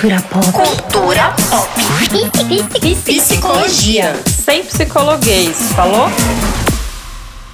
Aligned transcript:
Cultura 0.00 0.22
pop. 0.22 0.46
Cultura 0.54 1.34
pop. 1.50 1.68
Psicologia. 3.04 4.14
Sem 4.26 4.64
psicologuês, 4.64 5.72
falou? 5.72 6.06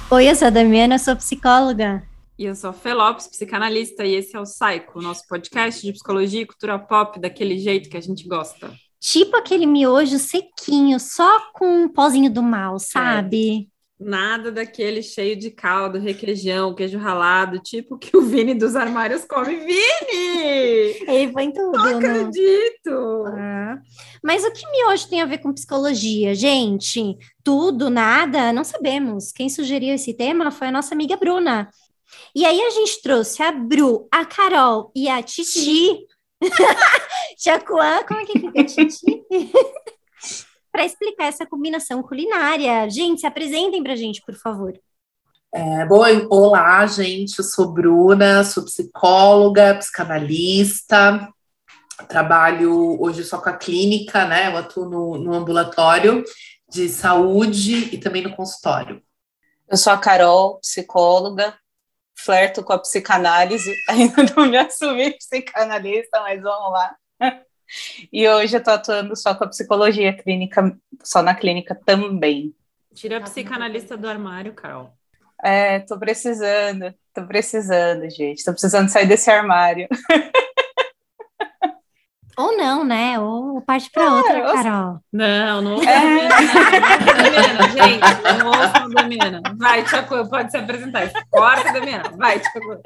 Oi, 0.09 0.29
eu 0.29 0.33
sou 0.33 0.47
a 0.47 0.49
Damiana, 0.49 0.97
sou 0.97 1.13
psicóloga. 1.17 2.01
E 2.39 2.45
eu 2.45 2.55
sou 2.55 2.69
a 2.69 2.73
Fê 2.73 2.93
Lopes, 2.93 3.27
psicanalista, 3.27 4.05
e 4.05 4.15
esse 4.15 4.33
é 4.33 4.39
o 4.39 4.43
Psycho, 4.43 5.01
nosso 5.01 5.27
podcast 5.27 5.85
de 5.85 5.91
psicologia 5.91 6.43
e 6.43 6.45
cultura 6.45 6.79
pop, 6.79 7.19
daquele 7.19 7.59
jeito 7.59 7.89
que 7.89 7.97
a 7.97 8.01
gente 8.01 8.25
gosta. 8.25 8.71
Tipo 8.97 9.35
aquele 9.35 9.65
miojo 9.65 10.17
sequinho, 10.17 11.01
só 11.01 11.51
com 11.51 11.83
um 11.83 11.89
pozinho 11.89 12.31
do 12.31 12.41
mal, 12.41 12.79
sabe? 12.79 13.67
Nada 13.99 14.51
daquele 14.51 15.01
cheio 15.01 15.35
de 15.35 15.49
caldo, 15.49 15.97
requeijão, 15.97 16.75
queijo 16.75 16.99
ralado, 16.99 17.59
tipo 17.59 17.97
que 17.97 18.15
o 18.15 18.21
Vini 18.21 18.53
dos 18.53 18.75
armários 18.75 19.25
come. 19.25 19.55
Vini! 19.55 21.03
Ele 21.07 21.31
põe 21.31 21.51
tudo. 21.51 21.71
Não 21.71 21.99
né? 21.99 22.11
acredito! 22.11 23.25
Ah. 23.25 23.79
Mas 24.23 24.43
o 24.43 24.51
que 24.51 24.69
miojo 24.69 25.09
tem 25.09 25.21
a 25.21 25.25
ver 25.25 25.39
com 25.39 25.51
psicologia, 25.51 26.35
gente? 26.35 27.17
Tudo, 27.43 27.89
nada, 27.89 28.53
não 28.53 28.63
sabemos. 28.63 29.31
Quem 29.31 29.49
sugeriu 29.49 29.95
esse 29.95 30.13
tema 30.13 30.51
foi 30.51 30.67
a 30.67 30.71
nossa 30.71 30.93
amiga 30.93 31.17
Bruna. 31.17 31.67
E 32.35 32.45
aí 32.45 32.61
a 32.61 32.69
gente 32.69 33.01
trouxe 33.01 33.41
a 33.41 33.51
Bru, 33.51 34.07
a 34.11 34.23
Carol 34.25 34.91
e 34.95 35.09
a 35.09 35.23
Titi. 35.23 36.05
Chacuã, 37.35 38.03
como 38.07 38.19
é 38.19 38.25
que 38.25 38.39
fica 38.39 38.63
Titi? 38.63 39.23
Para 40.77 40.85
explicar 40.85 41.25
essa 41.25 41.43
combinação 41.43 42.03
culinária. 42.03 42.87
Gente, 42.87 43.21
se 43.21 43.25
apresentem 43.25 43.81
para 43.81 43.93
a 43.93 43.95
gente, 43.95 44.21
por 44.21 44.35
favor. 44.35 44.79
É, 45.51 45.83
bom, 45.87 46.03
olá, 46.29 46.85
gente. 46.85 47.39
Eu 47.39 47.43
sou 47.43 47.73
Bruna, 47.73 48.43
sou 48.43 48.63
psicóloga, 48.63 49.73
psicanalista. 49.73 51.33
Trabalho 52.07 52.95
hoje 53.01 53.23
só 53.23 53.41
com 53.41 53.49
a 53.49 53.57
clínica, 53.57 54.25
né? 54.25 54.49
Eu 54.51 54.57
atuo 54.57 54.87
no, 54.87 55.17
no 55.17 55.33
ambulatório 55.33 56.23
de 56.69 56.87
saúde 56.89 57.95
e 57.95 57.97
também 57.97 58.21
no 58.21 58.35
consultório. 58.35 59.01
Eu 59.67 59.77
sou 59.77 59.91
a 59.91 59.97
Carol, 59.97 60.59
psicóloga, 60.59 61.57
flerto 62.15 62.63
com 62.63 62.73
a 62.73 62.77
psicanálise, 62.77 63.73
ainda 63.89 64.23
não 64.35 64.45
me 64.45 64.57
assumi 64.57 65.17
psicanalista, 65.17 66.21
mas 66.21 66.39
vamos 66.39 66.71
lá. 66.71 66.95
E 68.11 68.27
hoje 68.27 68.57
eu 68.57 68.63
tô 68.63 68.71
atuando 68.71 69.15
só 69.15 69.35
com 69.35 69.43
a 69.43 69.49
psicologia 69.49 70.13
clínica, 70.13 70.77
só 71.03 71.21
na 71.21 71.35
clínica 71.35 71.75
também. 71.85 72.53
Tira 72.93 73.17
a 73.17 73.21
psicanalista 73.21 73.95
do 73.95 74.07
armário, 74.07 74.53
Carol. 74.53 74.91
É, 75.43 75.79
tô 75.81 75.99
precisando, 75.99 76.93
tô 77.13 77.25
precisando, 77.27 78.09
gente, 78.09 78.43
tô 78.43 78.51
precisando 78.51 78.89
sair 78.89 79.07
desse 79.07 79.29
armário. 79.29 79.87
Ou 82.37 82.55
não, 82.55 82.83
né? 82.83 83.19
Ou 83.19 83.59
parte 83.61 83.89
para 83.89 84.13
outra, 84.13 84.37
eu- 84.37 84.53
Carol. 84.53 84.99
Não, 85.11 85.61
não 85.61 85.73
ouça 85.75 85.89
É. 85.89 86.27
Damiana, 86.99 87.69
gente, 87.69 88.37
não 88.39 88.47
ouça 88.47 88.77
a 88.77 88.87
Damiana. 88.87 89.41
Vai, 89.57 89.83
Tchacuã, 89.83 90.25
pode 90.27 90.51
se 90.51 90.57
apresentar. 90.57 91.11
Corta, 91.31 91.73
Damiana. 91.73 92.11
Vai, 92.15 92.39
Tchacuã. 92.39 92.77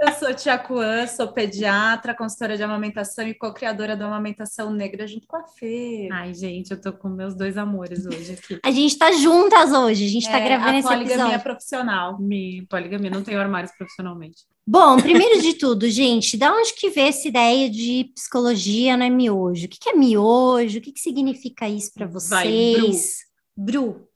Eu 0.00 0.12
sou 0.12 0.32
Tia 0.32 0.56
Kuan, 0.58 1.06
sou 1.08 1.28
pediatra, 1.32 2.14
consultora 2.14 2.56
de 2.56 2.62
amamentação 2.62 3.26
e 3.26 3.34
co-criadora 3.34 3.96
do 3.96 4.04
Amamentação 4.04 4.70
Negra 4.70 5.08
junto 5.08 5.26
com 5.26 5.36
a 5.36 5.44
Fê. 5.44 6.08
Ai, 6.12 6.32
gente, 6.32 6.70
eu 6.70 6.80
tô 6.80 6.92
com 6.92 7.08
meus 7.08 7.34
dois 7.34 7.58
amores 7.58 8.06
hoje 8.06 8.34
aqui. 8.34 8.60
A 8.64 8.70
gente 8.70 8.96
tá 8.96 9.10
juntas 9.10 9.72
hoje, 9.72 10.06
a 10.06 10.08
gente 10.08 10.30
tá 10.30 10.38
É, 10.38 10.44
gravando 10.44 10.70
a 10.70 10.78
esse 10.78 10.88
poligamia 10.88 11.14
episódio. 11.24 11.40
profissional. 11.42 12.16
Me 12.20 12.64
poligamia, 12.70 13.10
não 13.10 13.24
tenho 13.24 13.40
armários 13.40 13.72
profissionalmente. 13.76 14.42
Bom, 14.70 14.98
primeiro 15.00 15.40
de 15.40 15.54
tudo, 15.54 15.88
gente, 15.88 16.36
da 16.36 16.52
onde 16.52 16.74
que 16.74 16.90
veio 16.90 17.08
essa 17.08 17.26
ideia 17.26 17.70
de 17.70 18.12
psicologia 18.14 18.98
não 18.98 19.06
é 19.06 19.08
miojo? 19.08 19.64
O 19.64 19.68
que, 19.68 19.78
que 19.78 19.88
é 19.88 19.94
miojo? 19.94 20.76
O 20.78 20.82
que, 20.82 20.92
que 20.92 21.00
significa 21.00 21.66
isso 21.66 21.90
para 21.94 22.04
Vai, 22.04 22.12
vocês? 22.12 23.20
Bru. 23.56 24.06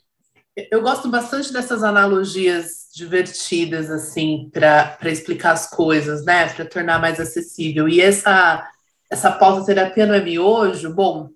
Eu 0.71 0.83
gosto 0.83 1.09
bastante 1.09 1.51
dessas 1.55 1.83
analogias 1.83 2.91
divertidas, 2.95 3.89
assim, 3.89 4.51
para 4.53 4.99
explicar 5.05 5.53
as 5.53 5.71
coisas, 5.71 6.23
né? 6.27 6.47
Para 6.51 6.67
tornar 6.67 7.01
mais 7.01 7.19
acessível. 7.19 7.89
E 7.89 8.03
essa, 8.03 8.71
essa 9.11 9.33
pauta 9.33 9.65
terapia 9.65 10.05
não 10.05 10.15
é 10.15 10.21
miojo? 10.21 10.93
Bom, 10.93 11.31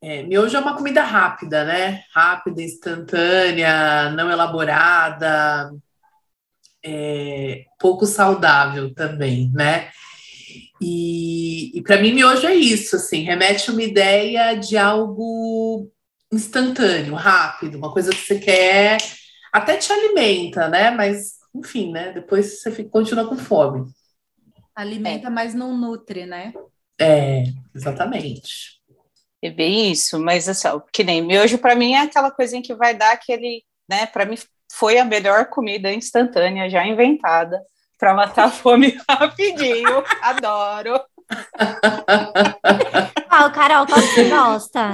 é, 0.00 0.22
miojo 0.22 0.56
é 0.56 0.60
uma 0.60 0.78
comida 0.78 1.02
rápida, 1.02 1.62
né? 1.66 2.04
Rápida, 2.14 2.62
instantânea, 2.62 4.10
não 4.12 4.30
elaborada, 4.30 5.70
é, 6.84 7.64
pouco 7.78 8.06
saudável 8.06 8.92
também, 8.94 9.50
né? 9.52 9.90
E, 10.80 11.78
e 11.78 11.82
para 11.82 12.00
mim, 12.00 12.12
miojo 12.12 12.46
é 12.46 12.54
isso, 12.54 12.96
assim, 12.96 13.22
remete 13.22 13.70
a 13.70 13.72
uma 13.72 13.82
ideia 13.82 14.54
de 14.54 14.76
algo 14.76 15.88
instantâneo, 16.32 17.14
rápido, 17.14 17.78
uma 17.78 17.92
coisa 17.92 18.10
que 18.10 18.18
você 18.18 18.38
quer, 18.38 18.98
até 19.52 19.76
te 19.76 19.92
alimenta, 19.92 20.68
né? 20.68 20.90
Mas, 20.90 21.34
enfim, 21.54 21.92
né? 21.92 22.12
Depois 22.12 22.60
você 22.60 22.72
fica, 22.72 22.90
continua 22.90 23.28
com 23.28 23.36
fome. 23.36 23.90
Alimenta, 24.74 25.30
mas 25.30 25.54
não 25.54 25.76
nutre, 25.76 26.26
né? 26.26 26.52
É, 27.00 27.44
exatamente. 27.74 28.80
É 29.42 29.50
bem 29.50 29.90
isso, 29.90 30.18
mas 30.18 30.48
assim, 30.48 30.68
ó, 30.68 30.80
que 30.80 31.02
nem 31.02 31.20
miojo 31.20 31.58
para 31.58 31.74
mim 31.74 31.94
é 31.94 32.02
aquela 32.02 32.30
coisinha 32.30 32.62
que 32.62 32.74
vai 32.74 32.96
dar 32.96 33.12
aquele, 33.12 33.64
né, 33.88 34.06
para 34.06 34.24
mim 34.24 34.36
foi 34.78 34.98
a 34.98 35.04
melhor 35.04 35.46
comida 35.46 35.92
instantânea 35.92 36.68
já 36.70 36.84
inventada 36.86 37.60
para 37.98 38.14
matar 38.14 38.46
a 38.46 38.50
fome 38.50 38.96
rapidinho. 39.08 40.02
Adoro. 40.22 41.00
Ah, 43.30 43.50
Carol, 43.50 43.86
qual 43.86 44.00
que 44.00 44.08
você 44.08 44.28
gosta? 44.28 44.90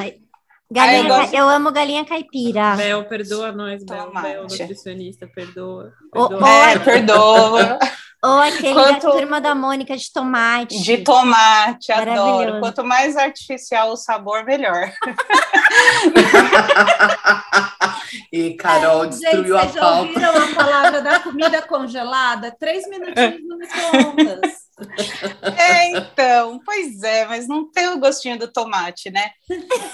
Galinha, 0.71 1.01
Ah, 1.01 1.09
eu 1.09 1.09
gosto- 1.23 1.35
eu 1.35 1.49
amo 1.49 1.73
galinha 1.73 2.05
caipira. 2.05 2.77
Bel, 2.77 3.05
perdoa 3.07 3.53
nós, 3.53 3.83
Bel. 3.85 4.13
Bel, 4.13 4.43
nutricionista, 4.43 5.27
perdoa. 5.35 5.93
Perdoa. 6.13 6.43
ô, 6.43 6.47
É, 6.47 6.79
perdoa. 6.79 7.79
Ou 8.23 8.39
aquele 8.41 8.75
Quanto- 8.75 9.07
da 9.07 9.13
turma 9.13 9.41
da 9.41 9.55
Mônica 9.55 9.97
de 9.97 10.13
tomate. 10.13 10.83
De 10.83 10.99
tomate, 10.99 11.93
adoro. 11.93 12.59
Quanto 12.61 12.85
mais 12.85 13.17
artificial 13.17 13.93
o 13.93 13.97
sabor, 13.97 14.45
melhor. 14.45 14.93
e 18.33 18.55
Carol 18.55 19.05
Gente, 19.05 19.21
destruiu 19.21 19.57
a 19.57 19.61
vocês 19.63 19.75
já 19.75 19.81
pauta. 19.81 20.01
ouviram 20.09 20.37
a 20.37 20.55
palavra 20.55 21.01
da 21.01 21.21
comida 21.21 21.63
congelada? 21.63 22.55
Três 22.59 22.89
minutinhos 22.89 23.41
no 23.47 23.57
micro-ondas. 23.59 24.68
É, 25.59 25.91
então, 25.91 26.61
pois 26.65 27.03
é, 27.03 27.27
mas 27.27 27.49
não 27.49 27.71
tem 27.71 27.89
o 27.89 27.99
gostinho 27.99 28.39
do 28.39 28.51
tomate, 28.51 29.11
né? 29.11 29.33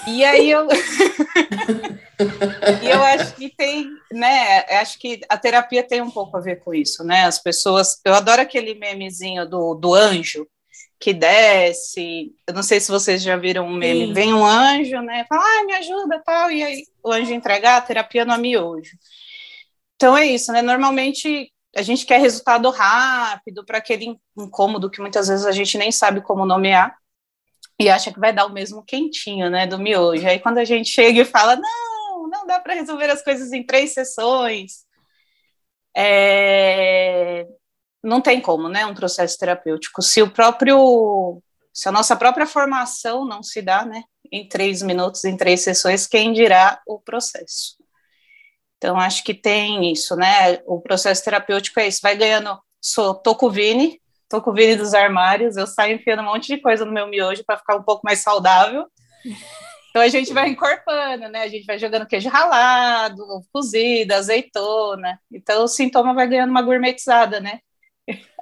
E 0.07 0.23
aí 0.23 0.49
eu. 0.49 0.67
e 2.83 2.89
eu 2.89 3.03
acho 3.03 3.35
que 3.35 3.49
tem, 3.49 3.89
né? 4.11 4.59
Acho 4.79 4.99
que 4.99 5.21
a 5.27 5.37
terapia 5.37 5.83
tem 5.83 6.01
um 6.01 6.11
pouco 6.11 6.37
a 6.37 6.39
ver 6.39 6.63
com 6.63 6.73
isso, 6.73 7.03
né? 7.03 7.25
As 7.25 7.41
pessoas. 7.41 7.99
Eu 8.05 8.13
adoro 8.13 8.41
aquele 8.41 8.75
memezinho 8.75 9.47
do, 9.47 9.75
do 9.75 9.93
anjo 9.93 10.47
que 10.99 11.13
desce. 11.13 12.33
Eu 12.47 12.53
não 12.53 12.63
sei 12.63 12.79
se 12.79 12.91
vocês 12.91 13.21
já 13.21 13.35
viram 13.35 13.67
um 13.67 13.73
meme. 13.73 14.07
Sim. 14.07 14.13
Vem 14.13 14.33
um 14.33 14.45
anjo, 14.45 15.01
né? 15.01 15.25
Fala, 15.27 15.43
ai, 15.43 15.65
me 15.65 15.73
ajuda, 15.73 16.21
tal. 16.25 16.51
E 16.51 16.63
aí 16.63 16.83
o 17.03 17.11
anjo 17.11 17.33
entregar 17.33 17.77
a 17.77 17.81
terapia 17.81 18.25
no 18.25 18.37
miojo. 18.37 18.97
Então 19.95 20.17
é 20.17 20.25
isso, 20.25 20.51
né? 20.51 20.61
Normalmente 20.61 21.51
a 21.75 21.81
gente 21.81 22.05
quer 22.05 22.19
resultado 22.19 22.69
rápido 22.69 23.65
para 23.65 23.79
aquele 23.79 24.17
incômodo 24.37 24.89
que 24.89 25.01
muitas 25.01 25.27
vezes 25.27 25.45
a 25.45 25.51
gente 25.51 25.77
nem 25.77 25.91
sabe 25.91 26.21
como 26.21 26.45
nomear 26.45 26.95
e 27.77 27.89
acha 27.89 28.11
que 28.13 28.19
vai 28.19 28.31
dar 28.31 28.45
o 28.45 28.53
mesmo 28.53 28.81
quentinho, 28.83 29.49
né, 29.49 29.67
do 29.67 29.77
miojo. 29.77 30.25
Aí 30.25 30.39
quando 30.39 30.59
a 30.59 30.63
gente 30.63 30.89
chega 30.89 31.21
e 31.21 31.25
fala, 31.25 31.57
não, 31.57 32.29
não 32.29 32.47
dá 32.47 32.59
para 32.59 32.73
resolver 32.73 33.09
as 33.09 33.21
coisas 33.21 33.51
em 33.51 33.65
três 33.65 33.93
sessões, 33.93 34.85
é, 35.95 37.45
não 38.01 38.21
tem 38.21 38.39
como, 38.39 38.69
né, 38.69 38.85
um 38.85 38.95
processo 38.95 39.37
terapêutico. 39.37 40.01
Se 40.01 40.21
o 40.21 40.31
próprio, 40.31 41.41
se 41.73 41.89
a 41.89 41.91
nossa 41.91 42.15
própria 42.15 42.47
formação 42.47 43.25
não 43.25 43.43
se 43.43 43.61
dá, 43.61 43.85
né, 43.85 44.03
em 44.31 44.47
três 44.47 44.81
minutos, 44.81 45.25
em 45.25 45.35
três 45.35 45.61
sessões, 45.61 46.07
quem 46.07 46.31
dirá 46.31 46.81
o 46.87 46.99
processo? 46.99 47.75
Então, 48.85 48.99
acho 48.99 49.23
que 49.23 49.33
tem 49.33 49.91
isso, 49.91 50.15
né? 50.15 50.59
O 50.67 50.79
processo 50.79 51.23
terapêutico 51.23 51.79
é 51.79 51.87
isso, 51.87 52.01
vai 52.03 52.15
ganhando. 52.15 52.55
Sou, 52.79 53.15
tô 53.15 53.33
com 53.33 53.47
o 53.47 53.49
Vini, 53.49 53.99
tô 54.29 54.39
com 54.39 54.51
o 54.51 54.53
Vini 54.53 54.75
dos 54.75 54.93
armários, 54.93 55.57
eu 55.57 55.65
saio 55.65 55.95
enfiando 55.95 56.21
um 56.21 56.25
monte 56.25 56.53
de 56.53 56.61
coisa 56.61 56.85
no 56.85 56.91
meu 56.91 57.07
miojo 57.07 57.43
para 57.43 57.57
ficar 57.57 57.77
um 57.77 57.81
pouco 57.81 58.03
mais 58.05 58.19
saudável. 58.19 58.85
Então 59.89 60.03
a 60.03 60.07
gente 60.07 60.31
vai 60.31 60.49
encorpando, 60.49 61.29
né? 61.29 61.41
A 61.41 61.47
gente 61.47 61.65
vai 61.65 61.79
jogando 61.79 62.05
queijo 62.05 62.29
ralado, 62.29 63.25
cozido, 63.51 64.13
azeitona. 64.13 65.19
Então 65.31 65.63
o 65.63 65.67
sintoma 65.67 66.13
vai 66.13 66.27
ganhando 66.27 66.51
uma 66.51 66.61
gourmetizada, 66.61 67.39
né? 67.39 67.61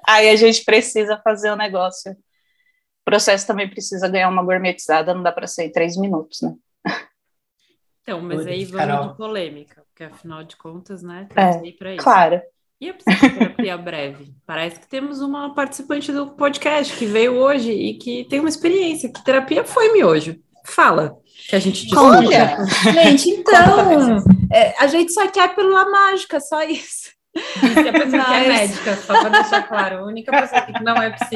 Aí 0.06 0.28
a 0.28 0.36
gente 0.36 0.66
precisa 0.66 1.18
fazer 1.24 1.52
o 1.52 1.56
negócio. 1.56 2.12
O 2.12 3.06
processo 3.06 3.48
também 3.48 3.70
precisa 3.70 4.10
ganhar 4.10 4.28
uma 4.28 4.44
gourmetizada, 4.44 5.14
não 5.14 5.24
dá 5.24 5.32
para 5.32 5.48
ser 5.48 5.64
em 5.64 5.72
três 5.72 5.96
minutos, 5.96 6.42
né? 6.42 6.54
Então, 8.04 8.22
mas 8.22 8.40
Oi, 8.40 8.52
aí 8.52 8.66
vamos 8.66 8.86
Carol. 8.86 9.08
de 9.10 9.18
polêmica, 9.18 9.84
porque 9.88 10.04
afinal 10.04 10.44
de 10.44 10.58
contas, 10.58 11.02
né, 11.02 11.28
É, 11.36 11.46
estamos 11.46 11.68
aí 11.68 11.72
pra 11.74 11.94
isso. 11.96 12.04
Claro. 12.04 12.42
E 12.82 12.90
a 12.90 12.94
psicoterapia 12.94 13.78
breve? 13.80 14.34
Parece 14.46 14.80
que 14.82 14.88
temos 14.88 15.22
uma 15.22 15.54
participante 15.56 16.12
do 16.12 16.28
podcast 16.32 16.96
que 16.98 17.06
veio 17.06 17.36
hoje 17.36 17.72
e 17.72 17.94
que 17.98 18.26
tem 18.26 18.42
uma 18.42 18.50
experiência. 18.50 19.12
Que 19.12 19.24
terapia 19.24 19.64
foi 19.64 19.94
miojo? 19.94 20.36
Fala, 20.66 21.16
que 21.50 21.56
a 21.56 21.60
gente 21.60 21.86
discute. 21.86 22.06
Olha, 22.06 22.58
gente, 22.94 23.30
então, 23.32 24.18
é, 24.52 24.76
a 24.78 24.88
gente 24.88 25.14
só 25.14 25.26
quer 25.30 25.46
a 25.46 25.50
pílula 25.50 25.90
mágica, 25.90 26.42
só 26.42 26.62
isso. 26.64 27.12
Diz 27.34 27.74
que 27.74 27.88
a 27.90 27.94
pessoa 27.94 28.26
que 28.26 28.34
é 28.34 28.48
médica, 28.48 28.96
só 28.98 29.20
para 29.22 29.30
deixar 29.30 29.68
claro. 29.68 30.00
A 30.00 30.06
única 30.06 30.32
pessoa 30.32 30.62
que 30.62 30.84
não 30.84 30.96
é 31.02 31.10
psi. 31.12 31.36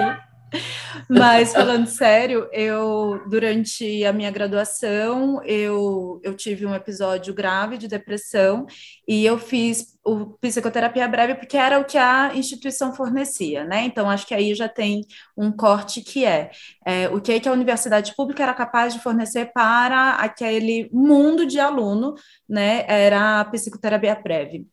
Mas 1.10 1.54
falando 1.54 1.88
sério, 1.88 2.50
eu 2.52 3.22
durante 3.30 4.04
a 4.06 4.14
minha 4.14 4.32
graduação 4.32 5.42
eu, 5.44 6.20
eu 6.24 6.36
tive 6.36 6.66
um 6.66 6.74
episódio 6.74 7.34
grave 7.34 7.78
de 7.78 7.88
depressão 7.88 8.66
e 9.08 9.26
eu 9.26 9.38
fiz 9.38 9.98
o 10.06 10.38
psicoterapia 10.38 11.08
breve 11.08 11.36
porque 11.36 11.58
era 11.58 11.80
o 11.80 11.86
que 11.86 11.98
a 11.98 12.34
instituição 12.34 12.94
fornecia, 12.94 13.66
né? 13.66 13.84
Então 13.84 14.10
acho 14.10 14.26
que 14.26 14.34
aí 14.34 14.56
já 14.56 14.70
tem 14.70 15.06
um 15.36 15.52
corte 15.52 16.02
que 16.02 16.24
é, 16.26 16.52
é, 16.86 17.10
o 17.10 17.20
que, 17.20 17.34
é 17.34 17.40
que 17.40 17.50
a 17.50 17.52
universidade 17.52 18.16
pública 18.16 18.44
era 18.44 18.54
capaz 18.54 18.94
de 18.94 19.02
fornecer 19.02 19.52
para 19.54 20.12
aquele 20.16 20.90
mundo 20.94 21.46
de 21.46 21.60
aluno, 21.60 22.16
né? 22.48 22.86
Era 22.88 23.42
a 23.42 23.46
psicoterapia 23.46 24.16
breve. 24.16 24.66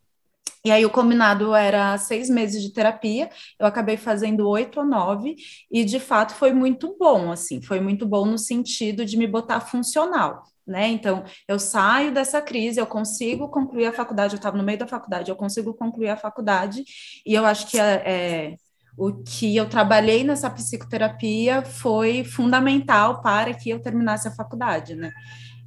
E 0.64 0.70
aí 0.70 0.84
o 0.86 0.90
combinado 0.90 1.54
era 1.54 1.96
seis 1.98 2.30
meses 2.30 2.62
de 2.62 2.72
terapia, 2.72 3.28
eu 3.60 3.66
acabei 3.66 3.98
fazendo 3.98 4.48
oito 4.48 4.80
ou 4.80 4.86
nove, 4.86 5.36
e 5.70 5.84
de 5.84 6.00
fato 6.00 6.34
foi 6.34 6.54
muito 6.54 6.96
bom, 6.98 7.30
assim, 7.30 7.60
foi 7.60 7.80
muito 7.80 8.06
bom 8.06 8.24
no 8.24 8.38
sentido 8.38 9.04
de 9.04 9.18
me 9.18 9.26
botar 9.26 9.60
funcional, 9.60 10.42
né? 10.66 10.88
Então, 10.88 11.22
eu 11.46 11.58
saio 11.58 12.14
dessa 12.14 12.40
crise, 12.40 12.80
eu 12.80 12.86
consigo 12.86 13.48
concluir 13.50 13.86
a 13.86 13.92
faculdade, 13.92 14.34
eu 14.34 14.38
estava 14.38 14.56
no 14.56 14.64
meio 14.64 14.78
da 14.78 14.86
faculdade, 14.86 15.30
eu 15.30 15.36
consigo 15.36 15.74
concluir 15.74 16.08
a 16.08 16.16
faculdade, 16.16 16.82
e 17.26 17.34
eu 17.34 17.44
acho 17.44 17.66
que 17.66 17.78
é, 17.78 18.56
o 18.96 19.12
que 19.22 19.54
eu 19.54 19.68
trabalhei 19.68 20.24
nessa 20.24 20.48
psicoterapia 20.48 21.62
foi 21.62 22.24
fundamental 22.24 23.20
para 23.20 23.52
que 23.52 23.68
eu 23.68 23.82
terminasse 23.82 24.28
a 24.28 24.34
faculdade, 24.34 24.94
né? 24.94 25.12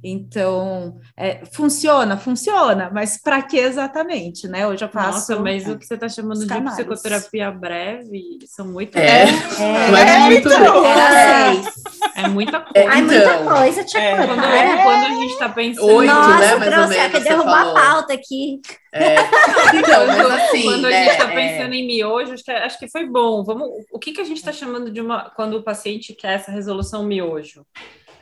Então, 0.02 1.00
é, 1.16 1.44
funciona, 1.52 2.16
funciona, 2.16 2.88
mas 2.94 3.20
para 3.20 3.42
que 3.42 3.56
exatamente, 3.58 4.46
né? 4.46 4.66
Hoje 4.66 4.84
eu 4.84 4.88
faço. 4.88 5.32
Nossa, 5.32 5.36
mas 5.42 5.66
o 5.68 5.76
que 5.76 5.84
você 5.84 5.94
está 5.94 6.08
chamando 6.08 6.40
de 6.40 6.46
canais. 6.46 6.76
psicoterapia 6.76 7.50
breve 7.50 8.38
são 8.46 8.72
oito 8.74 8.96
É, 8.96 9.22
É, 9.24 9.90
não 9.90 9.98
é 9.98 10.18
muito. 10.30 10.48
então. 10.48 10.84
seis. 10.84 11.74
É 12.14 12.28
muita 12.28 12.56
É, 12.74 12.82
coisa. 12.84 12.90
Ai, 12.90 13.02
muita 13.02 13.16
Então. 13.16 13.56
coisa, 13.56 13.84
tia 13.84 14.00
É. 14.00 14.16
Quando, 14.26 14.42
quando 14.82 15.04
a 15.04 15.08
gente 15.20 15.32
está 15.32 15.48
pensando. 15.48 15.86
Oito, 15.86 16.12
Nossa, 16.14 16.38
né, 16.38 16.38
mais 16.38 16.52
ou 16.52 16.58
Grossa, 16.68 16.88
menos, 16.88 17.12
quer 17.12 17.20
derrubar 17.20 17.64
falou. 17.64 17.76
a 17.76 17.80
pauta 17.80 18.14
aqui. 18.14 18.60
É. 18.92 19.16
Então, 19.78 20.06
mas 20.06 20.30
assim, 20.30 20.62
quando 20.62 20.86
a 20.86 20.90
né, 20.90 21.04
gente 21.04 21.12
está 21.12 21.32
é, 21.32 21.34
pensando 21.34 21.74
em 21.74 21.86
miojo, 21.86 22.32
acho 22.32 22.44
que, 22.44 22.50
acho 22.50 22.78
que 22.78 22.88
foi 22.90 23.06
bom. 23.06 23.44
Vamos, 23.44 23.68
o 23.92 23.98
que, 23.98 24.12
que 24.12 24.20
a 24.20 24.24
gente 24.24 24.38
está 24.38 24.52
chamando 24.52 24.90
de 24.90 25.00
uma. 25.00 25.30
Quando 25.36 25.56
o 25.58 25.62
paciente 25.62 26.14
quer 26.14 26.34
essa 26.34 26.50
resolução 26.50 27.04
miojo? 27.04 27.64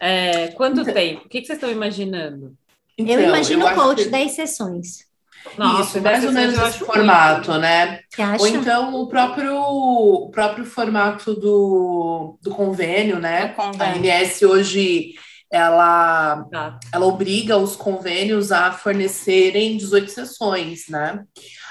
É, 0.00 0.48
quanto 0.48 0.80
Então- 0.80 0.94
tempo? 0.94 1.24
O 1.24 1.28
que, 1.28 1.40
que 1.40 1.46
vocês 1.46 1.56
estão 1.58 1.70
imaginando? 1.70 2.54
então, 2.98 3.14
eu 3.14 3.28
imagino 3.28 3.64
o 3.64 3.68
acho 3.68 3.80
coach 3.80 4.04
que- 4.04 4.10
10 4.10 4.32
sessões. 4.32 5.06
Isso, 5.80 6.00
mais 6.00 6.24
ou 6.24 6.32
menos 6.32 6.58
eu 6.58 6.66
esse 6.66 6.78
formato, 6.80 7.50
muito. 7.50 7.60
né? 7.62 8.00
Ou 8.40 8.48
então 8.48 8.94
o 9.00 9.06
próprio, 9.06 9.54
o 9.56 10.28
próprio 10.30 10.64
formato 10.64 11.34
do, 11.34 12.36
do 12.42 12.50
convênio, 12.50 13.20
né? 13.20 13.48
Convênio. 13.50 14.10
A 14.12 14.16
ANS 14.18 14.42
hoje 14.42 15.14
ela, 15.50 16.44
Tá. 16.50 16.78
ela 16.92 17.06
obriga 17.06 17.56
os 17.56 17.76
convênios 17.76 18.50
a 18.52 18.72
fornecerem 18.72 19.76
18 19.76 20.10
sessões, 20.10 20.84
né? 20.88 21.22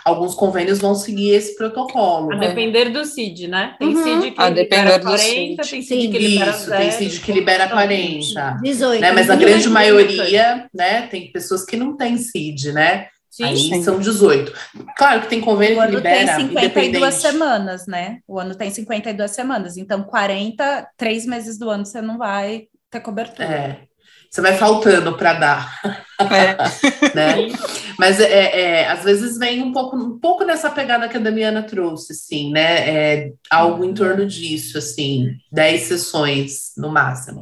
Alguns 0.04 0.36
convênios 0.36 0.80
vão 0.80 0.94
seguir 0.94 1.32
esse 1.32 1.56
protocolo. 1.56 2.32
A 2.34 2.38
depender 2.38 2.90
do 2.92 3.04
CID, 3.04 3.48
né? 3.48 3.76
Tem 3.80 3.88
Uhum. 3.90 4.04
CID 4.04 4.32
que 4.32 4.42
A 4.42 4.50
libera 4.50 4.54
depender 4.54 4.98
do 5.00 5.06
40, 5.06 5.18
CID. 5.18 5.56
tem 5.56 5.82
Sim. 5.82 5.82
CID 5.82 6.08
que 6.12 6.18
libera 6.20 6.52
Isso, 6.52 6.66
zero. 6.70 6.82
tem 6.82 6.92
CID 6.92 7.20
que 7.22 7.32
libera 7.32 7.68
40. 7.70 8.58
18. 8.62 9.02
Né? 9.02 9.12
Mas 9.12 9.30
a 9.30 9.34
Ninguém 9.36 9.50
grande 9.50 9.70
maioria, 9.70 10.70
né? 10.74 11.08
Tem 11.08 11.32
pessoas 11.32 11.66
que 11.66 11.76
não 11.76 11.98
têm 11.98 12.18
CID, 12.18 12.72
né? 12.72 13.08
Sim, 13.32 13.44
Aí 13.46 13.58
sim. 13.58 13.84
são 13.84 14.00
18. 14.00 14.54
Claro 14.96 15.22
que 15.22 15.28
tem 15.28 15.42
convênio 15.42 15.76
O 15.78 15.82
que 15.82 15.88
ano 15.88 15.96
libera 15.98 16.18
tem 16.18 16.28
52 16.48 16.54
independente. 16.64 17.14
semanas, 17.16 17.88
né? 17.88 18.20
O 18.28 18.40
ano 18.40 18.56
tem 18.56 18.70
52 18.70 19.32
semanas. 19.32 19.76
Então, 19.76 20.04
40, 20.04 20.88
três 20.96 21.26
meses 21.26 21.58
do 21.58 21.70
ano 21.70 21.86
você 21.86 22.02
não 22.02 22.18
vai 22.18 22.68
ter 22.96 23.02
cobertura. 23.02 23.48
É. 23.48 23.96
Você 24.30 24.42
vai 24.42 24.58
faltando 24.58 25.16
para 25.16 25.34
dar, 25.34 25.82
É. 26.20 26.58
né? 27.16 27.36
Mas 27.98 28.20
é, 28.20 28.82
é, 28.82 28.88
às 28.88 29.04
vezes 29.04 29.38
vem 29.38 29.64
um 29.64 29.72
pouco, 29.72 29.96
um 29.96 30.20
pouco 30.20 30.44
nessa 30.44 30.70
pegada 30.70 31.08
que 31.08 31.16
a 31.16 31.20
Damiana 31.20 31.64
trouxe, 31.64 32.12
assim, 32.12 32.52
né? 32.52 32.90
É 32.90 33.32
algo 33.50 33.86
em 33.86 33.94
torno 33.94 34.26
disso, 34.26 34.78
assim, 34.78 35.38
10 35.52 35.82
sessões 35.84 36.74
no 36.76 36.90
máximo. 36.90 37.40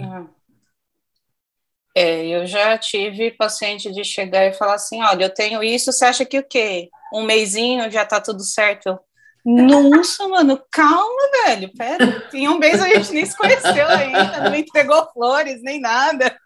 É, 1.95 2.27
eu 2.27 2.45
já 2.45 2.77
tive 2.77 3.31
paciente 3.31 3.91
de 3.91 4.03
chegar 4.03 4.45
e 4.45 4.53
falar 4.53 4.75
assim, 4.75 5.01
olha, 5.01 5.25
eu 5.25 5.33
tenho 5.33 5.63
isso, 5.63 5.91
você 5.91 6.05
acha 6.05 6.25
que 6.25 6.37
o 6.39 6.43
quê? 6.43 6.89
Um 7.13 7.23
mêsinho 7.23 7.89
já 7.89 8.05
tá 8.05 8.19
tudo 8.19 8.43
certo? 8.43 8.99
Nossa, 9.45 10.27
mano, 10.27 10.61
calma, 10.71 11.29
velho, 11.45 11.71
pera, 11.77 12.29
em 12.33 12.47
um 12.47 12.57
mês 12.57 12.81
a 12.81 12.87
gente 12.87 13.11
nem 13.11 13.25
se 13.25 13.35
conheceu 13.35 13.87
ainda, 13.89 14.41
não 14.41 14.51
me 14.51 14.61
entregou 14.61 15.11
flores, 15.11 15.61
nem 15.61 15.79
nada. 15.79 16.39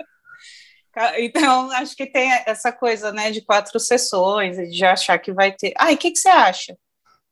Então, 1.17 1.71
acho 1.73 1.95
que 1.95 2.07
tem 2.07 2.31
essa 2.47 2.71
coisa, 2.71 3.11
né, 3.11 3.29
de 3.29 3.41
quatro 3.41 3.79
sessões, 3.79 4.57
de 4.71 4.83
achar 4.83 5.19
que 5.19 5.31
vai 5.31 5.51
ter... 5.51 5.73
Ah, 5.77 5.91
e 5.91 5.95
o 5.95 5.97
que, 5.97 6.09
que 6.09 6.17
você 6.17 6.29
acha? 6.29 6.75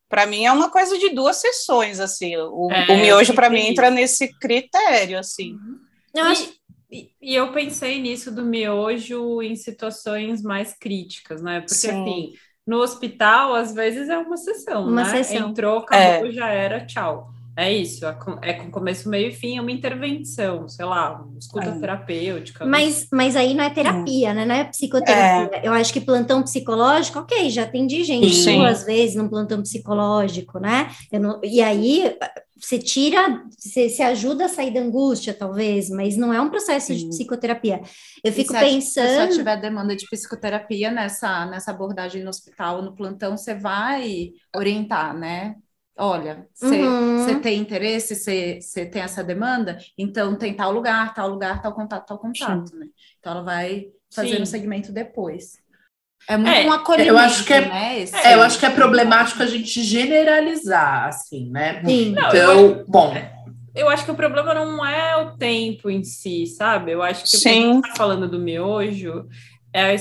Para 0.08 0.24
mim 0.24 0.44
é 0.44 0.52
uma 0.52 0.70
coisa 0.70 0.96
de 0.96 1.08
duas 1.08 1.36
sessões, 1.36 1.98
assim, 1.98 2.36
o, 2.36 2.70
É, 2.70 2.92
o 2.92 2.96
miojo 2.96 3.34
para 3.34 3.50
mim 3.50 3.66
entra 3.66 3.90
nesse 3.90 4.28
critério, 4.38 5.18
assim. 5.18 5.56
Eu 6.14 6.24
acho 6.26 6.54
E, 6.88 7.10
e 7.20 7.34
eu 7.34 7.50
pensei 7.52 8.00
nisso 8.00 8.30
do 8.30 8.44
miojo 8.44 9.42
em 9.42 9.56
situações 9.56 10.42
mais 10.42 10.72
críticas, 10.78 11.42
né? 11.42 11.58
Porque 11.60 11.74
Sim. 11.74 11.90
assim, 11.90 12.32
no 12.66 12.78
hospital, 12.78 13.54
às 13.54 13.72
vezes 13.72 14.08
é 14.08 14.18
uma 14.18 14.36
sessão, 14.36 14.84
Uma 14.88 15.04
né? 15.04 15.22
sessão. 15.22 15.50
Entrou, 15.50 15.78
acabou, 15.78 16.30
já 16.32 16.48
era, 16.48 16.84
tchau. 16.84 17.30
É 17.58 17.72
isso, 17.72 18.04
é 18.04 18.12
com, 18.12 18.36
é 18.42 18.52
com 18.52 18.70
começo, 18.70 19.08
meio 19.08 19.28
e 19.28 19.32
fim, 19.32 19.56
é 19.56 19.60
uma 19.62 19.70
intervenção, 19.72 20.68
sei 20.68 20.84
lá, 20.84 21.24
escuta 21.40 21.70
É. 21.70 21.78
terapêutica. 21.78 22.66
Mas, 22.66 23.06
mas 23.10 23.34
aí 23.34 23.54
não 23.54 23.64
é 23.64 23.70
terapia, 23.70 24.34
né? 24.34 24.44
Não 24.44 24.54
é 24.54 24.64
psicoterapia. 24.64 25.60
Eu 25.64 25.72
acho 25.72 25.90
que 25.90 26.00
plantão 26.02 26.42
psicológico, 26.42 27.18
ok, 27.20 27.48
já 27.48 27.62
atendi 27.62 28.04
gente 28.04 28.28
Sim. 28.34 28.58
duas 28.58 28.84
vezes 28.84 29.16
num 29.16 29.26
plantão 29.28 29.62
psicológico, 29.62 30.58
né? 30.58 30.90
Eu 31.10 31.18
não- 31.20 31.40
e 31.42 31.62
aí 31.62 32.14
você 32.58 32.78
tira, 32.78 33.44
você 33.50 33.88
se 33.88 34.02
ajuda 34.02 34.46
a 34.46 34.48
sair 34.48 34.72
da 34.72 34.80
angústia, 34.80 35.34
talvez, 35.34 35.90
mas 35.90 36.16
não 36.16 36.32
é 36.32 36.40
um 36.40 36.48
processo 36.50 36.94
de 36.94 37.00
Sim. 37.00 37.08
psicoterapia. 37.10 37.82
Eu 38.24 38.32
fico 38.32 38.52
se 38.52 38.58
pensando. 38.58 39.34
tiver 39.34 39.60
demanda 39.60 39.94
de 39.94 40.06
psicoterapia 40.08 40.90
nessa, 40.90 41.46
nessa 41.46 41.70
abordagem 41.70 42.22
no 42.22 42.30
hospital, 42.30 42.82
no 42.82 42.94
plantão, 42.94 43.36
você 43.36 43.54
vai 43.54 44.30
orientar, 44.54 45.16
né? 45.16 45.56
Olha, 45.98 46.46
você 46.52 46.82
Uhum. 46.82 47.18
você 47.18 47.40
tem 47.40 47.58
interesse, 47.58 48.14
você 48.14 48.60
você 48.60 48.84
tem 48.84 49.00
essa 49.02 49.24
demanda, 49.24 49.78
então 49.96 50.36
tem 50.36 50.54
tal 50.54 50.70
lugar, 50.72 51.14
tal 51.14 51.28
lugar, 51.28 51.62
tal 51.62 51.74
contato, 51.74 52.06
tal 52.06 52.18
contato, 52.18 52.76
né? 52.76 52.86
Então 53.18 53.32
ela 53.32 53.42
vai 53.42 53.86
fazer 54.10 54.36
Sim. 54.36 54.42
o 54.42 54.46
segmento 54.46 54.92
depois. 54.92 55.58
É 56.28 56.36
muito 56.36 56.50
É, 56.56 56.66
um 56.66 56.72
acolhimento, 56.72 57.10
eu 57.10 57.18
acho 57.18 57.44
que 57.44 57.52
é- 57.52 57.60
né? 57.68 58.00
esse- 58.00 58.16
É, 58.16 58.34
eu 58.34 58.42
acho 58.42 58.58
que 58.58 58.66
é 58.66 58.70
problemático 58.70 59.42
a 59.42 59.46
gente 59.46 59.82
generalizar, 59.82 61.06
assim, 61.08 61.48
né? 61.50 61.82
Sim. 61.84 62.10
Não, 62.12 62.28
Então, 62.28 62.84
bom, 62.88 63.14
Eu 63.74 63.90
acho 63.90 64.06
que 64.06 64.10
o 64.10 64.14
problema 64.14 64.54
não 64.54 64.84
é 64.86 65.16
o 65.18 65.36
tempo 65.36 65.90
em 65.90 66.02
si, 66.02 66.46
sabe? 66.46 66.92
Eu 66.92 67.02
acho 67.02 67.22
que 67.24 67.28
o 67.36 67.40
que 67.42 67.48
a 67.48 67.52
Sim. 67.52 67.72
gente 67.74 67.84
está 67.84 67.96
falando 67.96 68.26
do 68.26 68.38
miojo 68.38 69.26
é 69.70 69.82
a, 69.82 69.92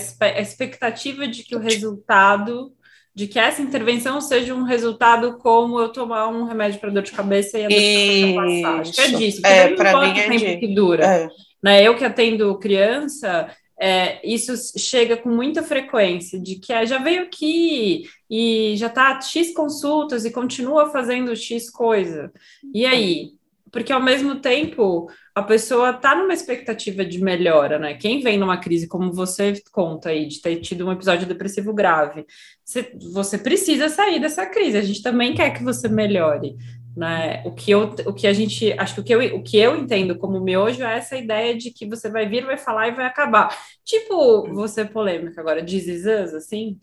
expectativa 0.41 1.27
de 1.27 1.43
que 1.43 1.57
o 1.57 1.59
resultado, 1.59 2.71
de 3.13 3.27
que 3.27 3.37
essa 3.37 3.61
intervenção 3.61 4.21
seja 4.21 4.55
um 4.55 4.63
resultado 4.63 5.37
como 5.39 5.77
eu 5.77 5.89
tomar 5.89 6.29
um 6.29 6.45
remédio 6.45 6.79
para 6.79 6.89
dor 6.89 7.03
de 7.03 7.11
cabeça 7.11 7.59
e 7.59 7.65
a 7.65 7.67
dor 7.67 7.77
de 7.77 8.35
cabeça 8.37 8.61
passar. 8.63 8.79
Acho 8.79 8.93
que 8.93 9.01
é 9.01 9.05
Isso. 9.07 9.17
disso. 9.17 9.41
É, 9.45 9.65
não 9.65 9.73
importa 9.73 9.99
mim 9.99 10.07
o 10.07 10.17
é 10.17 10.23
tempo 10.29 10.39
de- 10.39 10.57
que 10.57 10.67
dura. 10.73 11.05
É. 11.05 11.27
né? 11.61 11.83
Eu 11.83 11.95
que 11.97 12.05
atendo 12.05 12.57
criança, 12.59 13.49
é, 13.79 14.25
isso 14.25 14.53
chega 14.77 15.17
com 15.17 15.29
muita 15.29 15.61
frequência, 15.61 16.39
de 16.39 16.55
que 16.55 16.71
ah, 16.71 16.85
já 16.85 16.97
veio 16.97 17.23
aqui 17.23 18.03
e 18.29 18.75
já 18.77 18.87
está 18.87 19.19
X 19.21 19.53
consultas 19.53 20.25
e 20.25 20.31
continua 20.31 20.89
fazendo 20.89 21.35
X 21.35 21.69
coisa. 21.69 22.31
E 22.73 22.85
aí? 22.85 23.31
Porque 23.71 23.91
ao 23.91 24.01
mesmo 24.01 24.35
tempo 24.35 25.09
a 25.33 25.43
pessoa 25.43 25.89
está 25.89 26.15
numa 26.15 26.33
expectativa 26.33 27.03
de 27.03 27.21
melhora, 27.21 27.77
né? 27.77 27.95
Quem 27.95 28.21
vem 28.21 28.37
numa 28.37 28.57
crise, 28.57 28.87
como 28.87 29.11
você 29.11 29.61
conta 29.69 30.09
aí, 30.09 30.27
de 30.27 30.41
ter 30.41 30.61
tido 30.61 30.87
um 30.87 30.91
episódio 30.93 31.27
depressivo 31.27 31.73
grave, 31.73 32.25
você, 32.63 32.93
você 33.11 33.37
precisa 33.37 33.89
sair 33.89 34.21
dessa 34.21 34.45
crise. 34.45 34.77
A 34.77 34.81
gente 34.81 35.03
também 35.03 35.33
quer 35.33 35.49
que 35.49 35.61
você 35.61 35.89
melhore. 35.89 36.55
Né? 36.95 37.43
O 37.45 37.51
que 37.51 37.71
eu, 37.71 37.93
o 38.05 38.13
que 38.13 38.25
a 38.25 38.31
gente, 38.31 38.71
acho 38.79 38.95
que 38.95 39.01
o 39.01 39.03
que 39.03 39.13
eu, 39.13 39.35
o 39.35 39.43
que 39.43 39.57
eu 39.57 39.75
entendo 39.75 40.17
como 40.17 40.39
miojo 40.39 40.81
é 40.81 40.97
essa 40.97 41.17
ideia 41.17 41.57
de 41.57 41.69
que 41.71 41.85
você 41.85 42.09
vai 42.09 42.25
vir, 42.27 42.45
vai 42.45 42.57
falar 42.57 42.87
e 42.87 42.91
vai 42.91 43.05
acabar. 43.05 43.55
Tipo, 43.83 44.53
você 44.53 44.85
polêmica 44.85 45.41
agora, 45.41 45.61
Us, 45.61 46.33
assim. 46.33 46.79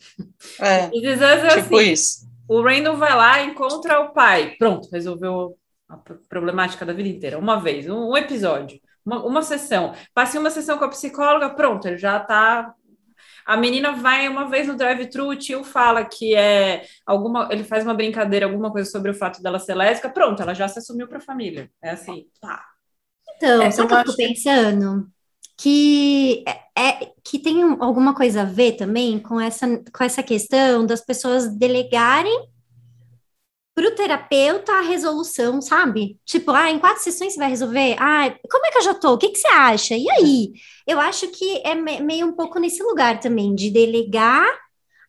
É, 0.60 0.88
This 0.88 1.20
é 1.22 1.48
tipo 1.48 1.76
assim, 1.76 1.92
isso. 1.92 2.28
o 2.46 2.62
Randall 2.62 2.96
vai 2.96 3.16
lá, 3.16 3.42
encontra 3.42 4.00
o 4.00 4.12
pai. 4.12 4.54
Pronto, 4.58 4.88
resolveu 4.92 5.56
a 5.88 5.96
problemática 6.28 6.84
da 6.84 6.92
vida 6.92 7.08
inteira. 7.08 7.38
Uma 7.38 7.58
vez, 7.58 7.88
um, 7.88 8.10
um 8.10 8.16
episódio, 8.16 8.78
uma, 9.04 9.24
uma 9.24 9.42
sessão. 9.42 9.94
Passei 10.14 10.38
uma 10.38 10.50
sessão 10.50 10.76
com 10.76 10.84
a 10.84 10.88
psicóloga, 10.88 11.50
pronto, 11.50 11.88
ele 11.88 11.96
já 11.96 12.20
tá 12.20 12.74
a 13.46 13.56
menina 13.56 13.92
vai 13.92 14.28
uma 14.28 14.48
vez 14.48 14.66
no 14.66 14.76
drive-thru, 14.76 15.28
o 15.28 15.36
tio 15.36 15.64
fala 15.64 16.04
que 16.04 16.34
é 16.34 16.84
alguma. 17.06 17.48
Ele 17.50 17.64
faz 17.64 17.84
uma 17.84 17.94
brincadeira, 17.94 18.46
alguma 18.46 18.70
coisa 18.70 18.90
sobre 18.90 19.10
o 19.10 19.14
fato 19.14 19.42
dela 19.42 19.58
ser 19.58 19.74
lésbica, 19.74 20.10
pronto, 20.10 20.42
ela 20.42 20.54
já 20.54 20.68
se 20.68 20.78
assumiu 20.78 21.08
para 21.08 21.18
a 21.18 21.22
família. 21.22 21.70
É 21.82 21.90
assim, 21.90 22.26
pá. 22.40 22.64
Então, 23.36 23.62
é, 23.62 23.68
o 23.68 23.88
que 23.88 23.94
eu 23.94 24.04
tô 24.04 24.16
pensando? 24.16 25.08
Que, 25.56 26.44
é, 26.46 26.80
é, 26.80 27.12
que 27.24 27.38
tem 27.38 27.62
alguma 27.80 28.14
coisa 28.14 28.42
a 28.42 28.44
ver 28.44 28.72
também 28.72 29.18
com 29.18 29.40
essa, 29.40 29.66
com 29.92 30.04
essa 30.04 30.22
questão 30.22 30.84
das 30.86 31.00
pessoas 31.00 31.48
delegarem 31.48 32.51
para 33.74 33.88
o 33.88 33.94
terapeuta 33.94 34.72
a 34.72 34.82
resolução, 34.82 35.60
sabe? 35.60 36.18
Tipo, 36.26 36.50
ah, 36.50 36.70
em 36.70 36.78
quatro 36.78 37.02
sessões 37.02 37.32
você 37.32 37.38
vai 37.38 37.48
resolver? 37.48 37.96
Ah, 37.98 38.34
como 38.50 38.66
é 38.66 38.70
que 38.70 38.78
eu 38.78 38.82
já 38.82 38.94
tô? 38.94 39.14
O 39.14 39.18
que, 39.18 39.30
que 39.30 39.38
você 39.38 39.48
acha? 39.48 39.96
E 39.96 40.10
aí? 40.10 40.52
Eu 40.86 41.00
acho 41.00 41.28
que 41.28 41.62
é 41.64 41.74
meio 41.74 42.26
um 42.26 42.32
pouco 42.32 42.58
nesse 42.58 42.82
lugar 42.82 43.18
também, 43.18 43.54
de 43.54 43.70
delegar 43.70 44.46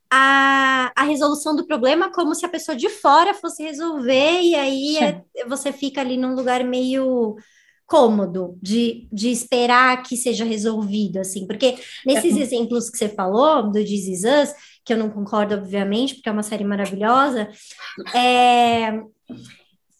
a, 0.10 0.92
a 0.96 1.04
resolução 1.04 1.56
do 1.56 1.66
problema 1.66 2.12
como 2.12 2.36
se 2.36 2.46
a 2.46 2.50
pessoa 2.50 2.76
de 2.76 2.88
fora 2.88 3.34
fosse 3.34 3.64
resolver, 3.64 4.42
e 4.42 4.56
aí 4.56 4.98
é, 4.98 5.24
você 5.48 5.74
fica 5.74 6.02
ali 6.02 6.16
num 6.18 6.36
lugar 6.36 6.64
meio 6.64 7.36
cômodo 7.86 8.58
de, 8.62 9.08
de 9.12 9.30
esperar 9.30 10.04
que 10.04 10.16
seja 10.16 10.46
resolvido, 10.46 11.20
assim, 11.20 11.46
porque 11.46 11.76
nesses 12.06 12.38
é. 12.38 12.42
exemplos 12.42 12.90
que 12.90 12.98
você 12.98 13.10
falou, 13.10 13.64
do 13.64 13.84
This 13.84 14.08
Is 14.08 14.24
Us, 14.24 14.54
que 14.86 14.94
eu 14.94 14.98
não 14.98 15.10
concordo, 15.10 15.56
obviamente, 15.56 16.16
porque 16.16 16.30
é 16.30 16.32
uma 16.32 16.44
série 16.44 16.64
maravilhosa, 16.64 17.50
é, 18.14 19.00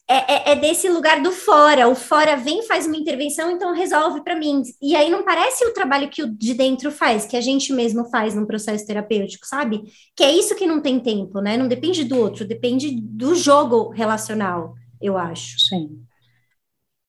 é, 0.08 0.52
é, 0.52 0.52
é 0.52 0.56
desse 0.56 0.90
lugar 0.90 1.22
do 1.22 1.32
fora. 1.32 1.88
O 1.88 1.96
fora 1.96 2.36
vem, 2.36 2.64
faz 2.64 2.86
uma 2.86 2.98
intervenção, 2.98 3.50
então 3.50 3.74
resolve 3.74 4.22
para 4.22 4.36
mim. 4.36 4.62
E 4.82 4.96
aí 4.96 5.10
não 5.10 5.24
parece 5.24 5.66
o 5.66 5.74
trabalho 5.74 6.10
que 6.10 6.22
o 6.22 6.28
de 6.28 6.54
dentro 6.54 6.92
faz, 6.92 7.26
que 7.26 7.38
a 7.38 7.42
gente 7.42 7.72
mesmo 7.72 8.06
faz 8.10 8.36
num 8.36 8.46
processo 8.46 8.86
terapêutico, 8.86 9.48
sabe? 9.48 9.84
Que 10.16 10.24
é 10.24 10.32
isso 10.32 10.56
que 10.56 10.68
não 10.68 10.82
tem 10.82 11.00
tempo, 11.00 11.40
né? 11.40 11.56
Não 11.56 11.68
depende 11.68 12.04
do 12.04 12.18
outro, 12.18 12.46
depende 12.46 12.92
do 12.92 13.34
jogo 13.34 13.90
relacional, 13.90 14.76
eu 15.02 15.18
acho. 15.18 15.60
Sim. 15.60 16.04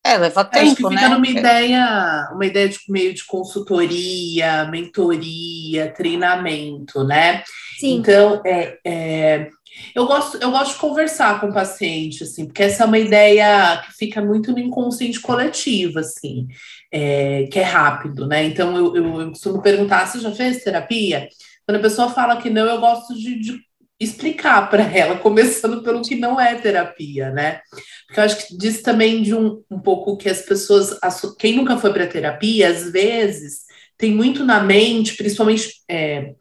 É, 0.06 0.18
leva 0.18 0.44
tempo, 0.44 0.66
Acho 0.66 0.76
que 0.76 0.88
fica 0.88 1.08
né? 1.08 1.08
numa 1.08 1.26
ideia, 1.26 2.28
uma 2.32 2.44
ideia 2.44 2.68
de 2.68 2.78
meio 2.90 3.14
de 3.14 3.24
consultoria, 3.24 4.66
mentoria, 4.66 5.90
treinamento, 5.92 7.02
né? 7.04 7.42
Sim. 7.78 7.96
Então, 7.96 8.42
é, 8.44 8.78
é, 8.84 9.48
eu, 9.94 10.06
gosto, 10.06 10.36
eu 10.42 10.50
gosto 10.50 10.74
de 10.74 10.78
conversar 10.78 11.40
com 11.40 11.48
o 11.48 11.54
paciente, 11.54 12.22
assim, 12.22 12.44
porque 12.44 12.64
essa 12.64 12.84
é 12.84 12.86
uma 12.86 12.98
ideia 12.98 13.82
que 13.86 13.94
fica 13.94 14.20
muito 14.20 14.52
no 14.52 14.58
inconsciente 14.58 15.18
coletivo, 15.20 15.98
assim, 15.98 16.48
é, 16.92 17.48
que 17.50 17.58
é 17.58 17.64
rápido, 17.64 18.26
né? 18.26 18.44
Então, 18.44 18.76
eu, 18.76 18.94
eu, 18.94 19.20
eu 19.22 19.30
costumo 19.30 19.62
perguntar, 19.62 20.06
você 20.06 20.20
já 20.20 20.32
fez 20.32 20.62
terapia? 20.62 21.28
Quando 21.66 21.78
a 21.78 21.82
pessoa 21.82 22.10
fala 22.10 22.36
que 22.36 22.50
não, 22.50 22.66
eu 22.66 22.78
gosto 22.78 23.14
de, 23.14 23.40
de 23.40 23.58
explicar 23.98 24.68
para 24.68 24.82
ela, 24.82 25.16
começando 25.20 25.82
pelo 25.82 26.02
que 26.02 26.16
não 26.16 26.40
é 26.40 26.54
terapia, 26.54 27.30
né? 27.30 27.60
Porque 28.06 28.20
eu 28.20 28.24
acho 28.24 28.46
que 28.46 28.56
diz 28.56 28.82
também 28.82 29.22
de 29.22 29.34
um, 29.34 29.62
um 29.70 29.78
pouco 29.78 30.16
que 30.16 30.28
as 30.28 30.42
pessoas, 30.42 30.98
quem 31.38 31.56
nunca 31.56 31.76
foi 31.76 31.92
para 31.92 32.06
terapia, 32.06 32.68
às 32.68 32.90
vezes 32.90 33.64
tem 33.96 34.12
muito 34.12 34.44
na 34.44 34.60
mente, 34.60 35.16
principalmente 35.16 35.70
é, 35.88 36.34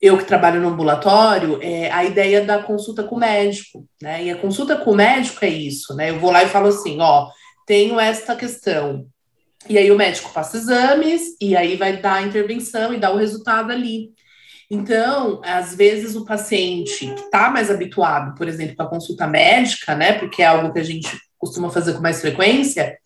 eu 0.00 0.18
que 0.18 0.24
trabalho 0.24 0.60
no 0.60 0.68
ambulatório, 0.68 1.58
é 1.62 1.90
a 1.90 2.04
ideia 2.04 2.44
da 2.44 2.62
consulta 2.62 3.04
com 3.04 3.16
o 3.16 3.20
médico, 3.20 3.86
né? 4.00 4.24
E 4.24 4.30
a 4.30 4.36
consulta 4.36 4.76
com 4.76 4.90
o 4.90 4.96
médico 4.96 5.44
é 5.44 5.48
isso, 5.48 5.94
né? 5.94 6.10
Eu 6.10 6.18
vou 6.18 6.30
lá 6.30 6.42
e 6.42 6.48
falo 6.48 6.68
assim, 6.68 7.00
ó, 7.00 7.28
tenho 7.66 7.98
esta 8.00 8.34
questão. 8.34 9.06
E 9.68 9.78
aí 9.78 9.90
o 9.92 9.96
médico 9.96 10.32
passa 10.32 10.56
exames 10.56 11.36
e 11.40 11.56
aí 11.56 11.76
vai 11.76 11.96
dar 11.96 12.14
a 12.14 12.22
intervenção 12.22 12.92
e 12.92 12.98
dá 12.98 13.12
o 13.12 13.16
resultado 13.16 13.70
ali. 13.70 14.10
Então, 14.74 15.38
às 15.44 15.74
vezes 15.74 16.16
o 16.16 16.24
paciente 16.24 17.06
que 17.06 17.20
está 17.20 17.50
mais 17.50 17.70
habituado, 17.70 18.34
por 18.34 18.48
exemplo, 18.48 18.74
com 18.74 18.82
a 18.82 18.88
consulta 18.88 19.26
médica, 19.26 19.94
né, 19.94 20.14
porque 20.14 20.40
é 20.40 20.46
algo 20.46 20.72
que 20.72 20.78
a 20.78 20.82
gente 20.82 21.14
costuma 21.36 21.68
fazer 21.68 21.92
com 21.92 22.00
mais 22.00 22.22
frequência, 22.22 22.96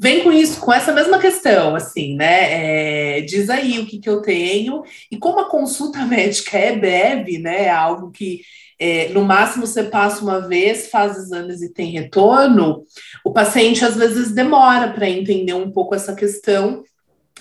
vem 0.00 0.24
com 0.24 0.32
isso, 0.32 0.58
com 0.58 0.72
essa 0.72 0.90
mesma 0.90 1.20
questão, 1.20 1.76
assim, 1.76 2.16
né? 2.16 3.18
É, 3.18 3.20
diz 3.20 3.48
aí 3.48 3.78
o 3.78 3.86
que, 3.86 4.00
que 4.00 4.08
eu 4.08 4.20
tenho, 4.20 4.82
e 5.12 5.16
como 5.16 5.38
a 5.38 5.48
consulta 5.48 6.02
médica 6.04 6.58
é 6.58 6.76
breve, 6.76 7.38
né? 7.38 7.66
É 7.66 7.70
algo 7.70 8.10
que 8.10 8.40
é, 8.76 9.10
no 9.10 9.24
máximo 9.24 9.64
você 9.64 9.84
passa 9.84 10.24
uma 10.24 10.40
vez, 10.40 10.88
faz 10.88 11.16
exames 11.16 11.62
e 11.62 11.72
tem 11.72 11.92
retorno, 11.92 12.82
o 13.24 13.32
paciente 13.32 13.84
às 13.84 13.94
vezes 13.94 14.32
demora 14.32 14.90
para 14.90 15.08
entender 15.08 15.54
um 15.54 15.70
pouco 15.70 15.94
essa 15.94 16.16
questão 16.16 16.82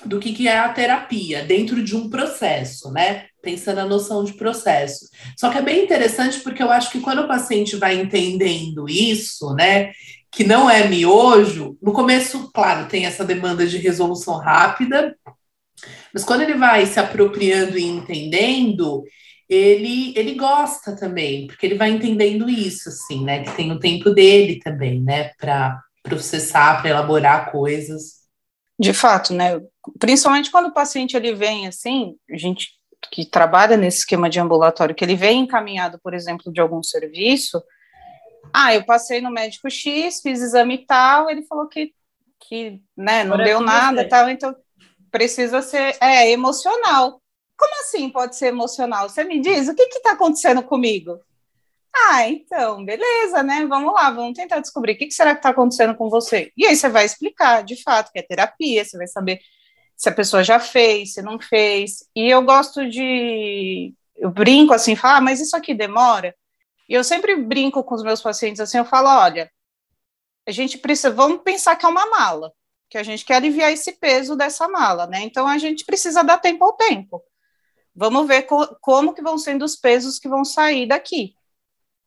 do 0.06 0.20
que, 0.20 0.34
que 0.34 0.48
é 0.48 0.60
a 0.60 0.70
terapia 0.70 1.44
dentro 1.44 1.84
de 1.84 1.96
um 1.96 2.12
processo, 2.12 2.92
né? 2.92 3.26
Pensando 3.42 3.78
na 3.78 3.86
noção 3.86 4.24
de 4.24 4.34
processo. 4.34 5.10
Só 5.38 5.50
que 5.50 5.58
é 5.58 5.62
bem 5.62 5.84
interessante 5.84 6.40
porque 6.40 6.62
eu 6.62 6.72
acho 6.72 6.92
que 6.92 7.00
quando 7.00 7.24
o 7.24 7.28
paciente 7.28 7.76
vai 7.76 8.00
entendendo 8.00 8.88
isso, 8.88 9.54
né? 9.56 9.92
Que 10.32 10.44
não 10.44 10.70
é 10.70 10.88
miojo, 10.88 11.78
no 11.82 11.92
começo, 11.92 12.52
claro, 12.54 12.88
tem 12.88 13.06
essa 13.06 13.26
demanda 13.26 13.66
de 13.66 13.78
resolução 13.78 14.38
rápida, 14.38 15.16
mas 16.14 16.24
quando 16.24 16.42
ele 16.42 16.54
vai 16.54 16.86
se 16.86 17.00
apropriando 17.00 17.78
e 17.78 17.84
entendendo, 17.84 19.04
ele, 19.50 20.14
ele 20.16 20.36
gosta 20.36 20.96
também, 20.96 21.48
porque 21.48 21.66
ele 21.66 21.76
vai 21.76 21.90
entendendo 21.90 22.50
isso, 22.50 22.90
assim, 22.90 23.24
né? 23.24 23.44
Que 23.44 23.52
tem 23.56 23.72
o 23.72 23.80
tempo 23.80 24.10
dele 24.12 24.60
também, 24.60 25.02
né? 25.02 25.32
Para 25.38 25.82
processar, 26.04 26.82
para 26.82 26.90
elaborar 26.90 27.52
coisas. 27.52 28.22
De 28.80 28.94
fato, 28.94 29.34
né? 29.34 29.60
Principalmente 30.00 30.50
quando 30.50 30.68
o 30.68 30.74
paciente 30.74 31.16
ele 31.16 31.34
vem 31.34 31.68
assim, 31.68 32.16
a 32.30 32.38
gente 32.38 32.81
que 33.10 33.26
trabalha 33.26 33.78
nesse 33.78 34.00
esquema 34.00 34.30
de 34.30 34.40
ambulatório, 34.40 34.96
que 34.96 35.04
ele 35.04 35.16
vem 35.16 35.42
encaminhado, 35.42 36.00
por 36.04 36.14
exemplo, 36.14 36.52
de 36.52 36.62
algum 36.62 36.84
serviço, 36.84 37.62
ah, 38.54 38.74
eu 38.74 38.86
passei 38.86 39.22
no 39.22 39.32
médico 39.32 39.70
X, 39.70 40.22
fiz 40.22 40.42
exame 40.42 40.86
tal, 40.86 41.30
ele 41.30 41.44
falou 41.44 41.68
que, 41.68 41.94
que 42.40 42.82
né, 42.96 43.24
não 43.24 43.38
deu 43.38 43.62
nada, 43.62 44.08
tal, 44.08 44.30
então 44.30 44.56
precisa 45.10 45.62
ser 45.62 45.96
é, 46.02 46.30
emocional. 46.32 47.22
Como 47.58 47.82
assim 47.82 48.10
pode 48.10 48.36
ser 48.36 48.48
emocional? 48.48 49.08
Você 49.08 49.24
me 49.24 49.40
diz, 49.40 49.68
o 49.68 49.76
que 49.76 49.84
está 49.84 50.14
acontecendo 50.14 50.64
comigo? 50.64 51.20
Ah, 51.94 52.28
então, 52.28 52.84
beleza, 52.84 53.44
né? 53.44 53.66
Vamos 53.68 53.94
lá, 53.94 54.10
vamos 54.10 54.34
tentar 54.34 54.60
descobrir 54.60 54.94
o 54.94 54.98
que, 54.98 55.08
que 55.08 55.14
será 55.14 55.34
que 55.34 55.40
está 55.40 55.50
acontecendo 55.50 55.96
com 55.96 56.10
você. 56.10 56.52
E 56.56 56.66
aí 56.66 56.76
você 56.76 56.90
vai 56.90 57.06
explicar, 57.06 57.64
de 57.64 57.82
fato, 57.84 58.12
que 58.12 58.20
é 58.20 58.22
terapia, 58.22 58.84
você 58.84 58.98
vai 58.98 59.08
saber 59.08 59.40
se 60.02 60.10
a 60.10 60.12
pessoa 60.12 60.44
já 60.44 60.60
fez, 60.60 61.14
se 61.14 61.22
não 61.22 61.40
fez. 61.40 62.10
E 62.16 62.28
eu 62.28 62.42
gosto 62.42 62.90
de. 62.90 63.94
Eu 64.16 64.32
brinco 64.32 64.74
assim, 64.74 64.96
falar, 64.96 65.18
ah, 65.18 65.22
mas 65.22 65.40
isso 65.40 65.56
aqui 65.56 65.76
demora. 65.76 66.36
E 66.90 66.94
eu 66.96 67.04
sempre 67.04 67.36
brinco 67.36 67.84
com 67.84 67.94
os 67.94 68.02
meus 68.02 68.20
pacientes 68.20 68.60
assim, 68.60 68.80
eu 68.80 68.86
falo, 68.86 69.10
olha, 69.10 69.52
a 70.48 70.52
gente 70.52 70.80
precisa, 70.80 71.12
vamos 71.12 71.44
pensar 71.44 71.76
que 71.76 71.86
é 71.86 71.90
uma 71.90 72.08
mala, 72.08 72.52
que 72.90 72.98
a 72.98 73.04
gente 73.04 73.24
quer 73.24 73.36
aliviar 73.36 73.72
esse 73.72 73.92
peso 73.94 74.36
dessa 74.36 74.68
mala, 74.68 75.06
né? 75.06 75.22
Então 75.22 75.48
a 75.48 75.60
gente 75.60 75.86
precisa 75.86 76.24
dar 76.24 76.40
tempo 76.40 76.66
ao 76.66 76.74
tempo. 76.74 77.24
Vamos 77.96 78.28
ver 78.28 78.44
co 78.44 78.76
como 78.82 79.14
que 79.14 79.22
vão 79.22 79.38
sendo 79.38 79.64
os 79.64 79.76
pesos 79.76 80.18
que 80.18 80.28
vão 80.28 80.44
sair 80.44 80.88
daqui 80.88 81.36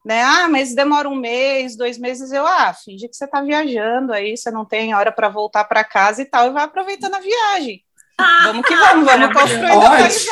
né? 0.05 0.23
Ah, 0.23 0.49
mas 0.49 0.75
demora 0.75 1.09
um 1.09 1.15
mês, 1.15 1.77
dois 1.77 1.99
meses. 1.99 2.31
Eu, 2.33 2.47
ah, 2.47 2.75
finge 2.75 3.09
que 3.09 3.17
você 3.17 3.25
está 3.25 3.41
viajando 3.41 4.13
aí, 4.13 4.37
você 4.37 4.51
não 4.51 4.65
tem 4.65 4.95
hora 4.95 5.11
para 5.11 5.29
voltar 5.29 5.65
para 5.65 5.83
casa 5.85 6.23
e 6.23 6.27
tal, 6.27 6.49
e 6.49 6.53
vai 6.53 6.65
aproveitando 6.65 7.15
a 7.15 7.21
viagem. 7.21 7.84
Vamos 8.17 8.67
que 8.67 8.77
vamos, 8.77 9.05
vamos 9.07 9.33
construir 9.33 9.79
viagem. 9.81 10.29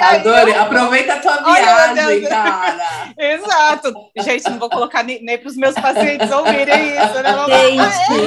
Adorei, 0.00 0.54
aproveita 0.54 1.14
a 1.14 1.20
tua 1.20 1.36
viagem, 1.42 2.22
cara. 2.22 3.12
Exato. 3.18 3.92
Gente, 4.18 4.50
não 4.50 4.58
vou 4.58 4.70
colocar 4.70 5.02
nem, 5.02 5.22
nem 5.22 5.36
para 5.36 5.48
os 5.48 5.56
meus 5.56 5.74
pacientes 5.74 6.30
ouvirem 6.30 6.96
isso, 6.96 7.22
né? 7.22 7.34
Gente. 7.48 8.24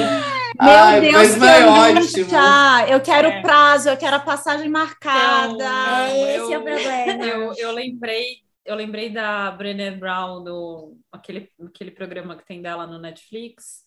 Meu 0.60 0.70
Ai, 0.70 1.00
Deus, 1.00 1.34
que 1.34 1.44
angústia! 1.44 2.88
Eu 2.88 3.00
quero 3.00 3.28
é. 3.28 3.42
prazo, 3.42 3.88
eu 3.88 3.96
quero 3.96 4.16
a 4.16 4.20
passagem 4.20 4.68
marcada. 4.68 5.54
Então, 5.54 6.26
Esse 6.26 6.52
eu, 6.52 6.52
é 6.52 6.58
o 6.58 6.62
problema. 6.62 7.24
Eu, 7.24 7.54
eu 7.54 7.72
lembrei 7.72 8.48
eu 8.68 8.74
lembrei 8.74 9.08
da 9.08 9.50
Brené 9.50 9.90
Brown, 9.92 10.44
do, 10.44 10.94
aquele, 11.10 11.50
aquele 11.66 11.90
programa 11.90 12.36
que 12.36 12.44
tem 12.44 12.60
dela 12.60 12.86
no 12.86 12.98
Netflix, 12.98 13.86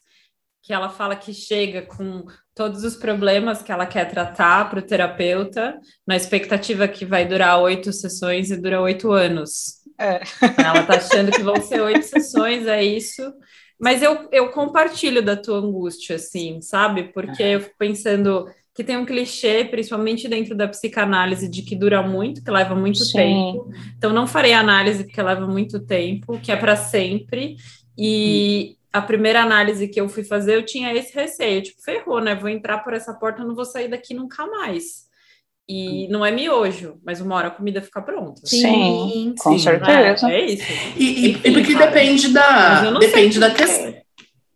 que 0.64 0.74
ela 0.74 0.90
fala 0.90 1.16
que 1.16 1.34
chega 1.36 1.84
com 1.84 2.26
todos 2.62 2.84
os 2.84 2.96
problemas 2.96 3.64
que 3.64 3.72
ela 3.72 3.88
quer 3.88 4.08
tratar 4.08 4.70
para 4.70 4.78
o 4.78 4.84
terapeuta, 4.84 5.80
na 6.06 6.16
expectativa 6.16 6.88
que 6.88 7.04
vai 7.04 7.28
durar 7.28 7.60
oito 7.60 7.92
sessões 7.92 8.52
e 8.52 8.62
dura 8.62 8.80
oito 8.80 9.12
anos. 9.12 9.80
É. 10.00 10.22
Ela 10.64 10.82
está 10.82 10.98
achando 10.98 11.32
que 11.32 11.42
vão 11.42 11.56
ser 11.60 11.82
oito 11.82 12.04
sessões, 12.06 12.68
é 12.68 12.84
isso. 12.84 13.34
Mas 13.80 14.04
eu, 14.04 14.30
eu 14.32 14.50
compartilho 14.50 15.24
da 15.24 15.36
tua 15.36 15.58
angústia, 15.58 16.18
assim, 16.18 16.62
sabe? 16.62 17.06
Porque 17.06 17.42
eu 17.42 17.62
fico 17.62 17.76
pensando, 17.80 18.46
que 18.76 18.84
tem 18.84 18.96
um 18.96 19.08
clichê, 19.08 19.66
principalmente 19.66 20.28
dentro 20.28 20.56
da 20.56 20.68
psicanálise, 20.68 21.50
de 21.50 21.64
que 21.64 21.76
dura 21.76 22.04
muito, 22.04 22.44
que 22.44 22.52
leva 22.52 22.76
muito 22.76 23.04
Sim. 23.04 23.14
tempo. 23.14 23.72
Então, 23.98 24.14
não 24.14 24.28
farei 24.28 24.54
análise 24.54 25.04
porque 25.04 25.20
leva 25.20 25.48
muito 25.48 25.80
tempo, 25.80 26.40
que 26.40 26.52
é 26.52 26.56
para 26.56 26.76
sempre. 26.76 27.56
E 27.98 28.78
a 28.94 29.02
primeira 29.02 29.42
análise 29.42 29.88
que 29.88 30.00
eu 30.02 30.10
fui 30.10 30.24
fazer, 30.24 30.56
eu 30.56 30.66
tinha 30.66 30.94
esse 30.94 31.14
receio, 31.16 31.62
tipo, 31.64 31.82
ferrou, 31.82 32.20
né? 32.20 32.36
Vou 32.36 32.50
entrar 32.50 32.80
por 32.80 32.94
essa 32.94 33.14
porta, 33.14 33.44
não 33.44 33.56
vou 33.56 33.66
sair 33.66 33.88
daqui 33.88 34.14
nunca 34.14 34.46
mais. 34.48 35.10
E 35.70 36.08
não 36.10 36.26
é 36.26 36.32
miojo, 36.32 37.00
mas 37.06 37.22
uma 37.22 37.36
hora 37.36 37.48
a 37.48 37.52
comida 37.52 37.82
fica 37.82 38.02
pronta. 38.02 38.42
Sim, 38.44 39.34
com 39.40 39.54
sim, 39.54 39.60
certeza. 39.60 40.28
É, 40.30 40.34
é 40.34 40.46
isso. 40.46 40.66
E, 40.98 41.06
e- 41.06 41.30
Enfim, 41.32 41.50
e 41.50 41.54
porque 41.54 41.74
cara. 41.74 41.86
depende 41.88 42.28
da 42.30 42.92
depende 43.00 43.40
da 43.40 43.52
questão 43.52 43.92
quê. 43.94 44.02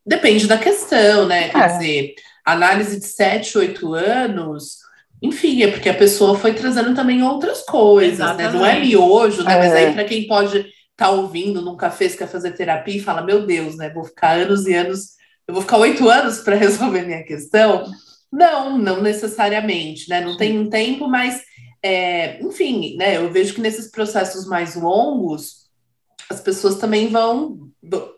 depende 0.06 0.48
da 0.48 0.58
questão, 0.58 1.26
né? 1.26 1.48
Quer 1.50 1.58
É. 1.64 1.68
dizer, 1.68 2.16
análise 2.44 3.00
de 3.00 3.06
7, 3.06 3.58
8 3.58 3.94
anos, 3.94 4.80
enfim, 5.22 5.64
é 5.64 5.72
porque 5.72 5.88
a 5.88 5.94
pessoa 5.94 6.38
foi 6.38 6.54
trazendo 6.54 6.94
também 6.94 7.24
outras 7.24 7.62
coisas, 7.62 8.20
né? 8.36 8.50
Não 8.52 8.66
é 8.66 8.72
Exatamente. 8.72 8.88
miojo, 8.88 9.44
né? 9.44 9.58
Mas 9.58 9.72
É. 9.72 9.78
aí, 9.88 9.94
para 9.94 10.04
quem 10.04 10.28
pode 10.28 10.66
estar 10.96 11.12
ouvindo, 11.12 11.62
nunca 11.62 11.92
fez, 11.92 12.16
quer 12.16 12.28
fazer 12.28 12.54
terapia 12.54 12.96
e 12.96 13.04
fala: 13.04 13.22
Meu 13.22 13.46
Deus, 13.46 13.76
né? 13.76 13.90
Vou 13.90 14.06
ficar 14.06 14.32
anos 14.32 14.66
e 14.66 14.74
anos, 14.74 15.12
eu 15.48 15.54
vou 15.54 15.62
ficar 15.62 15.78
oito 15.78 16.10
anos 16.10 16.40
para 16.40 16.56
resolver 16.58 17.04
minha 17.04 17.24
questão. 17.24 17.86
Não, 18.32 18.78
não 18.78 19.02
necessariamente, 19.02 20.10
né? 20.10 20.22
Não 20.22 20.38
tem 20.38 20.58
um 20.58 20.70
tempo, 20.70 21.08
mas, 21.08 21.42
é, 21.84 22.42
enfim, 22.42 22.96
né? 22.98 23.18
Eu 23.18 23.32
vejo 23.32 23.54
que 23.54 23.62
nesses 23.62 23.92
processos 23.92 24.48
mais 24.48 24.76
longos, 24.76 25.66
as 26.30 26.42
pessoas 26.42 26.76
também 26.76 27.08
vão, 27.08 27.70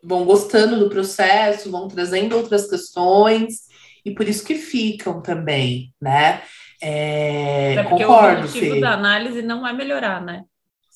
vão 0.04 0.24
gostando 0.24 0.80
do 0.80 0.90
processo, 0.90 1.70
vão 1.72 1.88
trazendo 1.88 2.38
outras 2.38 2.70
questões, 2.70 3.68
e 4.06 4.12
por 4.12 4.28
isso 4.28 4.46
que 4.46 4.56
ficam 4.56 5.22
também, 5.22 5.94
né? 6.02 6.42
É, 6.82 7.76
É 7.76 7.84
porque 7.84 8.06
concordo, 8.06 8.42
o 8.42 8.46
objetivo 8.46 8.76
Fê. 8.76 8.82
da 8.82 8.94
análise 8.94 9.42
não 9.42 9.68
é 9.68 9.74
melhorar, 9.74 10.22
né? 10.24 10.44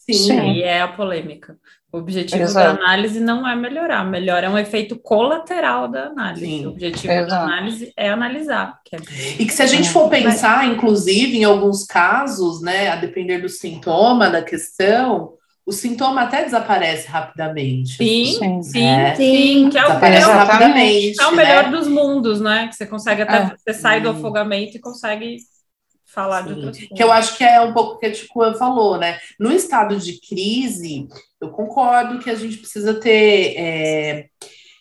Sim, 0.05 0.13
Sim. 0.13 0.51
E 0.53 0.63
é 0.63 0.81
a 0.81 0.87
polêmica. 0.87 1.57
O 1.93 1.97
objetivo 1.97 2.41
Exato. 2.43 2.77
da 2.77 2.83
análise 2.83 3.19
não 3.19 3.45
é 3.47 3.53
melhorar, 3.55 4.03
melhor 4.05 4.43
é 4.43 4.49
um 4.49 4.57
efeito 4.57 4.97
colateral 4.97 5.87
da 5.89 6.05
análise. 6.05 6.45
Sim. 6.45 6.65
O 6.65 6.69
objetivo 6.69 7.11
Exato. 7.13 7.29
da 7.29 7.41
análise 7.41 7.91
é 7.97 8.09
analisar. 8.09 8.79
Que 8.85 8.95
é... 8.95 8.99
E 9.39 9.45
que 9.45 9.53
se 9.53 9.61
a 9.61 9.65
gente 9.67 9.89
for 9.89 10.09
pensar, 10.09 10.65
inclusive, 10.67 11.37
em 11.37 11.43
alguns 11.43 11.83
casos, 11.83 12.61
né, 12.61 12.87
a 12.89 12.95
depender 12.95 13.39
do 13.39 13.49
sintoma 13.49 14.29
da 14.29 14.41
questão, 14.41 15.33
o 15.65 15.71
sintoma 15.73 16.21
até 16.23 16.43
desaparece 16.45 17.07
rapidamente. 17.07 17.97
Sim, 17.97 18.25
Sim. 18.39 18.63
sim, 18.63 18.85
É. 18.85 19.15
sim, 19.15 19.69
que 19.69 19.77
é 19.77 19.81
o, 19.83 19.87
Desaparece 19.87 20.23
é 20.23 20.27
o- 20.27 20.31
Exatamente. 20.31 20.51
rapidamente. 20.51 21.21
é 21.21 21.27
o 21.27 21.35
melhor 21.35 21.63
né? 21.65 21.69
dos 21.77 21.87
mundos, 21.87 22.41
né? 22.41 22.67
Que 22.69 22.75
você 22.75 22.85
consegue 22.87 23.21
até 23.23 23.35
É. 23.37 23.53
você 23.57 23.73
sai 23.73 24.01
do 24.01 24.09
afogamento 24.09 24.75
e 24.77 24.79
consegue 24.79 25.37
falar 26.13 26.41
de 26.41 26.49
Sim. 26.49 26.55
outras 26.55 26.77
coisas. 26.77 26.97
Que 26.97 27.03
eu 27.03 27.11
acho 27.11 27.37
que 27.37 27.43
é 27.43 27.61
um 27.61 27.73
pouco 27.73 27.95
o 27.95 27.97
que 27.97 28.05
a 28.05 28.11
Ticuan 28.11 28.53
falou, 28.55 28.97
né? 28.97 29.19
No 29.39 29.51
estado 29.51 29.97
de 29.97 30.19
crise, 30.19 31.07
eu 31.39 31.49
concordo 31.49 32.19
que 32.19 32.29
a 32.29 32.35
gente 32.35 32.57
precisa 32.57 32.93
ter, 32.99 33.55
é, 33.57 34.25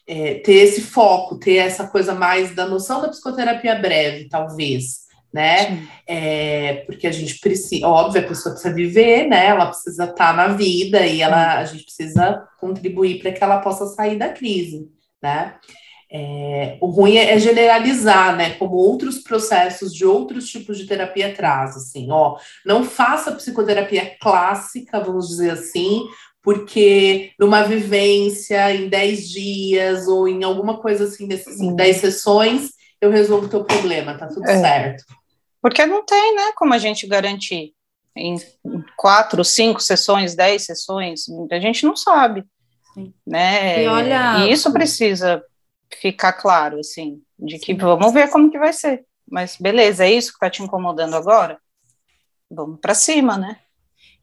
é, 0.06 0.34
ter 0.34 0.54
esse 0.54 0.80
foco, 0.80 1.38
ter 1.38 1.56
essa 1.56 1.86
coisa 1.86 2.14
mais 2.14 2.54
da 2.54 2.66
noção 2.66 3.00
da 3.00 3.08
psicoterapia 3.08 3.74
breve, 3.76 4.28
talvez, 4.28 5.00
né? 5.32 5.86
É, 6.06 6.82
porque 6.86 7.06
a 7.06 7.12
gente 7.12 7.38
precisa, 7.38 7.86
óbvio, 7.86 8.22
a 8.22 8.28
pessoa 8.28 8.52
precisa 8.52 8.74
viver, 8.74 9.28
né? 9.28 9.46
Ela 9.46 9.66
precisa 9.66 10.04
estar 10.04 10.34
na 10.34 10.48
vida 10.48 11.06
e 11.06 11.22
ela, 11.22 11.58
a 11.58 11.64
gente 11.64 11.84
precisa 11.84 12.44
contribuir 12.58 13.20
para 13.20 13.32
que 13.32 13.42
ela 13.42 13.60
possa 13.60 13.86
sair 13.86 14.18
da 14.18 14.30
crise, 14.30 14.88
né? 15.22 15.54
É, 16.12 16.76
o 16.80 16.86
ruim 16.88 17.16
é, 17.16 17.32
é 17.34 17.38
generalizar, 17.38 18.36
né? 18.36 18.54
Como 18.54 18.74
outros 18.74 19.18
processos 19.18 19.94
de 19.94 20.04
outros 20.04 20.48
tipos 20.48 20.76
de 20.76 20.86
terapia 20.86 21.32
traz, 21.34 21.76
assim, 21.76 22.10
ó, 22.10 22.36
não 22.66 22.82
faça 22.84 23.30
psicoterapia 23.32 24.16
clássica, 24.20 24.98
vamos 24.98 25.28
dizer 25.28 25.50
assim, 25.52 26.08
porque 26.42 27.30
numa 27.38 27.62
vivência 27.62 28.74
em 28.74 28.88
10 28.88 29.28
dias 29.28 30.08
ou 30.08 30.26
em 30.26 30.42
alguma 30.42 30.78
coisa 30.78 31.04
assim, 31.04 31.28
desses, 31.28 31.60
em 31.60 31.70
Hum. 31.70 31.76
10 31.76 31.98
sessões, 31.98 32.70
eu 33.00 33.10
resolvo 33.10 33.46
o 33.46 33.48
teu 33.48 33.62
problema, 33.64 34.18
tá 34.18 34.26
tudo 34.26 34.48
É. 34.48 34.60
certo. 34.60 35.04
Porque 35.62 35.84
não 35.86 36.04
tem, 36.04 36.34
né, 36.34 36.52
como 36.56 36.74
a 36.74 36.78
gente 36.78 37.06
garantir 37.06 37.72
em 38.16 38.36
quatro, 38.96 39.44
cinco 39.44 39.80
sessões, 39.80 40.34
dez 40.34 40.64
sessões, 40.64 41.26
a 41.52 41.60
gente 41.60 41.84
não 41.86 41.94
sabe, 41.94 42.44
Sim. 42.94 43.12
né? 43.26 43.84
E 43.84 43.86
olha- 43.86 44.38
E 44.46 44.52
isso 44.52 44.72
precisa 44.72 45.42
ficar 45.96 46.32
claro, 46.34 46.78
assim, 46.78 47.22
de 47.38 47.58
que 47.58 47.74
vamos 47.74 48.12
ver 48.12 48.30
como 48.30 48.50
que 48.50 48.58
vai 48.58 48.72
ser. 48.72 49.04
Mas 49.28 49.56
beleza, 49.56 50.04
é 50.04 50.12
isso 50.12 50.30
que 50.30 50.36
está 50.36 50.50
te 50.50 50.62
incomodando 50.62 51.14
agora? 51.14 51.58
Vamos 52.50 52.80
para 52.80 52.94
cima, 52.94 53.38
né? 53.38 53.58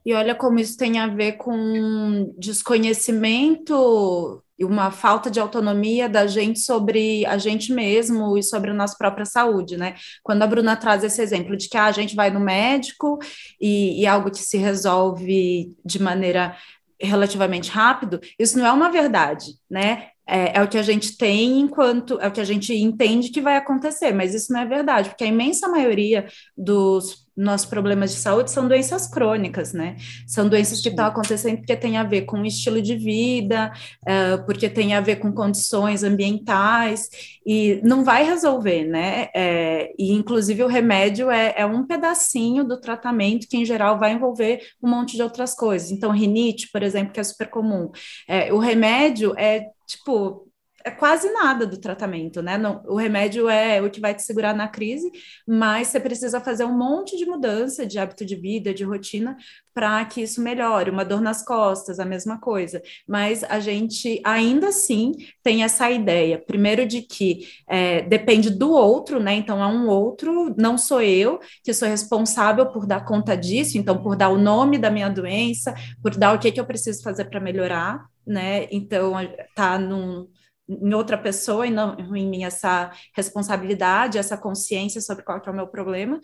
E 0.06 0.14
olha 0.14 0.36
como 0.36 0.60
isso 0.60 0.78
tem 0.78 1.00
a 1.00 1.08
ver 1.08 1.34
com 1.34 2.34
desconhecimento 2.38 4.44
e 4.58 4.66
uma 4.66 4.90
falta 4.90 5.30
de 5.30 5.40
autonomia 5.40 6.10
da 6.10 6.26
gente 6.26 6.60
sobre 6.60 7.26
a 7.26 7.38
gente 7.38 7.72
mesmo 7.72 8.38
e 8.38 8.44
sobre 8.44 8.72
a 8.72 8.74
nossa 8.74 8.96
própria 8.98 9.26
saúde, 9.26 9.78
né? 9.78 9.96
Quando 10.24 10.44
a 10.44 10.48
Bruna 10.48 10.76
traz 10.76 11.04
esse 11.04 11.22
exemplo 11.22 11.56
de 11.56 11.70
que 11.70 11.78
ah, 11.78 11.86
a 11.86 11.92
gente 11.92 12.16
vai 12.16 12.30
no 12.30 12.40
médico 12.40 13.20
e, 13.62 14.02
e 14.02 14.08
algo 14.08 14.32
que 14.32 14.40
se 14.40 14.58
resolve 14.58 15.76
de 15.86 16.02
maneira 16.02 16.58
relativamente 17.00 17.70
rápido, 17.70 18.20
isso 18.40 18.58
não 18.58 18.66
é 18.66 18.72
uma 18.72 18.90
verdade, 18.90 19.54
né? 19.70 20.10
É, 20.28 20.60
é 20.60 20.64
o 20.64 20.68
que 20.68 20.78
a 20.78 20.84
gente 20.84 21.18
tem 21.18 21.60
enquanto 21.60 22.20
é 22.20 22.28
o 22.28 22.32
que 22.32 22.42
a 22.42 22.46
gente 22.46 22.74
entende 22.74 23.30
que 23.30 23.42
vai 23.42 23.56
acontecer, 23.56 24.14
mas 24.14 24.34
isso 24.34 24.52
não 24.52 24.60
é 24.60 24.66
verdade, 24.66 25.10
porque 25.10 25.24
a 25.24 25.28
imensa 25.28 25.68
maioria 25.70 26.28
dos 26.58 27.27
nossos 27.38 27.68
problemas 27.68 28.12
de 28.12 28.18
saúde 28.18 28.50
são 28.50 28.68
doenças 28.68 29.08
crônicas, 29.08 29.72
né? 29.72 29.96
São 30.26 30.50
doenças 30.50 30.82
que 30.82 30.90
estão 30.90 31.06
acontecendo 31.06 31.58
porque 31.58 31.76
tem 31.76 31.98
a 31.98 32.04
ver 32.04 32.24
com 32.24 32.44
estilo 32.44 32.82
de 32.82 32.96
vida, 32.96 33.72
uh, 34.02 34.44
porque 34.46 34.68
tem 34.68 34.96
a 34.96 35.02
ver 35.02 35.18
com 35.18 35.32
condições 35.32 36.04
ambientais, 36.04 37.10
e 37.46 37.80
não 37.84 38.04
vai 38.04 38.26
resolver, 38.26 38.84
né? 38.84 39.30
É, 39.36 39.94
e 39.98 40.12
inclusive 40.12 40.64
o 40.64 40.68
remédio 40.68 41.30
é, 41.30 41.54
é, 41.58 41.66
um 41.66 41.86
pedacinho 41.86 42.64
do 42.64 42.80
tratamento 42.80 43.48
que, 43.48 43.58
em 43.58 43.66
geral, 43.66 44.00
vai 44.00 44.14
envolver 44.14 44.62
um 44.82 44.90
monte 44.90 45.16
de 45.16 45.24
outras 45.24 45.54
coisas. 45.54 45.92
Então, 45.92 46.12
rinite, 46.12 46.70
por 46.72 46.84
exemplo, 46.84 47.14
que 47.14 47.20
é 47.20 47.24
super 47.24 47.50
comum. 47.50 47.90
É, 48.28 48.52
o 48.52 48.58
remédio 48.58 49.34
é 49.38 49.68
tipo 49.86 50.47
é 50.88 50.92
quase 50.92 51.30
nada 51.32 51.68
do 51.68 51.78
tratamento, 51.78 52.42
né? 52.42 52.58
Não, 52.58 52.82
o 52.88 52.96
remédio 52.96 53.50
é 53.50 53.82
o 53.82 53.90
que 53.90 54.00
vai 54.00 54.16
te 54.16 54.24
segurar 54.24 54.56
na 54.56 54.70
crise, 54.70 55.12
mas 55.46 55.88
você 55.88 56.00
precisa 56.00 56.40
fazer 56.40 56.64
um 56.64 56.78
monte 56.78 57.18
de 57.18 57.26
mudança 57.26 57.86
de 57.86 58.00
hábito 58.00 58.26
de 58.26 58.36
vida, 58.36 58.74
de 58.74 58.86
rotina, 58.86 59.36
para 59.74 60.04
que 60.06 60.22
isso 60.22 60.42
melhore. 60.42 60.90
Uma 60.90 61.04
dor 61.04 61.22
nas 61.22 61.44
costas, 61.44 62.00
a 62.00 62.06
mesma 62.06 62.40
coisa. 62.40 62.82
Mas 63.06 63.44
a 63.44 63.60
gente 63.60 64.22
ainda 64.24 64.70
assim 64.70 65.12
tem 65.44 65.64
essa 65.64 65.92
ideia, 65.92 66.40
primeiro, 66.40 66.88
de 66.88 67.02
que 67.02 67.48
é, 67.68 68.02
depende 68.02 68.50
do 68.50 68.72
outro, 68.72 69.20
né? 69.20 69.36
Então 69.36 69.62
é 69.62 69.68
um 69.68 69.88
outro, 69.90 70.56
não 70.58 70.78
sou 70.78 71.02
eu 71.02 71.40
que 71.64 71.74
sou 71.74 71.88
responsável 71.88 72.66
por 72.68 72.88
dar 72.88 73.04
conta 73.04 73.36
disso, 73.36 73.78
então 73.78 74.02
por 74.02 74.16
dar 74.16 74.30
o 74.30 74.38
nome 74.38 74.78
da 74.78 74.90
minha 74.90 75.10
doença, 75.10 75.76
por 76.02 76.16
dar 76.16 76.34
o 76.34 76.40
que, 76.40 76.52
que 76.52 76.60
eu 76.60 76.66
preciso 76.66 77.04
fazer 77.04 77.26
para 77.26 77.42
melhorar, 77.42 78.06
né? 78.26 78.68
Então 78.72 79.14
tá 79.54 79.78
num 79.78 80.28
em 80.68 80.94
outra 80.94 81.18
pessoa 81.18 81.66
e 81.66 81.72
não 81.72 81.98
em 82.16 82.30
mim 82.30 82.44
essa 82.44 82.92
responsabilidade, 83.16 84.18
essa 84.18 84.38
consciência 84.38 85.02
sobre 85.02 85.24
qual 85.24 85.42
é 85.46 85.50
o 85.50 85.56
meu 85.56 85.68
problema 85.68 86.20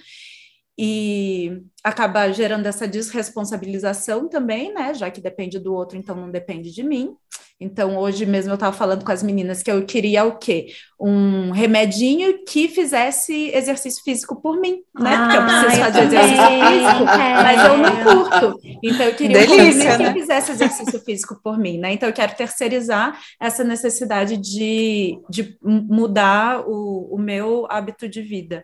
e 0.77 1.61
acaba 1.83 2.31
gerando 2.31 2.65
essa 2.65 2.87
desresponsabilização 2.87 4.27
também, 4.27 4.73
né? 4.73 4.93
Já 4.93 5.11
que 5.11 5.21
depende 5.21 5.59
do 5.59 5.73
outro, 5.73 5.97
então 5.97 6.15
não 6.15 6.31
depende 6.31 6.71
de 6.71 6.83
mim. 6.83 7.15
Então, 7.63 7.97
hoje 7.97 8.25
mesmo 8.25 8.51
eu 8.51 8.55
estava 8.55 8.75
falando 8.75 9.03
com 9.05 9.11
as 9.11 9.23
meninas 9.23 9.63
que 9.63 9.71
eu 9.71 9.85
queria 9.85 10.25
o 10.25 10.37
quê? 10.37 10.67
Um 10.99 11.51
remedinho 11.51 12.43
que 12.45 12.67
fizesse 12.69 13.49
exercício 13.53 14.03
físico 14.03 14.41
por 14.41 14.59
mim, 14.59 14.81
né? 14.97 15.17
Porque 15.17 15.37
eu 15.37 15.43
preciso 15.43 15.81
Ah, 15.81 15.85
fazer 15.85 15.99
eu 15.99 16.03
exercício 16.05 16.37
também 16.37 16.63
físico, 16.63 17.05
quero. 17.05 17.43
mas 17.43 17.65
eu 17.65 17.77
não 17.77 18.03
curto. 18.03 18.59
Então, 18.83 19.05
eu 19.05 19.15
queria 19.15 19.37
Delícia, 19.39 19.55
um 19.55 19.73
remedinho 19.73 19.97
né? 19.99 20.13
que 20.13 20.19
fizesse 20.19 20.51
exercício 20.51 20.99
físico 20.99 21.39
por 21.43 21.57
mim, 21.57 21.77
né? 21.77 21.93
Então, 21.93 22.07
eu 22.07 22.13
quero 22.13 22.35
terceirizar 22.35 23.19
essa 23.41 23.63
necessidade 23.63 24.37
de, 24.37 25.17
de 25.29 25.57
mudar 25.61 26.63
o, 26.67 27.15
o 27.15 27.17
meu 27.17 27.65
hábito 27.69 28.07
de 28.07 28.21
vida. 28.21 28.63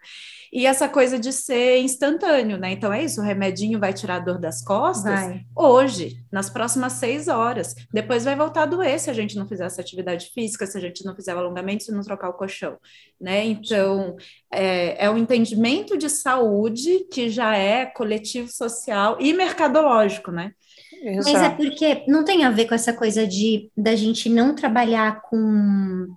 E 0.51 0.65
essa 0.65 0.89
coisa 0.89 1.19
de 1.19 1.31
ser 1.31 1.77
instantâneo, 1.79 2.57
né? 2.57 2.71
Então 2.71 2.91
é 2.91 3.03
isso, 3.03 3.21
o 3.21 3.23
remedinho 3.23 3.79
vai 3.79 3.93
tirar 3.93 4.15
a 4.15 4.19
dor 4.19 4.39
das 4.39 4.63
costas 4.63 5.13
Vai. 5.21 5.41
hoje, 5.55 6.17
nas 6.31 6.49
próximas 6.49 6.93
seis 6.93 7.27
horas. 7.27 7.75
Depois 7.93 8.23
vai 8.25 8.35
voltar 8.35 8.63
a 8.63 8.65
doer 8.65 8.88
se 8.97 9.10
a 9.10 9.13
gente 9.13 9.36
não 9.36 9.47
fizer 9.47 9.65
essa 9.65 9.82
atividade 9.82 10.30
física, 10.34 10.65
se 10.65 10.78
a 10.78 10.82
gente 10.82 11.06
não 11.06 11.15
fizer 11.15 11.36
o 11.36 11.39
alongamento, 11.39 11.84
se 11.84 11.91
não 11.91 12.02
trocar 12.02 12.30
o 12.30 12.34
colchão, 12.34 12.78
né? 13.19 13.45
Então 13.45 14.15
é, 14.52 15.06
é 15.06 15.10
um 15.10 15.17
entendimento 15.17 15.97
de 15.97 16.10
saúde 16.10 17.06
que 17.12 17.30
já 17.30 17.56
é 17.56 17.86
coletivo, 17.86 18.49
social 18.52 19.17
e 19.19 19.34
mercadológico, 19.34 20.32
né? 20.32 20.54
Mas 21.04 21.28
é 21.28 21.32
Exato. 21.32 21.58
porque 21.58 22.04
não 22.08 22.23
tem 22.23 22.43
a 22.43 22.52
ver 22.52 22.67
com 22.67 22.75
essa 22.75 22.91
coisa 22.91 23.25
de 23.25 23.71
da 23.78 23.95
gente 23.95 24.28
não 24.30 24.54
trabalhar 24.54 25.21
com 25.21 26.08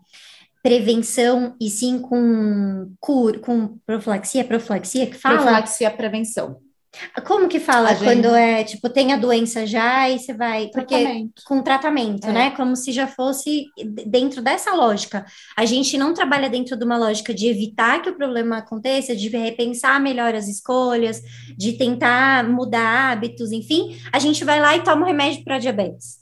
prevenção 0.62 1.56
e 1.60 1.68
sim 1.68 1.98
com 1.98 2.92
cur, 3.00 3.40
com 3.40 3.78
profilaxia, 3.84 4.44
profilaxia 4.44 5.06
que 5.06 5.16
fala? 5.16 5.36
Profilaxia 5.36 5.90
prevenção. 5.90 6.60
Como 7.26 7.48
que 7.48 7.58
fala 7.58 7.90
A 7.92 7.96
quando 7.96 8.24
gente- 8.24 8.36
é, 8.36 8.64
tipo, 8.64 8.88
tem 8.90 9.12
a 9.12 9.16
doença 9.16 9.66
já 9.66 10.10
e 10.10 10.18
você 10.18 10.34
vai... 10.34 10.68
Porque 10.68 10.94
Tratamento. 10.98 11.42
com 11.46 11.62
tratamento, 11.62 12.26
É. 12.28 12.32
né? 12.32 12.50
Como 12.50 12.76
se 12.76 12.92
já 12.92 13.06
fosse 13.06 13.66
dentro 14.06 14.42
dessa 14.42 14.74
lógica. 14.74 15.24
A 15.56 15.64
gente 15.64 15.96
não 15.96 16.12
trabalha 16.12 16.50
dentro 16.50 16.76
de 16.76 16.84
uma 16.84 16.98
lógica 16.98 17.32
de 17.32 17.46
evitar 17.48 18.02
que 18.02 18.10
o 18.10 18.16
problema 18.16 18.58
aconteça, 18.58 19.16
de 19.16 19.28
repensar 19.28 19.98
melhor 20.00 20.34
as 20.34 20.48
escolhas, 20.48 21.22
de 21.56 21.72
tentar 21.72 22.46
mudar 22.48 23.12
hábitos, 23.12 23.52
enfim. 23.52 23.98
A 24.12 24.18
gente 24.18 24.44
vai 24.44 24.60
lá 24.60 24.76
e 24.76 24.82
toma 24.84 25.02
um 25.02 25.08
remédio 25.08 25.42
para 25.44 25.58
diabetes. 25.58 26.18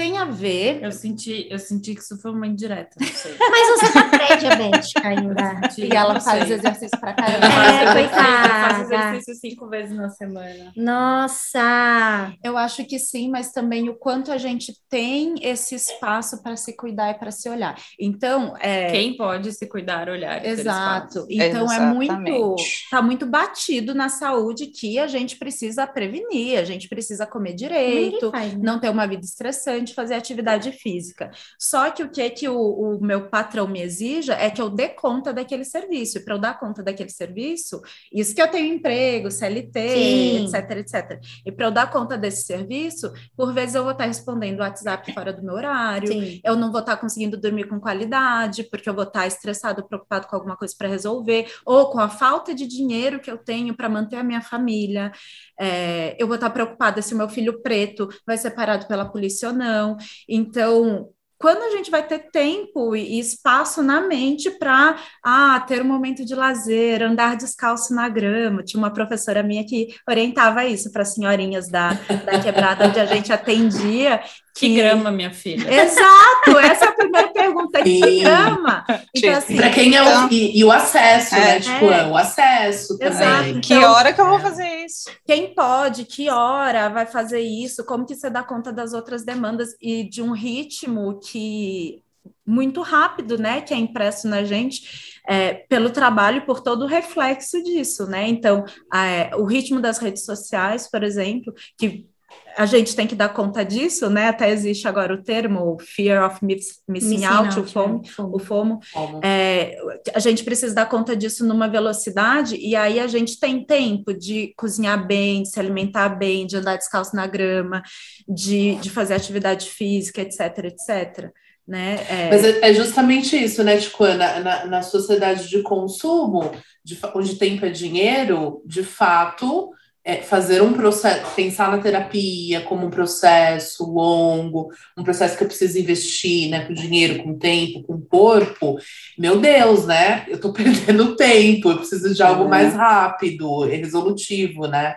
Tem 0.00 0.16
a 0.16 0.24
ver. 0.24 0.82
Eu 0.82 0.92
senti, 0.92 1.46
eu 1.50 1.58
senti 1.58 1.94
que 1.94 2.00
isso 2.00 2.16
foi 2.16 2.30
uma 2.30 2.46
indireta, 2.46 2.96
não 2.98 3.06
sei. 3.06 3.36
Mas 3.38 3.68
você 3.68 3.92
tá 3.92 4.08
pré-diabética 4.08 5.08
ainda. 5.08 5.60
E 5.76 5.94
ela 5.94 6.18
faz 6.18 6.46
sei. 6.46 6.56
exercício 6.56 6.98
pra 6.98 7.12
caramba. 7.12 7.46
É, 7.46 7.92
coitada. 7.92 8.46
Eu 8.46 8.60
faço 8.60 8.94
exercício 8.94 9.34
cinco 9.34 9.68
vezes 9.68 9.94
na 9.94 10.08
semana. 10.08 10.72
Nossa! 10.74 12.32
Eu 12.42 12.56
acho 12.56 12.82
que 12.86 12.98
sim, 12.98 13.28
mas 13.28 13.52
também 13.52 13.90
o 13.90 13.94
quanto 13.94 14.32
a 14.32 14.38
gente 14.38 14.72
tem 14.88 15.34
esse 15.42 15.74
espaço 15.74 16.42
para 16.42 16.56
se 16.56 16.74
cuidar 16.74 17.10
e 17.10 17.14
para 17.18 17.30
se 17.30 17.50
olhar. 17.50 17.78
Então, 18.00 18.56
é. 18.58 18.90
Quem 18.90 19.18
pode 19.18 19.52
se 19.52 19.66
cuidar, 19.66 20.08
olhar. 20.08 20.42
e 20.42 20.48
Exato. 20.48 21.26
Então 21.28 21.70
é 21.70 21.78
muito, 21.78 22.10
Exatamente. 22.10 22.88
tá 22.90 23.02
muito 23.02 23.26
batido 23.26 23.94
na 23.94 24.08
saúde 24.08 24.68
que 24.68 24.98
a 24.98 25.06
gente 25.06 25.36
precisa 25.36 25.86
prevenir, 25.86 26.58
a 26.58 26.64
gente 26.64 26.88
precisa 26.88 27.26
comer 27.26 27.52
direito, 27.52 28.30
faz, 28.30 28.54
né? 28.54 28.60
não 28.62 28.80
ter 28.80 28.88
uma 28.88 29.06
vida 29.06 29.26
estressante, 29.26 29.89
fazer 29.94 30.14
atividade 30.14 30.72
física. 30.72 31.30
Só 31.58 31.90
que 31.90 32.02
o 32.02 32.10
que 32.10 32.28
que 32.30 32.48
o, 32.48 32.58
o 32.58 33.00
meu 33.00 33.28
patrão 33.28 33.66
me 33.66 33.80
exija 33.80 34.34
é 34.34 34.50
que 34.50 34.60
eu 34.60 34.70
dê 34.70 34.88
conta 34.88 35.32
daquele 35.32 35.64
serviço. 35.64 36.18
E 36.18 36.24
para 36.24 36.34
eu 36.34 36.38
dar 36.38 36.58
conta 36.58 36.82
daquele 36.82 37.10
serviço, 37.10 37.80
isso 38.12 38.34
que 38.34 38.42
eu 38.42 38.48
tenho 38.48 38.74
emprego, 38.74 39.30
CLT, 39.30 39.88
Sim. 39.88 40.44
etc, 40.44 40.70
etc. 40.78 41.20
E 41.44 41.52
para 41.52 41.66
eu 41.66 41.70
dar 41.70 41.90
conta 41.90 42.16
desse 42.16 42.44
serviço, 42.44 43.12
por 43.36 43.52
vezes 43.52 43.74
eu 43.74 43.82
vou 43.82 43.92
estar 43.92 44.06
respondendo 44.06 44.58
o 44.58 44.62
WhatsApp 44.62 45.12
fora 45.12 45.32
do 45.32 45.42
meu 45.42 45.54
horário, 45.54 46.08
Sim. 46.08 46.40
eu 46.44 46.56
não 46.56 46.70
vou 46.70 46.80
estar 46.80 46.96
conseguindo 46.96 47.36
dormir 47.36 47.68
com 47.68 47.80
qualidade, 47.80 48.64
porque 48.64 48.88
eu 48.88 48.94
vou 48.94 49.04
estar 49.04 49.26
estressado, 49.26 49.86
preocupado 49.86 50.26
com 50.26 50.36
alguma 50.36 50.56
coisa 50.56 50.74
para 50.76 50.88
resolver, 50.88 51.50
ou 51.64 51.90
com 51.90 51.98
a 51.98 52.08
falta 52.08 52.54
de 52.54 52.66
dinheiro 52.66 53.20
que 53.20 53.30
eu 53.30 53.38
tenho 53.38 53.74
para 53.74 53.88
manter 53.88 54.16
a 54.16 54.24
minha 54.24 54.40
família. 54.40 55.12
É, 55.58 56.16
eu 56.18 56.26
vou 56.26 56.36
estar 56.36 56.50
preocupada 56.50 57.02
se 57.02 57.14
o 57.14 57.16
meu 57.16 57.28
filho 57.28 57.60
preto 57.62 58.08
vai 58.26 58.36
ser 58.38 58.50
parado 58.50 58.86
pela 58.86 59.04
polícia 59.04 59.48
ou 59.48 59.54
não. 59.54 59.79
Então, 60.28 61.12
quando 61.40 61.62
a 61.62 61.70
gente 61.70 61.90
vai 61.90 62.06
ter 62.06 62.30
tempo 62.30 62.94
e 62.94 63.18
espaço 63.18 63.82
na 63.82 64.00
mente 64.02 64.50
para 64.50 64.96
ah, 65.24 65.64
ter 65.66 65.80
um 65.80 65.86
momento 65.86 66.24
de 66.24 66.34
lazer, 66.34 67.02
andar 67.02 67.36
descalço 67.36 67.94
na 67.94 68.08
grama. 68.08 68.62
Tinha 68.62 68.78
uma 68.78 68.92
professora 68.92 69.42
minha 69.42 69.64
que 69.64 69.88
orientava 70.08 70.66
isso 70.66 70.92
para 70.92 71.02
as 71.02 71.14
senhorinhas 71.14 71.68
da, 71.68 71.94
da 72.24 72.38
quebrada 72.40 72.86
onde 72.86 73.00
a 73.00 73.06
gente 73.06 73.32
atendia. 73.32 74.20
Que 74.54 74.74
grama, 74.74 75.10
minha 75.10 75.32
filha. 75.32 75.66
Exato, 75.72 76.58
essa 76.60 76.84
é 76.84 76.88
a 76.88 76.92
primeira 76.92 77.28
pergunta. 77.28 77.82
Que 77.82 78.00
Sim. 78.04 78.20
grama? 78.24 78.84
Então, 78.88 79.04
Sim. 79.16 79.28
assim, 79.30 79.56
Para 79.56 79.70
quem 79.70 79.96
é 79.96 80.02
o, 80.02 80.28
e, 80.30 80.58
e 80.58 80.64
o 80.64 80.70
acesso, 80.72 81.34
É. 81.36 81.38
né? 81.40 81.60
Tipo, 81.60 81.90
É. 81.90 82.00
é 82.00 82.06
o 82.06 82.16
acesso 82.16 82.98
também. 82.98 83.12
Exato. 83.14 83.60
Que 83.60 83.74
Então- 83.74 83.92
hora 83.92 84.12
que 84.12 84.20
eu 84.20 84.26
vou 84.28 84.38
fazer 84.40 84.68
isso? 84.84 85.08
quem 85.24 85.54
pode, 85.54 86.04
que 86.04 86.28
hora 86.28 86.88
vai 86.90 87.06
fazer 87.06 87.40
isso, 87.40 87.84
como 87.84 88.04
que 88.04 88.14
você 88.14 88.28
dá 88.28 88.42
conta 88.42 88.72
das 88.72 88.92
outras 88.92 89.24
demandas 89.24 89.70
e 89.80 90.02
de 90.02 90.20
um 90.20 90.32
ritmo 90.32 91.18
que 91.30 92.02
muito 92.44 92.82
rápido, 92.82 93.38
né, 93.38 93.60
que 93.60 93.72
é 93.72 93.76
impresso 93.76 94.28
na 94.28 94.44
gente 94.44 95.20
é, 95.26 95.54
pelo 95.54 95.90
trabalho, 95.90 96.44
por 96.44 96.60
todo 96.60 96.82
o 96.82 96.88
reflexo 96.88 97.62
disso, 97.62 98.06
né? 98.06 98.26
Então, 98.28 98.64
é, 98.92 99.34
o 99.36 99.44
ritmo 99.44 99.80
das 99.80 99.98
redes 99.98 100.24
sociais, 100.24 100.90
por 100.90 101.04
exemplo, 101.04 101.54
que 101.78 102.09
a 102.56 102.66
gente 102.66 102.94
tem 102.94 103.06
que 103.06 103.14
dar 103.14 103.28
conta 103.30 103.64
disso, 103.64 104.08
né? 104.10 104.28
Até 104.28 104.50
existe 104.50 104.86
agora 104.88 105.14
o 105.14 105.22
termo 105.22 105.76
fear 105.80 106.24
of 106.26 106.44
miss- 106.44 106.80
missing, 106.88 107.08
Missing 107.10 107.24
out, 107.24 107.56
o 107.56 107.60
out, 107.60 107.72
FOMO, 107.72 108.02
é, 108.04 108.08
FOMO. 108.08 108.36
o 108.36 108.38
FOMO, 108.38 108.80
é, 109.22 109.76
a 110.14 110.18
gente 110.18 110.44
precisa 110.44 110.74
dar 110.74 110.86
conta 110.88 111.16
disso 111.16 111.46
numa 111.46 111.68
velocidade, 111.68 112.56
e 112.56 112.74
aí 112.76 113.00
a 113.00 113.06
gente 113.06 113.38
tem 113.38 113.64
tempo 113.64 114.12
de 114.12 114.52
cozinhar 114.56 115.06
bem, 115.06 115.42
de 115.42 115.50
se 115.50 115.60
alimentar 115.60 116.10
bem, 116.10 116.46
de 116.46 116.56
andar 116.56 116.76
descalço 116.76 117.14
na 117.16 117.26
grama, 117.26 117.82
de, 118.28 118.76
de 118.76 118.90
fazer 118.90 119.14
atividade 119.14 119.68
física, 119.68 120.20
etc, 120.20 120.40
etc. 120.64 121.30
Né? 121.66 121.98
É, 122.08 122.30
Mas 122.30 122.44
é, 122.44 122.70
é 122.70 122.74
justamente 122.74 123.36
isso, 123.36 123.62
né, 123.62 123.76
Tico? 123.76 124.04
Na, 124.04 124.40
na, 124.40 124.66
na 124.66 124.82
sociedade 124.82 125.48
de 125.48 125.62
consumo, 125.62 126.50
de 126.84 126.98
onde 127.14 127.36
tempo 127.36 127.64
é 127.64 127.70
dinheiro, 127.70 128.60
de 128.66 128.82
fato, 128.82 129.70
é 130.04 130.16
fazer 130.22 130.62
um 130.62 130.72
processo, 130.72 131.34
pensar 131.34 131.70
na 131.70 131.78
terapia 131.78 132.62
como 132.62 132.86
um 132.86 132.90
processo 132.90 133.84
longo, 133.84 134.70
um 134.96 135.04
processo 135.04 135.36
que 135.36 135.44
eu 135.44 135.48
preciso 135.48 135.78
investir, 135.78 136.48
né, 136.50 136.64
com 136.66 136.72
dinheiro, 136.72 137.22
com 137.22 137.38
tempo, 137.38 137.82
com 137.82 138.00
corpo. 138.00 138.78
Meu 139.18 139.38
Deus, 139.38 139.86
né? 139.86 140.24
Eu 140.28 140.40
tô 140.40 140.52
perdendo 140.54 141.16
tempo, 141.16 141.70
eu 141.70 141.76
preciso 141.78 142.14
de 142.14 142.22
algo 142.22 142.44
É. 142.44 142.48
mais 142.48 142.74
rápido, 142.74 143.66
e 143.66 143.76
resolutivo, 143.76 144.66
né? 144.66 144.96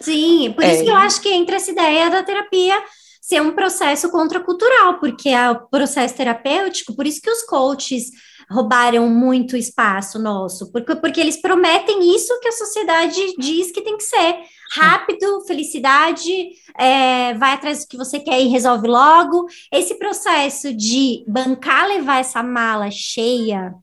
Sim, 0.00 0.52
por 0.54 0.64
É. 0.64 0.74
isso 0.74 0.84
que 0.84 0.90
eu 0.90 0.96
acho 0.96 1.20
que 1.20 1.28
entra 1.28 1.56
essa 1.56 1.70
ideia 1.70 2.10
da 2.10 2.22
terapia 2.22 2.74
ser 3.20 3.40
um 3.42 3.52
processo 3.52 4.10
contracultural, 4.10 4.98
porque 4.98 5.28
é 5.28 5.50
o 5.50 5.60
processo 5.68 6.14
terapêutico, 6.16 6.94
por 6.96 7.06
isso 7.06 7.20
que 7.20 7.30
os 7.30 7.42
coaches 7.42 8.06
roubaram 8.50 9.08
muito 9.08 9.56
espaço 9.56 10.18
nosso, 10.18 10.70
porque, 10.72 10.94
porque 10.96 11.20
eles 11.20 11.40
prometem 11.40 12.14
isso 12.14 12.38
que 12.40 12.48
a 12.48 12.52
sociedade 12.52 13.20
diz 13.38 13.70
que 13.70 13.82
tem 13.82 13.96
que 13.96 14.04
ser. 14.04 14.36
Rápido, 14.74 15.40
felicidade, 15.46 16.30
é, 16.78 17.32
vai 17.34 17.54
atrás 17.54 17.80
do 17.84 17.88
que 17.88 17.96
você 17.96 18.20
quer 18.20 18.40
e 18.40 18.48
resolve 18.48 18.86
logo. 18.86 19.46
Esse 19.72 19.94
processo 19.98 20.74
de 20.74 21.24
bancar 21.26 21.88
levar 21.88 22.20
essa 22.20 22.42
mala 22.42 22.90
cheia 22.90 23.74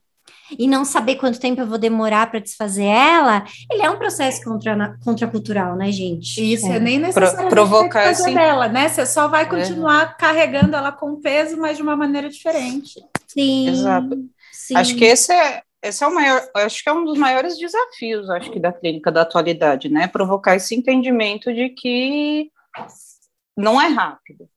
e 0.60 0.68
não 0.68 0.86
saber 0.86 1.16
quanto 1.16 1.40
tempo 1.40 1.60
eu 1.60 1.66
vou 1.66 1.80
demorar 1.80 2.30
para 2.30 2.40
desfazer 2.40 2.84
ela, 2.84 3.44
ele 3.72 3.82
é 3.82 3.90
um 3.90 3.98
processo 3.98 4.44
contra, 4.44 4.96
contracultural, 5.04 5.76
né, 5.76 5.92
gente? 5.92 6.40
e 6.40 6.54
isso 6.54 6.68
é, 6.68 6.76
É. 6.76 6.80
nem 6.80 7.00
necessariamente 7.00 7.50
provocar 7.50 8.02
que 8.04 8.10
fazer 8.16 8.24
esse- 8.30 8.34
dela, 8.36 8.68
né? 8.68 8.88
Você 8.88 9.08
só 9.08 9.28
vai 9.28 9.50
continuar 9.50 10.16
carregando 10.18 10.76
ela 10.76 10.92
com 10.92 11.16
peso, 11.20 11.58
mas 11.58 11.78
de 11.78 11.82
uma 11.84 11.96
maneira 11.96 12.30
diferente. 12.30 13.04
Sim. 13.28 13.70
Exato. 13.70 14.18
Sim. 14.68 14.76
Acho 14.76 14.96
que 14.96 15.06
esse 15.06 15.32
é, 15.34 15.62
esse 15.84 16.04
é 16.04 16.08
o 16.08 16.14
maior, 16.14 16.48
acho 16.56 16.84
que 16.84 16.90
é 16.90 16.94
um 16.94 17.06
dos 17.06 17.18
maiores 17.18 17.58
desafios, 17.58 18.30
acho 18.30 18.52
que 18.52 18.60
da 18.60 18.72
clínica 18.74 19.12
da 19.12 19.22
atualidade, 19.22 19.90
né? 19.90 20.08
Provocar 20.08 20.56
esse 20.56 20.74
entendimento 20.76 21.54
de 21.54 21.70
que 21.70 22.52
não 23.56 23.82
é 23.82 23.88
rápido. 23.88 24.50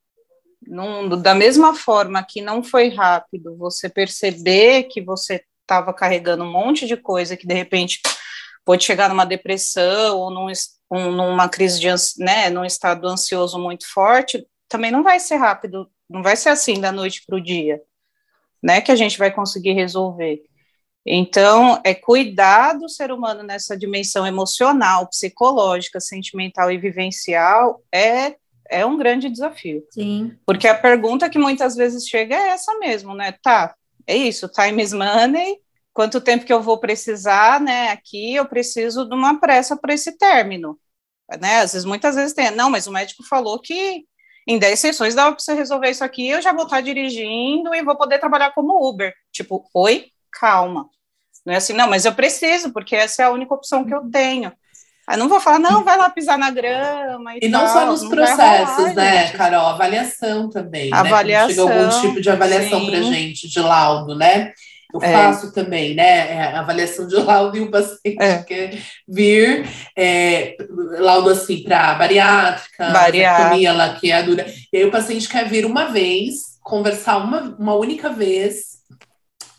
Não, 0.67 1.07
da 1.09 1.33
mesma 1.33 1.73
forma 1.73 2.23
que 2.23 2.41
não 2.41 2.61
foi 2.63 2.89
rápido 2.89 3.55
você 3.57 3.89
perceber 3.89 4.83
que 4.83 5.01
você 5.01 5.43
estava 5.61 5.93
carregando 5.93 6.43
um 6.43 6.51
monte 6.51 6.85
de 6.85 6.97
coisa 6.97 7.37
que 7.37 7.47
de 7.47 7.53
repente 7.53 7.99
pode 8.65 8.83
chegar 8.83 9.09
numa 9.09 9.25
depressão 9.25 10.17
ou 10.17 10.29
num, 10.29 10.51
um- 10.91 11.11
numa 11.11 11.47
crise 11.49 11.79
de 11.79 11.87
né, 12.23 12.49
num 12.49 12.65
estado 12.65 13.07
ansioso 13.07 13.57
muito 13.57 13.87
forte, 13.91 14.45
também 14.67 14.91
não 14.91 15.01
vai 15.01 15.19
ser 15.19 15.37
rápido, 15.37 15.89
não 16.09 16.21
vai 16.21 16.35
ser 16.35 16.49
assim 16.49 16.79
da 16.79 16.91
noite 16.91 17.23
para 17.25 17.37
o 17.37 17.41
dia, 17.41 17.81
né, 18.61 18.81
que 18.81 18.91
a 18.91 18.95
gente 18.95 19.17
vai 19.17 19.31
conseguir 19.31 19.73
resolver. 19.73 20.41
Então, 21.05 21.81
é 21.83 21.95
cuidar 21.95 22.73
do 22.73 22.89
ser 22.89 23.11
humano 23.11 23.41
nessa 23.41 23.77
dimensão 23.77 24.27
emocional, 24.27 25.07
psicológica, 25.07 25.99
sentimental 25.99 26.71
e 26.71 26.77
vivencial 26.77 27.81
é, 27.91 28.35
é 28.69 28.85
um 28.85 28.97
grande 28.97 29.29
desafio. 29.29 29.83
Sim. 29.91 30.37
Porque 30.45 30.67
a 30.67 30.75
pergunta 30.75 31.29
que 31.29 31.39
muitas 31.39 31.75
vezes 31.75 32.07
chega 32.07 32.35
é 32.35 32.49
essa 32.49 32.77
mesmo, 32.79 33.15
né? 33.15 33.33
Tá, 33.41 33.73
é 34.05 34.15
isso, 34.15 34.49
time 34.49 34.83
is 34.83 34.93
money, 34.93 35.57
quanto 35.93 36.21
tempo 36.21 36.45
que 36.45 36.53
eu 36.53 36.61
vou 36.61 36.79
precisar, 36.79 37.59
né? 37.59 37.89
Aqui 37.89 38.35
eu 38.35 38.45
preciso 38.45 39.07
de 39.07 39.15
uma 39.15 39.39
pressa 39.39 39.77
para 39.77 39.93
esse 39.93 40.17
término, 40.17 40.77
né? 41.39 41.57
Às 41.61 41.73
vezes, 41.73 41.85
muitas 41.85 42.15
vezes 42.15 42.33
tem, 42.33 42.51
não, 42.51 42.69
mas 42.69 42.87
o 42.87 42.91
médico 42.91 43.23
falou 43.23 43.59
que 43.59 44.03
em 44.49 44.57
10 44.57 44.79
sessões 44.79 45.13
dava 45.13 45.35
para 45.35 45.39
você 45.39 45.53
resolver 45.53 45.91
isso 45.91 46.03
aqui, 46.03 46.27
eu 46.27 46.41
já 46.41 46.51
vou 46.51 46.63
estar 46.63 46.81
dirigindo 46.81 47.73
e 47.75 47.83
vou 47.83 47.95
poder 47.95 48.17
trabalhar 48.17 48.51
como 48.51 48.83
Uber. 48.89 49.13
Tipo, 49.31 49.63
oi, 49.71 50.07
calma. 50.31 50.89
Não 51.45 51.53
é 51.53 51.57
assim, 51.57 51.73
não, 51.73 51.87
mas 51.87 52.03
eu 52.03 52.15
preciso, 52.15 52.73
porque 52.73 52.95
essa 52.95 53.21
é 53.21 53.25
a 53.25 53.31
única 53.31 53.53
opção 53.53 53.85
que 53.85 53.93
eu 53.93 54.09
tenho. 54.09 54.51
Aí 55.07 55.17
não 55.17 55.29
vou 55.29 55.39
falar, 55.39 55.59
não, 55.59 55.83
vai 55.83 55.97
lá 55.97 56.09
pisar 56.09 56.35
na 56.35 56.49
grama 56.49 57.35
e 57.35 57.39
E 57.43 57.47
não 57.47 57.61
tal, 57.61 57.73
só 57.73 57.85
nos 57.85 58.01
não 58.01 58.09
processos, 58.09 58.75
rolar, 58.75 58.93
né, 58.95 59.27
gente. 59.27 59.37
Carol? 59.37 59.67
Avaliação 59.67 60.49
também. 60.49 60.91
Avaliação, 60.91 61.67
né? 61.67 61.73
Chega 61.73 61.85
algum 61.85 62.01
tipo 62.01 62.21
de 62.21 62.29
avaliação 62.31 62.85
pra 62.87 63.01
gente, 63.03 63.47
de 63.47 63.59
laudo, 63.59 64.15
né? 64.15 64.51
Eu 64.91 65.03
É. 65.03 65.13
faço 65.13 65.51
também, 65.53 65.93
né? 65.93 66.31
é, 66.33 66.41
avaliação 66.55 67.07
de 67.07 67.15
laudo 67.15 67.55
e 67.57 67.61
o 67.61 67.69
paciente 67.69 68.17
É. 68.19 68.41
quer 68.43 68.77
vir, 69.07 69.67
é, 69.95 70.57
laudo 70.97 71.29
assim 71.29 71.61
para 71.63 71.93
bariátrica, 71.93 72.89
Bariátrica. 72.91 73.71
laqueadura. 73.73 74.45
E 74.73 74.77
aí 74.77 74.85
o 74.85 74.91
paciente 74.91 75.29
quer 75.29 75.47
vir 75.47 75.65
uma 75.65 75.85
vez, 75.85 76.57
conversar 76.63 77.17
uma, 77.17 77.55
uma 77.59 77.75
única 77.75 78.09
vez 78.09 78.79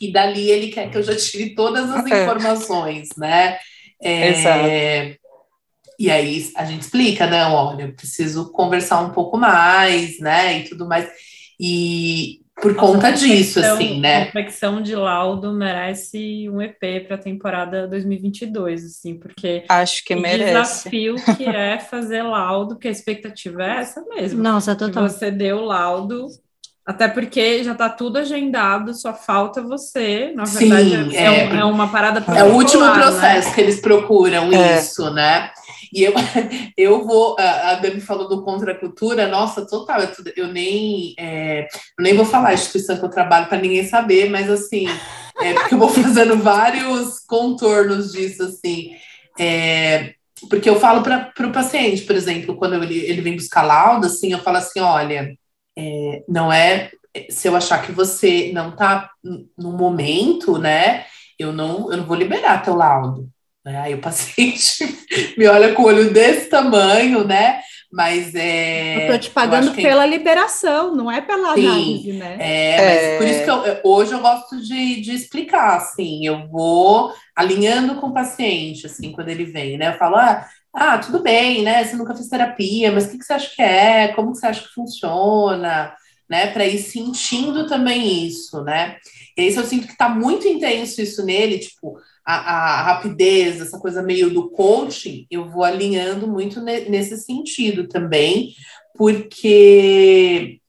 e 0.00 0.12
dali 0.12 0.50
ele 0.50 0.68
quer 0.72 0.90
que 0.90 0.96
eu 0.98 1.02
já 1.02 1.14
tire 1.14 1.54
todas 1.54 1.88
as 1.90 2.04
É. 2.10 2.22
informações, 2.22 3.08
né? 3.16 3.56
É, 4.02 4.28
Exato. 4.30 5.20
E 5.98 6.10
aí 6.10 6.50
a 6.56 6.64
gente 6.64 6.80
explica, 6.82 7.26
não, 7.26 7.52
olha, 7.52 7.82
eu 7.84 7.92
preciso 7.94 8.50
conversar 8.52 9.00
um 9.02 9.10
pouco 9.10 9.36
mais, 9.36 10.18
né? 10.18 10.58
E 10.60 10.64
tudo 10.64 10.88
mais. 10.88 11.06
E 11.60 12.40
por 12.60 12.74
conta 12.74 13.10
disso, 13.10 13.58
assim, 13.60 14.00
né? 14.00 14.26
Confecção 14.26 14.82
de 14.82 14.94
laudo 14.94 15.52
merece 15.52 16.48
um 16.50 16.60
EP 16.60 17.06
para 17.06 17.16
a 17.16 17.18
temporada 17.18 17.86
2022, 17.88 18.84
assim, 18.84 19.18
porque 19.18 19.64
Acho 19.68 20.04
que 20.04 20.14
o 20.14 20.20
merece. 20.20 20.44
desafio 20.90 21.14
que 21.36 21.44
é 21.44 21.78
fazer 21.78 22.22
laudo, 22.22 22.74
porque 22.74 22.88
a 22.88 22.92
expectativa 22.92 23.62
é 23.62 23.76
essa 23.80 24.02
mesmo. 24.04 24.42
Nossa, 24.42 24.74
que 24.74 24.78
total. 24.84 25.08
você 25.08 25.30
dê 25.30 25.52
o 25.52 25.64
laudo, 25.64 26.26
até 26.86 27.06
porque 27.08 27.62
já 27.62 27.72
está 27.72 27.88
tudo 27.88 28.18
agendado, 28.18 28.92
só 28.94 29.14
falta 29.14 29.62
você. 29.62 30.32
Na 30.34 30.44
Sim, 30.46 30.68
verdade, 30.70 31.16
é, 31.16 31.24
é. 31.24 31.30
um- 31.30 31.58
é 31.60 31.64
uma 31.64 31.88
parada 31.88 32.24
É 32.34 32.42
o 32.44 32.54
último 32.54 32.84
né? 32.84 32.92
processo 32.94 33.54
que 33.54 33.60
eles 33.60 33.80
procuram 33.80 34.52
É. 34.52 34.78
isso, 34.78 35.10
né? 35.12 35.50
E 35.92 36.02
eu, 36.02 36.12
eu 36.76 37.04
vou, 37.04 37.36
a 37.38 37.74
Dani 37.74 38.00
falou 38.00 38.28
do 38.28 38.42
Contra 38.42 38.72
a 38.72 38.78
Cultura, 38.78 39.28
nossa, 39.28 39.66
total, 39.66 40.00
eu, 40.00 40.10
eu 40.36 40.48
nem, 40.48 41.14
é, 41.18 41.62
eu 41.98 42.02
nem 42.02 42.14
vou 42.14 42.24
falar 42.24 42.50
a 42.50 42.54
instituição 42.54 42.96
que 42.98 43.04
eu 43.04 43.10
trabalho 43.10 43.46
para 43.46 43.60
ninguém 43.60 43.84
saber, 43.84 44.30
mas 44.30 44.48
assim, 44.48 44.86
é, 45.40 45.54
porque 45.54 45.74
eu 45.74 45.78
vou 45.78 45.88
fazendo 45.92 46.36
vários 46.38 47.20
contornos 47.20 48.12
disso, 48.12 48.42
assim, 48.44 48.92
é, 49.38 50.14
porque 50.48 50.70
eu 50.70 50.78
falo 50.78 51.02
para 51.02 51.46
o 51.46 51.52
paciente, 51.52 52.02
por 52.02 52.14
exemplo, 52.14 52.56
quando 52.56 52.82
ele, 52.82 52.98
ele 52.98 53.20
vem 53.20 53.34
buscar 53.34 53.62
laudo, 53.62 54.06
assim, 54.06 54.32
eu 54.32 54.38
falo 54.38 54.58
assim, 54.58 54.80
olha, 54.80 55.34
é, 55.76 56.24
não 56.28 56.52
é, 56.52 56.90
se 57.28 57.48
eu 57.48 57.56
achar 57.56 57.82
que 57.82 57.92
você 57.92 58.52
não 58.52 58.70
está 58.70 59.10
no 59.58 59.72
momento, 59.72 60.58
né, 60.58 61.04
eu 61.38 61.52
não, 61.52 61.90
eu 61.90 61.98
não 61.98 62.06
vou 62.06 62.16
liberar 62.16 62.62
teu 62.62 62.76
laudo. 62.76 63.28
Né? 63.64 63.78
Aí 63.78 63.94
o 63.94 64.00
paciente 64.00 64.84
me 65.36 65.46
olha 65.46 65.74
com 65.74 65.82
o 65.82 65.86
olho 65.86 66.12
desse 66.12 66.48
tamanho, 66.48 67.24
né? 67.24 67.60
Mas 67.92 68.34
é. 68.34 69.04
Eu 69.08 69.12
tô 69.12 69.18
te 69.18 69.30
pagando 69.30 69.72
que- 69.74 69.82
pela 69.82 70.06
liberação, 70.06 70.94
não 70.94 71.10
é 71.10 71.20
pela 71.20 71.54
Sim. 71.54 71.66
análise, 71.66 72.12
né? 72.12 72.36
É, 72.38 72.76
mas 72.78 73.02
É. 73.02 73.16
por 73.18 73.26
isso 73.26 73.44
que 73.44 73.50
eu- 73.50 73.66
eu- 73.66 73.80
hoje 73.84 74.12
eu 74.12 74.20
gosto 74.20 74.60
de, 74.62 75.00
de 75.00 75.12
explicar, 75.12 75.76
assim, 75.76 76.24
eu 76.24 76.48
vou 76.48 77.12
alinhando 77.36 77.96
com 77.96 78.08
o 78.08 78.14
paciente, 78.14 78.86
assim, 78.86 79.12
quando 79.12 79.28
ele 79.28 79.44
vem, 79.44 79.76
né? 79.76 79.88
Eu 79.88 79.98
falo, 79.98 80.16
ah, 80.16 80.46
ah, 80.72 80.98
tudo 80.98 81.20
bem, 81.20 81.62
né? 81.62 81.84
Você 81.84 81.96
nunca 81.96 82.14
fez 82.14 82.28
terapia, 82.28 82.92
mas 82.92 83.06
o 83.06 83.10
que, 83.10 83.18
que 83.18 83.24
você 83.24 83.32
acha 83.32 83.50
que 83.54 83.60
é? 83.62 84.08
Como 84.14 84.32
que 84.32 84.38
você 84.38 84.46
acha 84.46 84.62
que 84.62 84.72
funciona? 84.74 85.92
Né? 86.28 86.46
Para 86.46 86.64
ir 86.64 86.78
sentindo 86.78 87.66
também 87.66 88.24
isso, 88.26 88.62
né? 88.62 88.96
E 89.36 89.42
aí, 89.42 89.50
se 89.52 89.58
eu 89.58 89.64
sinto 89.64 89.88
que 89.88 89.96
tá 89.96 90.08
muito 90.08 90.46
intenso 90.46 91.02
isso 91.02 91.24
nele, 91.24 91.58
tipo, 91.58 91.98
a, 92.24 92.34
a 92.80 92.82
rapidez, 92.82 93.60
essa 93.60 93.78
coisa 93.78 94.02
meio 94.02 94.30
do 94.30 94.50
coaching, 94.50 95.26
eu 95.30 95.48
vou 95.50 95.64
alinhando 95.64 96.26
muito 96.28 96.60
ne- 96.60 96.88
nesse 96.88 97.16
sentido 97.18 97.88
também, 97.88 98.54
porque 98.96 100.60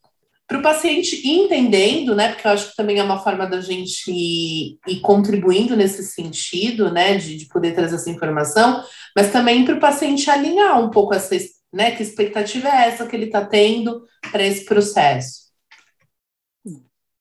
para 0.47 0.59
o 0.59 0.61
paciente 0.61 1.15
ir 1.25 1.45
entendendo, 1.45 2.13
né? 2.15 2.29
Porque 2.33 2.45
eu 2.47 2.51
acho 2.51 2.69
que 2.71 2.75
também 2.75 2.99
é 2.99 3.03
uma 3.03 3.19
forma 3.23 3.47
da 3.47 3.61
gente 3.61 4.11
ir, 4.11 4.77
ir 4.87 4.99
contribuindo 5.01 5.77
nesse 5.77 6.03
sentido, 6.03 6.91
né? 6.91 7.17
De, 7.17 7.37
de 7.37 7.47
poder 7.47 7.73
trazer 7.73 7.95
essa 7.95 8.09
informação, 8.09 8.83
mas 9.15 9.31
também 9.31 9.63
para 9.65 9.75
o 9.75 9.79
paciente 9.79 10.29
alinhar 10.29 10.79
um 10.83 10.89
pouco 10.89 11.13
essa, 11.13 11.35
né? 11.73 11.91
Que 11.91 12.03
expectativa 12.03 12.67
é 12.67 12.87
essa 12.89 13.07
que 13.07 13.15
ele 13.15 13.25
está 13.27 13.45
tendo 13.45 14.03
para 14.31 14.43
esse 14.45 14.65
processo. 14.65 15.51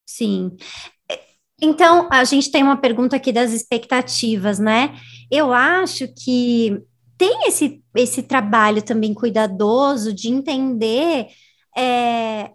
Sim. 0.07 0.57
Então, 1.63 2.09
a 2.11 2.25
gente 2.25 2.51
tem 2.51 2.63
uma 2.63 2.77
pergunta 2.77 3.17
aqui 3.17 3.33
das 3.33 3.53
expectativas, 3.53 4.59
né? 4.59 4.95
Eu 5.31 5.53
acho 5.53 6.09
que 6.15 6.81
tem 7.19 7.47
esse, 7.47 7.83
esse 7.95 8.23
trabalho 8.23 8.83
também 8.83 9.13
cuidadoso 9.13 10.13
de 10.13 10.29
entender 10.29 11.27
é, 11.77 12.51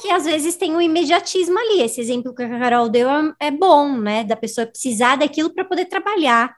que 0.00 0.10
às 0.10 0.24
vezes 0.24 0.56
tem 0.56 0.74
um 0.74 0.80
imediatismo 0.80 1.56
ali. 1.58 1.82
Esse 1.82 2.00
exemplo 2.00 2.34
que 2.34 2.42
a 2.42 2.58
Carol 2.58 2.88
deu 2.88 3.08
é, 3.08 3.32
é 3.38 3.50
bom, 3.52 3.96
né? 3.96 4.24
Da 4.24 4.36
pessoa 4.36 4.66
precisar 4.66 5.16
daquilo 5.16 5.54
para 5.54 5.64
poder 5.64 5.86
trabalhar. 5.86 6.54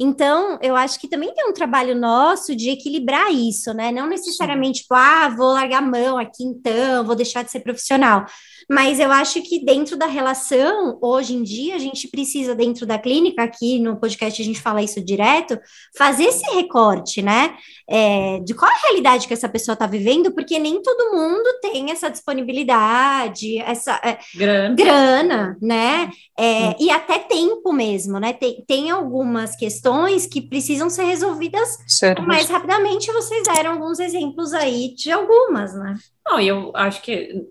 Então, 0.00 0.58
eu 0.62 0.74
acho 0.74 0.98
que 0.98 1.08
também 1.08 1.32
tem 1.34 1.48
um 1.48 1.52
trabalho 1.52 1.94
nosso 1.94 2.56
de 2.56 2.70
equilibrar 2.70 3.32
isso, 3.32 3.72
né? 3.74 3.92
Não 3.92 4.08
necessariamente, 4.08 4.82
tipo, 4.82 4.94
ah, 4.94 5.28
vou 5.28 5.52
largar 5.52 5.78
a 5.78 5.86
mão 5.86 6.18
aqui 6.18 6.44
então, 6.44 7.04
vou 7.04 7.14
deixar 7.14 7.42
de 7.42 7.50
ser 7.50 7.60
profissional. 7.60 8.26
Mas 8.70 8.98
eu 9.00 9.10
acho 9.10 9.42
que 9.42 9.64
dentro 9.64 9.96
da 9.96 10.06
relação, 10.06 10.98
hoje 11.00 11.34
em 11.34 11.42
dia, 11.42 11.74
a 11.74 11.78
gente 11.78 12.08
precisa, 12.08 12.54
dentro 12.54 12.86
da 12.86 12.98
clínica, 12.98 13.42
aqui 13.42 13.78
no 13.78 13.96
podcast 13.96 14.40
a 14.40 14.44
gente 14.44 14.60
fala 14.60 14.82
isso 14.82 15.00
direto, 15.00 15.58
fazer 15.96 16.24
esse 16.24 16.44
recorte, 16.54 17.22
né? 17.22 17.54
É, 17.88 18.40
de 18.40 18.54
qual 18.54 18.70
é 18.70 18.74
a 18.74 18.82
realidade 18.88 19.26
que 19.26 19.34
essa 19.34 19.48
pessoa 19.48 19.74
está 19.74 19.86
vivendo, 19.86 20.32
porque 20.32 20.58
nem 20.58 20.80
todo 20.80 21.12
mundo 21.16 21.58
tem 21.60 21.90
essa 21.90 22.08
disponibilidade, 22.10 23.58
essa 23.58 24.00
é, 24.04 24.18
Grana. 24.34 24.74
grana, 24.74 25.56
né? 25.60 26.10
É, 26.38 26.74
e 26.82 26.90
até 26.90 27.18
tempo 27.18 27.72
mesmo, 27.72 28.18
né? 28.18 28.32
Tem, 28.32 28.64
tem 28.66 28.90
algumas 28.90 29.54
questões 29.56 30.26
que 30.26 30.40
precisam 30.40 30.88
ser 30.88 31.04
resolvidas 31.04 31.78
Ser- 31.86 32.20
mais 32.22 32.48
rapidamente. 32.48 33.12
Vocês 33.12 33.42
deram 33.44 33.72
alguns 33.72 33.98
exemplos 33.98 34.52
aí 34.54 34.94
de 34.94 35.10
algumas, 35.10 35.74
né? 35.74 35.96
Não, 36.26 36.40
e 36.40 36.48
eu 36.48 36.72
acho 36.74 37.02
que 37.02 37.44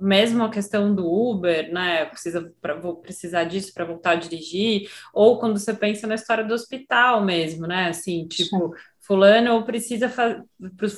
mesmo 0.00 0.44
a 0.44 0.50
questão 0.50 0.94
do 0.94 1.06
Uber, 1.06 1.72
né? 1.72 2.06
Precisa, 2.06 2.52
pra, 2.60 2.74
vou 2.74 2.96
precisar 2.96 3.44
disso 3.44 3.72
para 3.72 3.84
voltar 3.84 4.12
a 4.12 4.16
dirigir, 4.16 4.88
ou 5.12 5.38
quando 5.38 5.58
você 5.58 5.72
pensa 5.72 6.06
na 6.06 6.14
história 6.14 6.44
do 6.44 6.54
hospital 6.54 7.24
mesmo, 7.24 7.66
né? 7.66 7.88
Assim, 7.88 8.26
tipo, 8.26 8.74
fulano 9.00 9.62
precisa 9.64 10.08
fazer. 10.08 10.42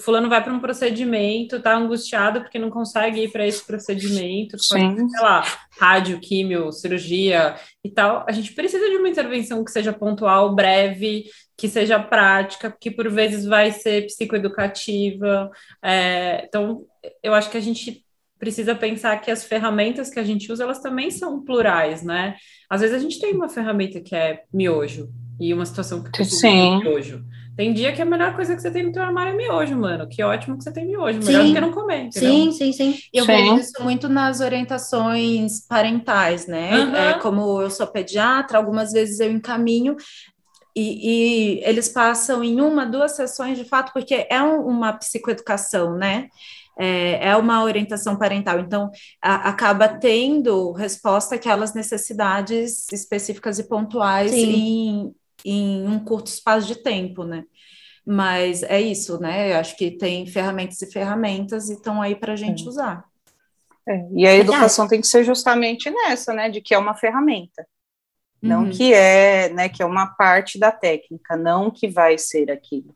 Fulano 0.03 0.29
vai 0.29 0.43
para 0.43 0.53
um 0.53 0.61
procedimento, 0.61 1.61
tá 1.61 1.77
angustiado 1.77 2.41
porque 2.41 2.59
não 2.59 2.71
consegue 2.71 3.25
ir 3.25 3.33
para 3.33 3.47
esse 3.47 3.67
procedimento, 3.67 4.57
pode 4.69 5.11
sei 5.11 5.21
lá, 5.21 5.45
rádio, 5.79 6.21
químio, 6.21 6.73
cirurgia 6.73 7.57
e 7.85 7.91
tal, 7.91 8.25
a 8.29 8.33
gente 8.33 8.53
precisa 8.55 8.89
de 8.89 8.97
uma 8.97 9.09
intervenção 9.09 9.65
que 9.65 9.71
seja 9.71 9.93
pontual, 9.93 10.55
breve, 10.55 11.25
que 11.57 11.69
seja 11.69 11.99
prática, 11.99 12.75
que 12.79 12.91
por 12.91 13.11
vezes 13.11 13.45
vai 13.45 13.73
ser 13.73 14.07
psicoeducativa. 14.07 15.51
É, 15.83 16.45
então, 16.45 16.85
eu 17.23 17.35
acho 17.35 17.51
que 17.51 17.57
a 17.57 17.61
gente 17.61 18.06
precisa 18.39 18.75
pensar 18.75 19.21
que 19.21 19.31
as 19.31 19.45
ferramentas 19.45 20.11
que 20.11 20.19
a 20.19 20.25
gente 20.25 20.51
usa, 20.53 20.65
elas 20.65 20.81
também 20.81 21.11
são 21.11 21.43
plurais, 21.43 22.03
né? 22.03 22.37
Às 22.69 22.81
vezes 22.81 22.97
a 22.97 22.99
gente 22.99 23.19
tem 23.21 23.35
uma 23.35 23.49
ferramenta 23.49 24.01
que 24.01 24.15
é 24.15 24.43
miojo 24.53 25.09
e 25.41 25.53
uma 25.55 25.65
situação 25.67 26.03
que 26.03 26.25
Sim. 26.25 26.79
de 26.81 26.85
miojo. 26.85 27.25
Tem 27.57 27.73
dia 27.73 27.91
que 27.93 28.03
a 28.03 28.05
melhor 28.05 28.35
coisa 28.35 28.55
que 28.55 28.61
você 28.61 28.71
tem 28.71 28.83
no 28.83 28.93
teu 28.93 29.03
armário 29.03 29.33
é 29.33 29.37
miojo, 29.37 29.75
mano. 29.77 30.07
Que 30.07 30.23
ótimo 30.23 30.59
que 30.59 30.65
você 30.65 30.71
tem 30.73 30.87
miojo. 30.87 31.21
Melhor 31.25 31.43
Sim. 31.43 31.49
do 31.49 31.55
que 31.55 31.61
não 31.61 31.73
comer, 31.73 32.03
entendeu? 32.05 32.31
Sim, 32.31 32.53
sim, 32.53 32.73
sim. 32.73 32.99
Eu 33.13 33.25
Sim. 33.25 33.33
vejo 33.33 33.59
isso 33.59 33.83
muito 33.83 34.09
nas 34.11 34.41
orientações 34.41 35.67
parentais, 35.67 36.47
né? 36.47 36.73
Aham. 36.75 36.97
É, 36.97 37.15
como 37.15 37.63
eu 37.63 37.71
sou 37.71 37.87
pediatra, 37.87 38.59
algumas 38.59 38.93
vezes 38.93 39.21
eu 39.21 39.31
encaminho 39.33 39.97
e, 40.75 41.57
e 41.59 41.65
eles 41.65 41.89
passam 41.89 42.45
em 42.45 42.61
uma, 42.61 42.85
duas 42.85 43.17
sessões 43.17 43.57
de 43.57 43.65
fato, 43.65 43.93
porque 43.95 44.27
é 44.29 44.43
um- 44.43 44.67
uma 44.67 44.93
psicoeducação, 44.93 45.97
né? 45.97 46.29
É, 46.79 47.29
é 47.31 47.37
uma 47.37 47.63
orientação 47.65 48.19
parental, 48.19 48.61
então 48.61 48.91
a- 49.23 49.49
acaba 49.51 49.89
tendo 49.89 50.73
resposta 50.73 51.35
àquelas 51.37 51.75
necessidades 51.75 52.87
específicas 52.93 53.59
e 53.59 53.65
pontuais 53.69 54.33
em, 54.45 55.15
em 55.45 55.89
um 55.89 55.99
curto 56.05 56.27
espaço 56.29 56.67
de 56.67 56.83
tempo, 56.83 57.25
né? 57.25 57.45
Mas 58.07 58.63
é 58.65 58.81
isso, 58.81 59.21
né? 59.21 59.53
Eu 59.53 59.59
acho 59.59 59.77
que 59.77 59.91
tem 59.97 60.27
ferramentas 60.27 60.83
e 60.83 60.93
ferramentas 60.93 61.69
e 61.71 61.75
estão 61.75 62.03
aí 62.03 62.17
para 62.17 62.35
a 62.35 62.37
gente 62.37 62.69
usar. 62.69 63.05
É, 63.89 63.93
E 64.15 64.27
a 64.27 64.31
Verdade. 64.31 64.43
educação 64.43 64.89
tem 64.89 65.01
que 65.01 65.07
ser 65.07 65.25
justamente 65.25 65.91
nessa, 65.91 66.33
né? 66.33 66.51
De 66.51 66.61
que 66.61 66.75
é 66.75 66.79
uma 66.79 66.95
ferramenta. 66.95 67.67
Não 68.43 68.65
Uhum. 68.65 68.71
que 68.71 68.95
é, 68.95 69.51
né, 69.51 69.69
que 69.69 69.83
é 69.83 69.87
uma 69.87 70.09
parte 70.17 70.59
da 70.59 70.73
técnica, 70.73 71.37
não 71.37 71.71
que 71.71 71.89
vai 71.89 72.19
ser 72.19 72.51
aquilo. 72.51 72.96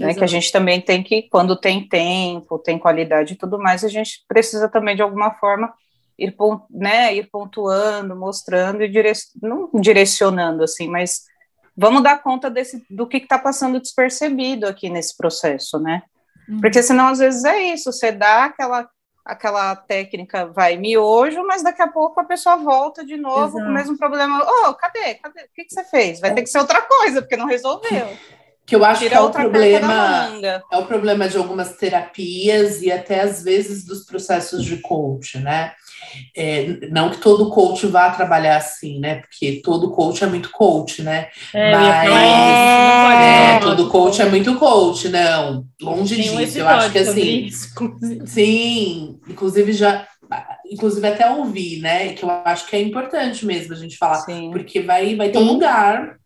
Né, 0.00 0.14
que 0.14 0.24
a 0.24 0.26
gente 0.26 0.50
também 0.50 0.80
tem 0.80 1.02
que, 1.02 1.22
quando 1.22 1.54
tem 1.56 1.86
tempo, 1.86 2.58
tem 2.58 2.78
qualidade 2.78 3.34
e 3.34 3.36
tudo 3.36 3.58
mais, 3.58 3.84
a 3.84 3.88
gente 3.88 4.24
precisa 4.26 4.68
também, 4.68 4.96
de 4.96 5.02
alguma 5.02 5.32
forma, 5.32 5.72
ir, 6.18 6.34
né, 6.70 7.14
ir 7.14 7.28
pontuando, 7.30 8.16
mostrando 8.16 8.82
e 8.82 8.88
dire... 8.88 9.12
não 9.42 9.70
direcionando, 9.74 10.64
assim, 10.64 10.88
mas 10.88 11.24
vamos 11.76 12.02
dar 12.02 12.22
conta 12.22 12.50
desse, 12.50 12.84
do 12.90 13.06
que 13.06 13.18
está 13.18 13.38
passando 13.38 13.80
despercebido 13.80 14.66
aqui 14.66 14.90
nesse 14.90 15.16
processo, 15.16 15.78
né? 15.78 16.02
Uhum. 16.48 16.60
Porque 16.60 16.82
senão, 16.82 17.08
às 17.08 17.18
vezes, 17.18 17.44
é 17.44 17.60
isso, 17.62 17.92
você 17.92 18.12
dá 18.12 18.44
aquela, 18.44 18.88
aquela 19.24 19.76
técnica, 19.76 20.46
vai 20.46 20.76
miojo, 20.76 21.42
mas 21.46 21.62
daqui 21.62 21.80
a 21.80 21.88
pouco 21.88 22.20
a 22.20 22.24
pessoa 22.24 22.56
volta 22.56 23.04
de 23.04 23.16
novo 23.16 23.52
com 23.52 23.58
Exato. 23.58 23.70
o 23.70 23.74
mesmo 23.74 23.98
problema. 23.98 24.42
Ô, 24.42 24.74
cadê? 24.74 25.14
Cadê? 25.14 25.42
O 25.42 25.48
que, 25.54 25.64
que 25.64 25.74
você 25.74 25.84
fez? 25.84 26.20
Vai 26.20 26.34
ter 26.34 26.42
que 26.42 26.48
ser 26.48 26.58
outra 26.58 26.82
coisa, 26.82 27.22
porque 27.22 27.36
não 27.36 27.46
resolveu. 27.46 28.08
Que 28.70 28.76
eu 28.76 28.84
acho 28.84 29.00
que 29.00 29.08
Tira 29.08 29.20
é 29.20 29.22
o 29.22 29.30
problema. 29.30 30.30
É 30.70 30.76
o 30.78 30.86
problema 30.86 31.28
de 31.28 31.36
algumas 31.36 31.76
terapias 31.76 32.80
e 32.82 32.90
até 32.90 33.20
às 33.20 33.42
vezes 33.42 33.84
dos 33.84 34.04
processos 34.06 34.64
de 34.64 34.76
coach, 34.78 35.38
né? 35.38 35.72
é, 36.36 36.88
não 36.90 37.10
que 37.10 37.18
todo 37.18 37.50
coach 37.50 37.86
vá 37.86 38.10
trabalhar 38.10 38.56
assim, 38.56 38.98
né? 38.98 39.16
Porque 39.16 39.60
todo 39.62 39.90
coach 39.90 40.24
é 40.24 40.26
muito 40.26 40.50
coach, 40.50 41.02
né? 41.02 41.28
É, 41.54 41.72
Mas- 41.72 42.10
É, 42.10 43.54
ser 43.54 43.60
todo 43.60 43.88
coach 43.88 44.20
é 44.22 44.26
muito 44.26 44.56
coach, 44.56 45.08
não. 45.08 45.64
Longe 45.80 46.16
Tem 46.16 46.30
um 46.30 46.36
disso. 46.38 46.58
Eu 46.58 46.68
acho 46.68 46.90
que 46.90 46.98
assim. 46.98 47.44
isso, 47.44 47.68
inclusive. 47.72 48.26
Sim, 48.26 49.20
inclusive 49.28 49.72
já. 49.72 50.06
Inclusive 50.70 51.06
até 51.08 51.28
ouvi, 51.28 51.80
né? 51.80 52.12
Que 52.12 52.22
eu 52.22 52.30
acho 52.44 52.66
que 52.66 52.76
é 52.76 52.80
importante 52.80 53.44
mesmo 53.44 53.72
a 53.72 53.76
gente 53.76 53.96
falar. 53.96 54.20
Sim. 54.20 54.50
Porque 54.52 54.80
vai, 54.80 55.16
vai 55.16 55.28
ter 55.28 55.38
um 55.38 55.52
lugar 55.52 56.19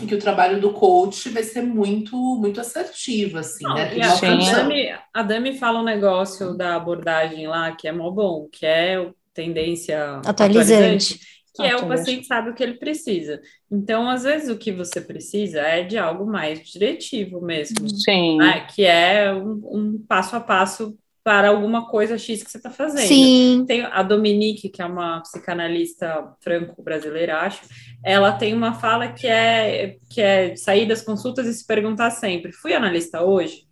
em 0.00 0.06
que 0.06 0.14
o 0.14 0.18
trabalho 0.18 0.60
do 0.60 0.72
coach 0.72 1.28
vai 1.28 1.42
ser 1.42 1.62
muito, 1.62 2.16
muito 2.16 2.60
assertivo, 2.60 3.38
assim, 3.38 3.64
Não, 3.64 3.74
né? 3.74 3.96
e 3.96 4.02
a, 4.02 4.12
a. 4.12 4.18
Dami, 4.56 4.94
a 5.12 5.22
Dami 5.22 5.58
fala 5.58 5.80
um 5.80 5.84
negócio 5.84 6.54
da 6.56 6.76
abordagem 6.76 7.46
lá 7.46 7.72
que 7.72 7.88
é 7.88 7.92
mó 7.92 8.10
bom, 8.10 8.48
que 8.50 8.64
é 8.64 9.10
tendência 9.34 10.20
Atualizante. 10.24 11.18
que 11.54 11.62
é 11.62 11.74
o 11.74 11.78
Atualizante. 11.78 11.88
paciente 11.88 12.26
sabe 12.26 12.50
o 12.50 12.54
que 12.54 12.62
ele 12.62 12.74
precisa. 12.74 13.40
Então, 13.70 14.08
às 14.08 14.22
vezes, 14.24 14.48
o 14.48 14.58
que 14.58 14.72
você 14.72 15.00
precisa 15.00 15.60
é 15.60 15.82
de 15.82 15.98
algo 15.98 16.26
mais 16.26 16.60
diretivo 16.60 17.40
mesmo, 17.40 17.88
Sim. 17.88 18.38
né? 18.38 18.66
que 18.74 18.84
é 18.84 19.32
um, 19.32 19.60
um 19.64 20.04
passo 20.06 20.36
a 20.36 20.40
passo 20.40 20.96
para 21.24 21.48
alguma 21.48 21.88
coisa 21.88 22.18
X 22.18 22.42
que 22.42 22.50
você 22.50 22.56
está 22.56 22.70
fazendo. 22.70 23.06
Sim. 23.06 23.64
Tem 23.66 23.82
a 23.84 24.02
Dominique, 24.02 24.68
que 24.68 24.82
é 24.82 24.86
uma 24.86 25.20
psicanalista 25.20 26.34
franco-brasileira, 26.40 27.40
acho, 27.40 27.62
ela 28.04 28.32
tem 28.32 28.54
uma 28.54 28.74
fala 28.74 29.08
que 29.08 29.26
é, 29.26 29.96
que 30.10 30.20
é 30.20 30.56
sair 30.56 30.86
das 30.86 31.02
consultas 31.02 31.46
e 31.46 31.54
se 31.54 31.66
perguntar 31.66 32.10
sempre: 32.10 32.52
fui 32.52 32.74
analista 32.74 33.22
hoje? 33.22 33.64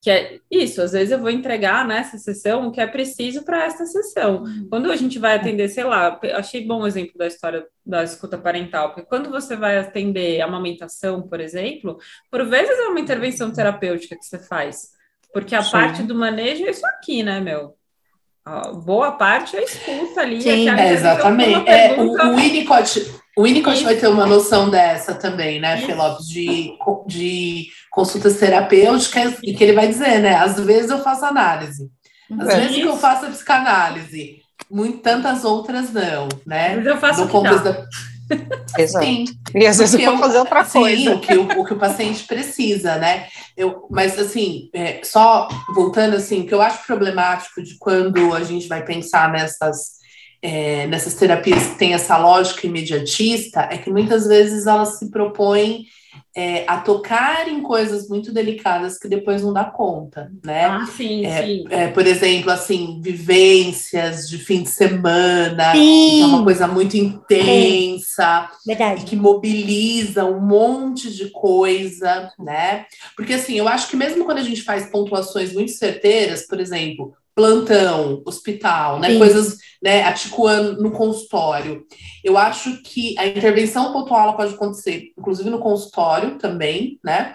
Que 0.00 0.10
é 0.10 0.38
isso, 0.50 0.82
às 0.82 0.92
vezes 0.92 1.12
eu 1.12 1.18
vou 1.18 1.30
entregar 1.30 1.86
nessa 1.88 2.18
sessão 2.18 2.66
o 2.66 2.70
que 2.70 2.78
é 2.78 2.86
preciso 2.86 3.42
para 3.42 3.64
essa 3.64 3.86
sessão. 3.86 4.44
Quando 4.68 4.92
a 4.92 4.96
gente 4.96 5.18
vai 5.18 5.34
atender, 5.34 5.66
sei 5.70 5.84
lá, 5.84 6.20
achei 6.34 6.62
bom 6.66 6.82
o 6.82 6.86
exemplo 6.86 7.16
da 7.16 7.26
história 7.26 7.66
da 7.86 8.04
escuta 8.04 8.36
parental, 8.36 8.88
porque 8.92 9.08
quando 9.08 9.30
você 9.30 9.56
vai 9.56 9.78
atender 9.78 10.42
amamentação, 10.42 11.22
por 11.22 11.40
exemplo, 11.40 11.96
por 12.30 12.44
vezes 12.44 12.78
é 12.78 12.88
uma 12.88 13.00
intervenção 13.00 13.50
terapêutica 13.50 14.14
que 14.14 14.26
você 14.26 14.38
faz. 14.38 14.93
Porque 15.34 15.54
a 15.54 15.62
Sim. 15.62 15.70
parte 15.72 16.02
do 16.04 16.14
manejo 16.14 16.64
é 16.64 16.70
isso 16.70 16.86
aqui, 16.86 17.22
né, 17.22 17.40
meu? 17.40 17.74
A 18.46 18.72
boa 18.72 19.12
parte 19.12 19.56
é 19.56 19.64
escuta 19.64 20.20
ali. 20.20 20.40
Sim. 20.40 20.68
aquela 20.68 20.86
É, 20.88 20.92
exatamente. 20.92 21.68
É, 21.68 21.94
o, 22.00 22.10
o 22.12 22.36
Winnicott, 22.36 23.12
o 23.36 23.42
Winnicott 23.42 23.82
vai 23.84 23.96
ter 23.96 24.06
uma 24.06 24.26
noção 24.26 24.70
dessa 24.70 25.14
também, 25.14 25.60
né, 25.60 25.76
Isso. 25.78 25.86
Fê 25.86 25.94
Lopes, 25.94 26.26
de, 26.28 26.72
de 27.06 27.66
consultas 27.90 28.38
terapêuticas, 28.38 29.34
e 29.42 29.54
que 29.54 29.64
ele 29.64 29.72
vai 29.72 29.88
dizer, 29.88 30.20
né? 30.20 30.36
Às 30.36 30.58
vezes 30.60 30.90
eu 30.90 31.02
faço 31.02 31.24
análise, 31.24 31.90
às 32.38 32.48
É. 32.48 32.60
vezes 32.60 32.76
que 32.76 32.82
eu 32.82 32.96
faço 32.96 33.26
a 33.26 33.30
psicanálise, 33.30 34.36
muito, 34.70 34.98
tantas 34.98 35.44
outras 35.44 35.90
não, 35.92 36.28
né? 36.46 36.76
Mas 36.76 36.86
eu 36.86 36.96
faço 36.98 37.20
No 37.20 37.26
o 37.26 37.28
que 37.28 37.32
dá. 37.32 37.38
contexto 37.40 37.64
da 37.64 37.86
Exato. 38.78 39.04
Sim, 39.04 39.24
E 39.54 39.66
às 39.66 39.78
vezes 39.78 39.94
eu 39.94 40.10
vou 40.12 40.18
fazer 40.18 40.38
outra 40.38 40.64
sim, 40.64 40.80
coisa. 40.80 41.14
o 41.14 41.20
que 41.20 41.34
o, 41.34 41.60
o 41.60 41.64
que 41.64 41.74
o 41.74 41.78
paciente 41.78 42.24
precisa, 42.24 42.96
né? 42.96 43.26
Eu, 43.56 43.86
mas 43.90 44.18
assim, 44.18 44.68
é, 44.72 45.00
só 45.02 45.48
voltando 45.74 46.16
assim, 46.16 46.42
o 46.42 46.46
que 46.46 46.54
eu 46.54 46.62
acho 46.62 46.86
problemático 46.86 47.62
de 47.62 47.76
quando 47.78 48.32
a 48.34 48.42
gente 48.42 48.66
vai 48.68 48.84
pensar 48.84 49.30
nessas 49.30 49.94
é, 50.42 50.86
nessas 50.88 51.14
terapias 51.14 51.68
que 51.68 51.78
têm 51.78 51.94
essa 51.94 52.18
lógica 52.18 52.66
imediatista, 52.66 53.60
é 53.70 53.78
que 53.78 53.90
muitas 53.90 54.26
vezes 54.26 54.66
elas 54.66 54.98
se 54.98 55.10
propõem 55.10 55.86
é, 56.36 56.64
a 56.68 56.78
tocar 56.80 57.48
em 57.48 57.62
coisas 57.62 58.08
muito 58.08 58.32
delicadas 58.32 58.98
que 58.98 59.08
depois 59.08 59.42
não 59.42 59.52
dá 59.52 59.64
conta, 59.64 60.30
né? 60.44 60.64
Ah, 60.64 60.86
sim, 60.86 61.24
É, 61.24 61.42
sim. 61.46 61.64
É, 61.70 61.88
por 61.88 62.06
exemplo, 62.06 62.50
assim, 62.50 63.00
vivências 63.00 64.28
de 64.28 64.38
fim 64.38 64.62
de 64.62 64.68
semana, 64.70 65.72
Sim. 65.72 66.10
que 66.10 66.22
é 66.22 66.26
uma 66.26 66.42
coisa 66.44 66.66
muito 66.66 66.96
intensa, 66.96 68.50
e 68.64 68.68
Verdade. 68.68 69.04
que 69.04 69.16
mobiliza 69.16 70.24
um 70.24 70.40
monte 70.40 71.12
de 71.14 71.30
coisa, 71.30 72.32
né? 72.38 72.86
Porque 73.16 73.34
assim, 73.34 73.54
eu 73.54 73.68
acho 73.68 73.88
que 73.88 73.96
mesmo 73.96 74.24
quando 74.24 74.38
a 74.38 74.42
gente 74.42 74.62
faz 74.62 74.90
pontuações 74.90 75.52
muito 75.52 75.72
certeiras, 75.72 76.46
por 76.46 76.60
exemplo, 76.60 77.14
plantão, 77.34 78.22
hospital, 78.24 79.00
né? 79.00 79.10
Sim. 79.10 79.18
Coisas, 79.18 79.56
né, 79.82 80.04
aticuando 80.04 80.80
no 80.80 80.92
consultório. 80.92 81.84
Eu 82.22 82.38
acho 82.38 82.80
que 82.82 83.18
a 83.18 83.26
intervenção 83.26 83.92
pontual 83.92 84.36
pode 84.36 84.54
acontecer, 84.54 85.12
inclusive 85.18 85.50
no 85.50 85.58
consultório 85.58 86.38
também, 86.38 86.98
né? 87.04 87.34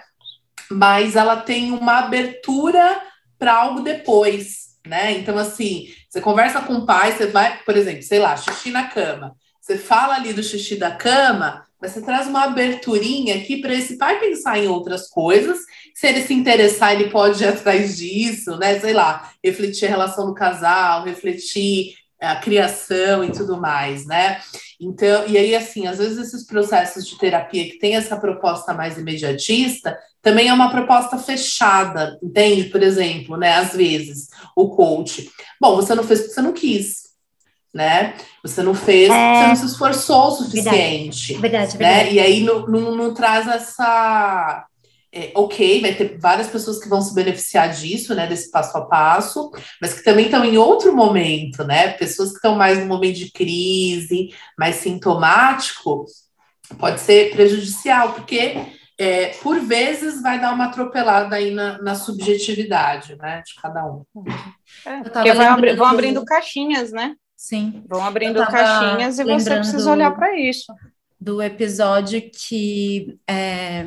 Mas 0.70 1.16
ela 1.16 1.36
tem 1.36 1.72
uma 1.72 1.98
abertura 1.98 3.00
para 3.38 3.54
algo 3.54 3.80
depois, 3.80 4.76
né? 4.86 5.12
Então, 5.12 5.36
assim, 5.36 5.88
você 6.08 6.20
conversa 6.20 6.60
com 6.62 6.74
o 6.74 6.86
pai, 6.86 7.12
você 7.12 7.26
vai, 7.26 7.58
por 7.64 7.76
exemplo, 7.76 8.02
sei 8.02 8.18
lá, 8.18 8.36
xixi 8.36 8.70
na 8.70 8.84
cama. 8.84 9.36
Você 9.60 9.76
fala 9.76 10.14
ali 10.14 10.32
do 10.32 10.42
xixi 10.42 10.76
da 10.76 10.90
cama, 10.90 11.64
mas 11.80 11.92
você 11.92 12.00
traz 12.00 12.26
uma 12.26 12.44
aberturinha 12.44 13.36
aqui 13.36 13.56
para 13.60 13.74
esse 13.74 13.96
pai 13.96 14.20
pensar 14.20 14.58
em 14.58 14.68
outras 14.68 15.08
coisas. 15.08 15.58
Se 15.94 16.06
ele 16.06 16.22
se 16.22 16.34
interessar, 16.34 16.92
ele 16.92 17.10
pode 17.10 17.42
ir 17.42 17.48
atrás 17.48 17.96
disso, 17.96 18.56
né? 18.56 18.78
Sei 18.78 18.92
lá, 18.92 19.30
refletir 19.42 19.86
a 19.86 19.90
relação 19.90 20.26
do 20.26 20.34
casal, 20.34 21.04
refletir 21.04 21.94
a 22.20 22.36
criação 22.36 23.24
e 23.24 23.32
tudo 23.32 23.58
mais, 23.58 24.06
né? 24.06 24.40
Então, 24.78 25.26
e 25.26 25.38
aí, 25.38 25.54
assim, 25.54 25.86
às 25.86 25.98
vezes 25.98 26.18
esses 26.18 26.46
processos 26.46 27.06
de 27.06 27.18
terapia 27.18 27.64
que 27.64 27.78
tem 27.78 27.96
essa 27.96 28.16
proposta 28.16 28.74
mais 28.74 28.98
imediatista, 28.98 29.98
também 30.22 30.48
é 30.48 30.52
uma 30.52 30.70
proposta 30.70 31.16
fechada, 31.16 32.18
entende? 32.22 32.64
Por 32.64 32.82
exemplo, 32.82 33.36
né? 33.38 33.54
Às 33.54 33.72
vezes, 33.72 34.28
o 34.54 34.68
coach. 34.68 35.30
Bom, 35.60 35.76
você 35.76 35.94
não 35.94 36.04
fez 36.04 36.20
porque 36.20 36.34
você 36.34 36.42
não 36.42 36.52
quis, 36.52 37.09
né? 37.74 38.14
Você 38.42 38.62
não 38.62 38.74
fez 38.74 39.08
É. 39.10 39.34
você 39.42 39.46
não 39.48 39.56
se 39.56 39.66
esforçou 39.66 40.28
o 40.28 40.30
suficiente. 40.32 41.34
Verdade, 41.34 41.78
Né? 41.78 41.88
verdade. 41.94 42.14
E 42.16 42.20
aí 42.20 42.40
não, 42.40 42.66
não, 42.66 42.94
não 42.96 43.14
traz 43.14 43.46
essa. 43.46 44.66
é, 45.12 45.32
ok, 45.34 45.80
vai 45.80 45.94
ter 45.94 46.18
várias 46.20 46.46
pessoas 46.48 46.78
que 46.78 46.88
vão 46.88 47.00
se 47.02 47.12
beneficiar 47.14 47.68
disso, 47.70 48.14
né? 48.14 48.26
Desse 48.28 48.50
passo 48.50 48.76
a 48.78 48.82
passo, 48.86 49.50
mas 49.80 49.92
que 49.92 50.04
também 50.04 50.26
estão 50.26 50.44
em 50.44 50.56
outro 50.56 50.94
momento, 50.94 51.64
né? 51.64 51.88
Pessoas 51.92 52.30
que 52.30 52.36
estão 52.36 52.54
mais 52.54 52.78
no 52.78 52.86
momento 52.86 53.16
de 53.16 53.30
crise, 53.32 54.32
mais 54.58 54.76
sintomático, 54.76 56.04
pode 56.78 57.00
ser 57.00 57.32
prejudicial, 57.32 58.12
porque 58.12 58.54
é, 58.96 59.28
por 59.42 59.58
vezes 59.60 60.22
vai 60.22 60.40
dar 60.40 60.52
uma 60.54 60.66
atropelada 60.66 61.34
aí 61.36 61.50
na, 61.50 61.80
na 61.82 61.94
subjetividade, 61.96 63.16
né? 63.16 63.42
De 63.44 63.54
cada 63.60 63.84
um. 63.86 64.04
É, 64.86 65.02
porque 65.02 65.32
vai 65.32 65.46
abri- 65.46 65.74
vão 65.74 65.86
abrindo 65.86 66.24
caixinhas, 66.24 66.92
né? 66.92 67.14
Sim. 67.42 67.82
Vão 67.88 68.04
abrindo 68.04 68.38
caixinhas 68.46 69.18
e 69.18 69.24
você 69.24 69.54
precisa 69.56 69.90
olhar 69.90 70.14
para 70.14 70.38
isso. 70.38 70.70
do 71.18 71.40
episódio 71.42 72.30
que 72.30 73.18
é, 73.28 73.86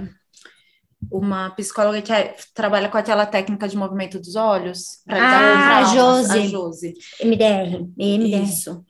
uma 1.12 1.52
psicóloga 1.52 2.02
que 2.02 2.12
é- 2.12 2.36
trabalha 2.54 2.90
com 2.90 2.98
aquela 2.98 3.26
técnica 3.28 3.68
de 3.68 3.78
movimento 3.78 4.20
dos 4.20 4.36
olhos. 4.36 5.04
pra 5.06 5.18
Ah, 5.18 5.86
traumas, 5.86 5.92
Josi. 5.94 6.40
A 6.40 6.48
Josi. 6.48 6.94
MDR. 7.24 7.88
MDR. 7.98 8.44
Isso. 8.44 8.84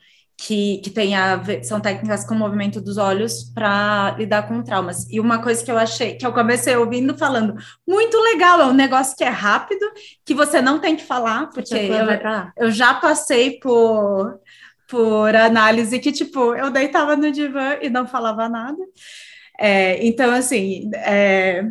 Que, 0.46 0.80
que 0.80 0.90
tem 0.90 1.16
a 1.16 1.38
ver, 1.38 1.64
são 1.64 1.80
técnicas 1.80 2.26
com 2.26 2.36
movimento 2.36 2.82
dos 2.82 2.98
olhos 2.98 3.44
para 3.54 4.14
lidar 4.18 4.46
com 4.46 4.62
traumas. 4.62 5.10
E 5.10 5.20
uma 5.20 5.42
coisa 5.42 5.64
que 5.64 5.72
eu 5.72 5.78
achei, 5.78 6.16
que 6.16 6.26
eu 6.26 6.34
comecei 6.34 6.76
ouvindo 6.76 7.18
falando, 7.18 7.56
muito 7.88 8.18
legal, 8.20 8.60
é 8.60 8.66
um 8.66 8.74
negócio 8.74 9.16
que 9.16 9.24
é 9.24 9.30
rápido, 9.30 9.86
que 10.26 10.34
você 10.34 10.62
não 10.62 10.80
tem 10.80 10.98
que 10.98 11.04
falar, 11.04 11.48
porque 11.48 11.74
eu, 11.74 12.66
eu 12.66 12.72
já 12.72 12.94
passei 12.94 13.58
por, 13.60 14.38
por 14.90 15.34
análise 15.34 15.98
que, 16.00 16.12
tipo, 16.12 16.54
eu 16.56 16.70
deitava 16.70 17.16
no 17.16 17.32
divã 17.32 17.78
e 17.82 17.90
não 17.90 18.06
falava 18.06 18.50
nada. 18.50 18.84
É, 19.58 20.06
então, 20.06 20.34
assim, 20.34 20.90
é, 20.94 21.64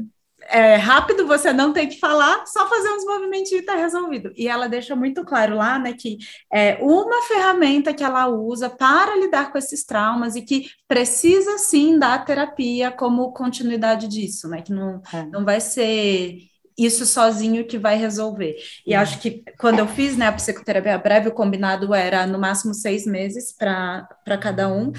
é 0.53 0.77
rápido, 0.77 1.27
você 1.27 1.53
não 1.53 1.73
tem 1.73 1.89
que 1.89 1.99
falar, 1.99 2.45
só 2.47 2.69
fazer 2.69 2.91
uns 2.91 3.05
movimentos 3.07 3.51
e 3.53 3.57
está 3.57 3.75
resolvido. 3.75 4.31
E 4.37 4.47
ela 4.47 4.69
deixa 4.69 4.95
muito 4.95 5.25
claro 5.25 5.57
lá, 5.57 5.79
né, 5.79 5.95
que 5.95 6.19
é 6.53 6.79
uma 6.83 7.23
ferramenta 7.23 7.95
que 7.95 8.05
ela 8.05 8.29
usa 8.29 8.69
para 8.69 9.17
lidar 9.17 9.51
com 9.51 9.59
esses 9.59 9.85
traumas 9.85 10.37
e 10.37 10.43
que 10.43 10.69
precisa, 10.87 11.57
sim, 11.59 11.99
da 11.99 12.19
terapia 12.19 12.91
como 12.91 13.33
continuidade 13.33 14.07
disso, 14.07 14.47
né, 14.49 14.61
que 14.61 14.73
não, 14.73 15.01
É. 15.13 15.25
não 15.25 15.45
vai 15.45 15.61
ser 15.61 16.39
isso 16.79 17.05
sozinho 17.07 17.67
que 17.67 17.79
vai 17.79 17.97
resolver. 17.97 18.57
E 18.87 18.95
acho 18.95 19.19
que 19.21 19.43
quando 19.59 19.79
eu 19.79 19.87
fiz 19.87 20.17
né, 20.17 20.27
a 20.27 20.33
psicoterapia 20.33 20.97
breve, 20.99 21.29
o 21.29 21.33
combinado 21.33 21.95
era 21.95 22.27
no 22.27 22.39
máximo 22.39 22.75
seis 22.75 23.07
meses 23.07 23.53
para 23.57 24.07
cada 24.41 24.69
um. 24.73 24.91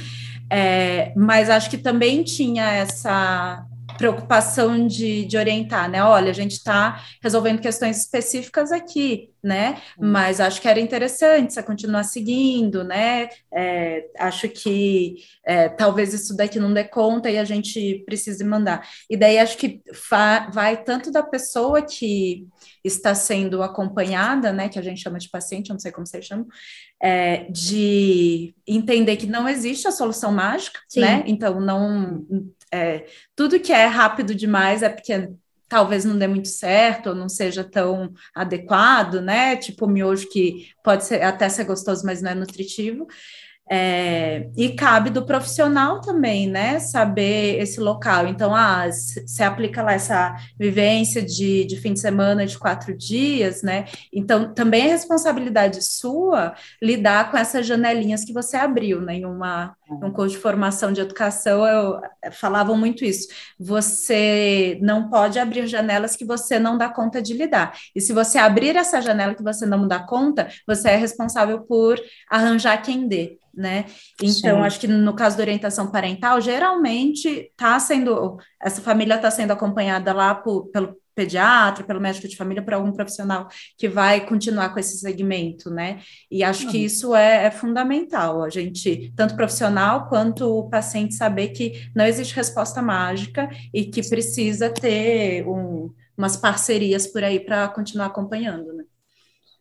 É, 0.51 1.13
mas 1.15 1.49
acho 1.49 1.69
que 1.69 1.77
também 1.77 2.23
tinha 2.23 2.71
essa 2.71 3.65
preocupação 3.97 4.87
de, 4.87 5.25
de 5.25 5.37
orientar, 5.37 5.89
né? 5.89 6.03
Olha, 6.03 6.29
a 6.29 6.33
gente 6.33 6.53
está 6.53 7.03
resolvendo 7.21 7.61
questões 7.61 7.97
específicas 7.97 8.71
aqui, 8.71 9.29
né? 9.41 9.81
Mas 9.99 10.39
acho 10.39 10.61
que 10.61 10.67
era 10.67 10.79
interessante 10.79 11.53
você 11.53 11.63
continuar 11.63 12.03
seguindo, 12.03 12.83
né? 12.83 13.29
É, 13.53 14.05
acho 14.17 14.47
que 14.49 15.15
é, 15.45 15.69
talvez 15.69 16.13
isso 16.13 16.35
daqui 16.35 16.59
não 16.59 16.73
dê 16.73 16.83
conta 16.83 17.29
e 17.29 17.37
a 17.37 17.43
gente 17.43 18.03
precise 18.05 18.43
mandar. 18.43 18.87
E 19.09 19.17
daí 19.17 19.37
acho 19.37 19.57
que 19.57 19.81
vai 20.51 20.81
tanto 20.83 21.11
da 21.11 21.23
pessoa 21.23 21.81
que 21.81 22.47
está 22.83 23.15
sendo 23.15 23.63
acompanhada, 23.63 24.51
né? 24.51 24.69
Que 24.69 24.79
a 24.79 24.83
gente 24.83 25.01
chama 25.01 25.19
de 25.19 25.29
paciente, 25.29 25.69
eu 25.69 25.73
não 25.73 25.79
sei 25.79 25.91
como 25.91 26.05
vocês 26.05 26.25
chamam, 26.25 26.47
é, 27.01 27.45
de 27.49 28.55
entender 28.67 29.17
que 29.17 29.27
não 29.27 29.47
existe 29.47 29.87
a 29.87 29.91
solução 29.91 30.31
mágica, 30.31 30.79
Sim. 30.87 31.01
né? 31.01 31.23
Então 31.25 31.59
não 31.59 32.25
é, 32.73 33.05
tudo 33.35 33.59
que 33.59 33.71
é 33.71 33.85
rápido 33.85 34.33
demais 34.33 34.81
é 34.81 34.89
porque 34.89 35.29
talvez 35.67 36.05
não 36.05 36.17
dê 36.17 36.27
muito 36.27 36.47
certo 36.47 37.09
ou 37.09 37.15
não 37.15 37.29
seja 37.29 37.63
tão 37.63 38.13
adequado, 38.33 39.21
né? 39.21 39.55
Tipo 39.55 39.87
miojo 39.87 40.29
que 40.29 40.69
pode 40.83 41.05
ser, 41.05 41.21
até 41.21 41.49
ser 41.49 41.63
gostoso, 41.65 42.05
mas 42.05 42.21
não 42.21 42.31
é 42.31 42.35
nutritivo. 42.35 43.07
É, 43.75 44.51
e 44.55 44.69
cabe 44.75 45.09
do 45.09 45.25
profissional 45.25 45.99
também, 45.99 46.47
né? 46.47 46.77
Saber 46.77 47.59
esse 47.59 47.79
local. 47.79 48.27
Então, 48.27 48.53
ah, 48.53 48.87
você 48.87 49.41
aplica 49.41 49.81
lá 49.81 49.93
essa 49.93 50.35
vivência 50.59 51.23
de, 51.23 51.65
de 51.65 51.77
fim 51.77 51.93
de 51.93 51.99
semana 51.99 52.45
de 52.45 52.55
quatro 52.59 52.95
dias, 52.95 53.63
né? 53.63 53.85
Então, 54.13 54.53
também 54.53 54.83
é 54.83 54.91
responsabilidade 54.91 55.83
sua 55.83 56.53
lidar 56.79 57.31
com 57.31 57.37
essas 57.37 57.65
janelinhas 57.65 58.23
que 58.23 58.31
você 58.31 58.57
abriu, 58.57 59.01
né? 59.01 59.15
Em 59.15 59.25
uma, 59.25 59.75
um 59.89 60.11
curso 60.11 60.35
de 60.35 60.41
formação 60.41 60.93
de 60.93 61.01
educação, 61.01 61.65
eu, 61.65 61.99
eh, 62.21 62.29
falavam 62.29 62.77
muito 62.77 63.03
isso. 63.03 63.27
Você 63.59 64.77
não 64.83 65.09
pode 65.09 65.39
abrir 65.39 65.65
janelas 65.65 66.15
que 66.15 66.25
você 66.25 66.59
não 66.59 66.77
dá 66.77 66.89
conta 66.89 67.19
de 67.19 67.33
lidar. 67.33 67.75
E 67.95 67.99
se 67.99 68.13
você 68.13 68.37
abrir 68.37 68.75
essa 68.75 69.01
janela 69.01 69.33
que 69.33 69.41
você 69.41 69.65
não 69.65 69.87
dá 69.87 69.99
conta, 69.99 70.47
você 70.67 70.89
é 70.89 70.95
responsável 70.95 71.61
por 71.61 71.99
arranjar 72.29 72.79
quem 72.83 73.07
dê 73.07 73.39
né? 73.53 73.85
Então, 74.21 74.57
Sim. 74.57 74.63
acho 74.63 74.79
que 74.79 74.87
no 74.87 75.13
caso 75.13 75.37
da 75.37 75.43
orientação 75.43 75.91
parental, 75.91 76.41
geralmente 76.41 77.27
está 77.27 77.79
sendo, 77.79 78.37
essa 78.61 78.81
família 78.81 79.15
está 79.15 79.29
sendo 79.29 79.51
acompanhada 79.51 80.11
lá 80.13 80.33
por, 80.33 80.67
pelo 80.69 80.95
pediatra, 81.15 81.83
pelo 81.83 82.01
médico 82.01 82.27
de 82.27 82.35
família, 82.35 82.63
por 82.63 82.73
algum 82.73 82.91
profissional 82.91 83.47
que 83.77 83.87
vai 83.87 84.25
continuar 84.25 84.73
com 84.73 84.79
esse 84.79 84.97
segmento, 84.97 85.69
né? 85.69 85.99
E 86.29 86.43
acho 86.43 86.67
que 86.69 86.77
isso 86.77 87.15
é, 87.15 87.45
é, 87.45 87.51
fundamental, 87.51 88.43
a 88.43 88.49
gente, 88.49 89.13
tanto 89.15 89.35
profissional 89.35 90.07
quanto 90.09 90.45
o 90.45 90.69
paciente, 90.69 91.13
saber 91.13 91.49
que 91.49 91.87
não 91.95 92.05
existe 92.05 92.35
resposta 92.35 92.81
mágica 92.81 93.49
e 93.73 93.85
que 93.85 94.07
precisa 94.07 94.69
ter 94.69 95.47
um, 95.47 95.93
umas 96.17 96.35
parcerias 96.35 97.07
por 97.07 97.23
aí 97.23 97.39
para 97.39 97.67
continuar 97.69 98.07
acompanhando, 98.07 98.73
né? 98.73 98.82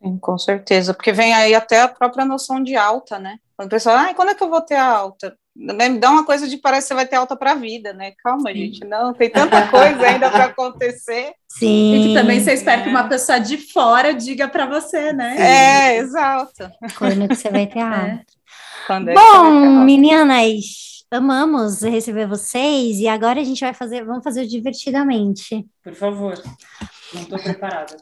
Sim, 0.02 0.18
com 0.18 0.36
certeza, 0.36 0.92
porque 0.92 1.12
vem 1.12 1.32
aí 1.32 1.54
até 1.54 1.80
a 1.80 1.88
própria 1.88 2.24
noção 2.24 2.60
de 2.60 2.74
alta, 2.74 3.18
né? 3.18 3.36
Quando 3.56 3.68
o 3.68 3.70
pessoal, 3.70 3.96
ah, 3.96 4.14
quando 4.14 4.30
é 4.30 4.34
que 4.34 4.42
eu 4.42 4.50
vou 4.50 4.60
ter 4.60 4.74
a 4.74 4.84
alta? 4.84 5.36
Me 5.54 5.98
dá 5.98 6.10
uma 6.10 6.24
coisa 6.24 6.48
de 6.48 6.56
parece 6.56 6.86
que 6.86 6.88
você 6.88 6.94
vai 6.94 7.06
ter 7.06 7.16
alta 7.16 7.36
para 7.36 7.52
a 7.52 7.54
vida, 7.54 7.92
né? 7.92 8.12
Calma, 8.24 8.50
Sim. 8.50 8.56
gente, 8.56 8.84
não, 8.86 9.12
tem 9.12 9.30
tanta 9.30 9.68
coisa 9.68 10.02
ainda 10.02 10.30
para 10.30 10.46
acontecer. 10.46 11.34
Sim. 11.46 11.94
E 11.94 12.08
que 12.08 12.14
também 12.14 12.40
você 12.40 12.54
espera 12.54 12.80
é. 12.80 12.84
que 12.84 12.90
uma 12.90 13.06
pessoa 13.06 13.38
de 13.38 13.58
fora 13.58 14.12
diga 14.12 14.48
para 14.48 14.66
você, 14.66 15.12
né? 15.12 15.36
É, 15.38 15.98
exato. 15.98 16.70
Quando 16.98 17.28
que 17.28 17.36
você 17.36 17.50
vai 17.50 17.66
ter 17.66 17.80
alta. 17.84 18.24
É. 19.08 19.14
Bom, 19.14 19.84
meninas, 19.84 21.04
amamos 21.10 21.82
receber 21.82 22.26
vocês 22.26 22.98
e 22.98 23.06
agora 23.06 23.40
a 23.40 23.44
gente 23.44 23.60
vai 23.60 23.74
fazer, 23.74 24.04
vamos 24.04 24.24
fazer 24.24 24.46
divertidamente. 24.46 25.64
Por 25.84 25.94
favor, 25.94 26.42
não 27.14 27.22
estou 27.22 27.38
preparada 27.38 27.96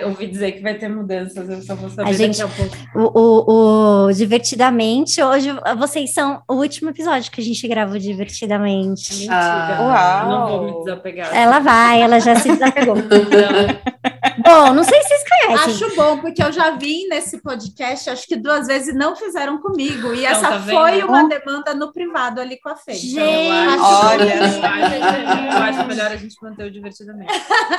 eu, 0.00 0.08
ouvi 0.08 0.26
dizer 0.26 0.52
que 0.52 0.62
vai 0.62 0.74
ter 0.74 0.88
mudanças, 0.88 1.48
eu 1.48 1.62
só 1.62 1.74
vou 1.74 1.90
saber 1.90 2.10
a 2.10 2.12
gente, 2.12 2.38
daqui 2.38 2.52
a 2.52 2.56
pouco. 2.56 2.76
O, 2.94 3.20
o, 3.20 4.06
o, 4.06 4.12
Divertidamente, 4.12 5.22
hoje 5.22 5.50
vocês 5.78 6.12
são 6.12 6.42
o 6.48 6.54
último 6.54 6.90
episódio 6.90 7.30
que 7.30 7.40
a 7.40 7.44
gente 7.44 7.66
gravou 7.66 7.98
Divertidamente. 7.98 9.12
Mentira. 9.12 9.34
Ah, 9.34 9.78
uau. 9.80 10.30
Não 10.30 10.48
vou 10.48 10.64
me 10.64 10.84
desapegar. 10.84 11.34
Ela 11.34 11.58
vai, 11.58 12.02
ela 12.02 12.20
já 12.20 12.36
se 12.36 12.50
desapegou. 12.50 12.96
bom, 14.38 14.72
não 14.72 14.84
sei 14.84 15.00
se 15.02 15.08
vocês 15.08 15.24
conhecem. 15.28 15.74
Acho 15.74 15.96
bom, 15.96 16.18
porque 16.18 16.42
eu 16.42 16.52
já 16.52 16.70
vi 16.70 17.06
nesse 17.08 17.40
podcast, 17.40 18.10
acho 18.10 18.26
que 18.26 18.36
duas 18.36 18.66
vezes 18.66 18.94
não 18.94 19.16
fizeram 19.16 19.58
comigo. 19.58 20.14
E 20.14 20.24
então, 20.24 20.32
essa 20.32 20.48
tá 20.48 20.60
foi 20.60 21.02
uma 21.02 21.28
demanda 21.28 21.74
no 21.74 21.92
privado 21.92 22.40
ali 22.40 22.58
com 22.60 22.68
a 22.68 22.76
Fê. 22.76 22.94
Gente, 22.94 23.18
então, 23.18 24.08
olha, 24.08 24.24
eu 24.24 25.62
acho 25.62 25.86
melhor 25.86 26.10
a 26.12 26.16
gente 26.16 26.36
manter 26.42 26.64
o 26.64 26.70
divertidamente. 26.70 27.32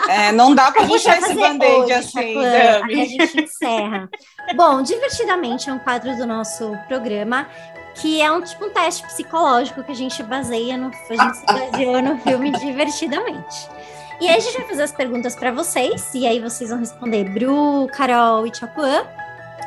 É, 0.09 0.31
não 0.31 0.53
dá 0.53 0.71
para 0.71 0.85
puxar 0.85 1.17
esse 1.17 1.33
band-aid 1.33 1.93
assim, 1.93 2.33
Dami. 2.33 3.01
A 3.01 3.05
gente 3.05 3.43
encerra. 3.43 4.09
Bom, 4.55 4.81
Divertidamente 4.81 5.69
é 5.69 5.73
um 5.73 5.79
quadro 5.79 6.15
do 6.17 6.25
nosso 6.25 6.77
programa 6.87 7.47
que 7.95 8.21
é 8.21 8.31
um 8.31 8.41
tipo 8.41 8.65
um 8.65 8.69
teste 8.69 9.05
psicológico 9.05 9.83
que 9.83 9.91
a 9.91 9.95
gente 9.95 10.23
baseia 10.23 10.77
no 10.77 10.87
a 10.87 11.13
gente 11.13 11.37
se 11.37 11.45
baseou 11.45 12.01
no 12.01 12.17
filme 12.19 12.51
Divertidamente. 12.51 13.69
E 14.21 14.27
aí 14.27 14.35
a 14.35 14.39
gente 14.39 14.55
vai 14.57 14.67
fazer 14.67 14.83
as 14.83 14.91
perguntas 14.91 15.35
para 15.35 15.51
vocês 15.51 16.13
e 16.13 16.27
aí 16.27 16.39
vocês 16.39 16.69
vão 16.69 16.79
responder 16.79 17.25
Bru, 17.25 17.87
Carol 17.87 18.45
e 18.45 18.55
Chapuã 18.55 19.03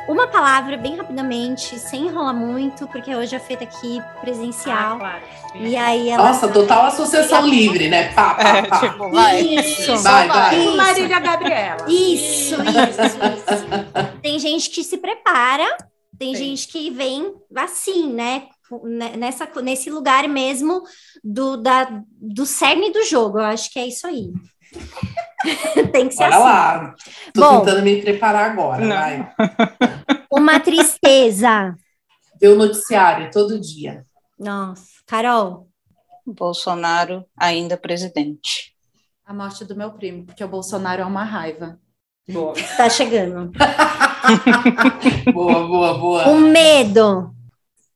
uma 0.07 0.27
palavra 0.27 0.77
bem 0.77 0.95
rapidamente, 0.95 1.79
sem 1.79 2.07
enrolar 2.07 2.33
muito, 2.33 2.87
porque 2.87 3.15
hoje 3.15 3.35
é 3.35 3.39
feita 3.39 3.63
aqui 3.63 4.01
presencial. 4.21 4.97
Ah, 4.97 4.99
claro. 4.99 5.23
E 5.55 5.75
aí 5.75 6.09
ela... 6.09 6.27
Nossa, 6.27 6.47
total 6.47 6.85
associação 6.85 7.47
livre, 7.47 7.89
né? 7.89 8.13
Pá, 8.13 8.35
pá, 8.35 8.43
pá. 8.63 8.77
É, 8.77 8.87
tipo, 8.87 9.09
vai. 9.09 9.41
Isso. 9.41 9.97
Vai, 9.97 10.27
vai. 10.27 10.59
Isso. 10.63 10.77
Marília 10.77 11.19
Gabriela. 11.19 11.85
Isso, 11.87 12.55
isso, 12.55 13.01
isso. 13.35 14.21
tem 14.21 14.37
gente 14.37 14.69
que 14.69 14.83
se 14.83 14.97
prepara, 14.97 15.65
tem 16.17 16.35
Sim. 16.35 16.45
gente 16.45 16.67
que 16.67 16.89
vem 16.91 17.33
assim, 17.55 18.13
né? 18.13 18.43
Nessa, 19.17 19.47
nesse 19.61 19.89
lugar 19.89 20.27
mesmo 20.27 20.81
do, 21.23 21.57
da, 21.57 22.01
do 22.11 22.45
cerne 22.45 22.91
do 22.91 23.03
jogo. 23.03 23.39
Eu 23.39 23.45
acho 23.45 23.71
que 23.71 23.79
é 23.79 23.87
isso 23.87 24.07
aí. 24.07 24.31
Tem 25.91 26.07
que 26.07 26.15
ser 26.15 26.29
Bora 26.29 26.35
assim. 26.35 26.43
lá. 26.43 26.95
Tô 27.33 27.41
Bom, 27.41 27.59
tentando 27.59 27.83
me 27.83 28.01
preparar 28.01 28.51
agora, 28.51 28.87
vai. 28.87 29.33
Uma 30.31 30.59
tristeza. 30.59 31.75
Ver 32.41 32.49
o 32.49 32.55
noticiário 32.55 33.29
todo 33.31 33.59
dia. 33.59 34.03
Nossa. 34.37 34.83
Carol. 35.05 35.69
Bolsonaro 36.25 37.23
ainda 37.37 37.77
presidente. 37.77 38.73
A 39.25 39.33
morte 39.33 39.63
do 39.63 39.75
meu 39.75 39.91
primo, 39.91 40.25
porque 40.25 40.43
o 40.43 40.47
Bolsonaro 40.47 41.01
é 41.01 41.05
uma 41.05 41.23
raiva. 41.23 41.79
Boa. 42.27 42.53
Tá 42.75 42.89
chegando. 42.89 43.51
boa, 45.31 45.67
boa, 45.67 45.97
boa. 45.97 46.27
O 46.29 46.39
medo. 46.39 47.31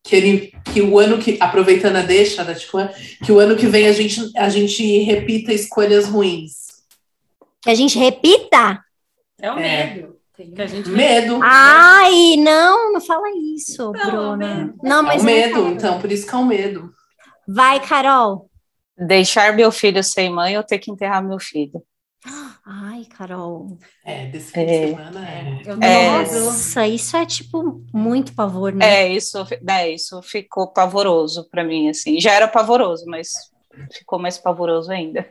Que, 0.09 0.15
ele, 0.15 0.53
que 0.73 0.81
o 0.81 0.97
ano 0.97 1.19
que, 1.19 1.37
aproveitando 1.39 1.97
a 1.97 2.01
deixa 2.01 2.43
da 2.43 2.55
Tijuana, 2.55 2.91
que 3.23 3.31
o 3.31 3.37
ano 3.37 3.55
que 3.55 3.67
vem 3.67 3.87
a 3.87 3.91
gente, 3.91 4.19
a 4.35 4.49
gente 4.49 5.03
repita 5.03 5.53
escolhas 5.53 6.07
ruins. 6.07 6.81
Que 7.61 7.69
a 7.69 7.75
gente 7.75 7.99
repita? 7.99 8.83
É 9.39 9.51
o 9.51 9.59
é. 9.59 9.93
medo. 9.93 10.17
Que 10.35 10.59
a 10.59 10.65
gente 10.65 10.89
medo. 10.89 11.39
Ai, 11.43 12.37
não, 12.37 12.93
não 12.93 13.01
fala 13.01 13.27
isso, 13.53 13.91
não, 13.91 13.91
Bruna. 13.91 14.73
Não, 14.81 15.03
mas 15.03 15.21
é 15.21 15.21
o 15.21 15.25
medo, 15.25 15.67
então, 15.67 16.01
por 16.01 16.11
isso 16.11 16.25
que 16.25 16.33
é 16.33 16.37
o 16.39 16.45
medo. 16.45 16.91
Vai, 17.47 17.79
Carol. 17.79 18.49
Deixar 18.97 19.55
meu 19.55 19.71
filho 19.71 20.03
sem 20.03 20.31
mãe 20.31 20.57
ou 20.57 20.63
ter 20.63 20.79
que 20.79 20.89
enterrar 20.89 21.23
meu 21.23 21.39
filho. 21.39 21.83
Ai, 22.71 23.03
Carol. 23.05 23.79
É, 24.05 24.27
desse 24.27 24.51
fim 24.51 24.59
é. 24.59 24.65
de 24.65 24.95
semana 24.95 25.27
é. 25.27 25.61
é. 25.81 26.39
Nossa, 26.39 26.87
isso 26.87 27.17
é 27.17 27.25
tipo 27.25 27.83
muito 27.91 28.35
pavor, 28.35 28.71
né? 28.71 28.85
É, 28.85 29.11
isso, 29.11 29.43
né, 29.63 29.89
isso 29.89 30.21
ficou 30.21 30.71
pavoroso 30.71 31.49
para 31.49 31.63
mim, 31.63 31.89
assim. 31.89 32.19
Já 32.19 32.33
era 32.33 32.47
pavoroso, 32.47 33.05
mas 33.07 33.31
ficou 33.91 34.19
mais 34.19 34.37
pavoroso 34.37 34.91
ainda. 34.91 35.27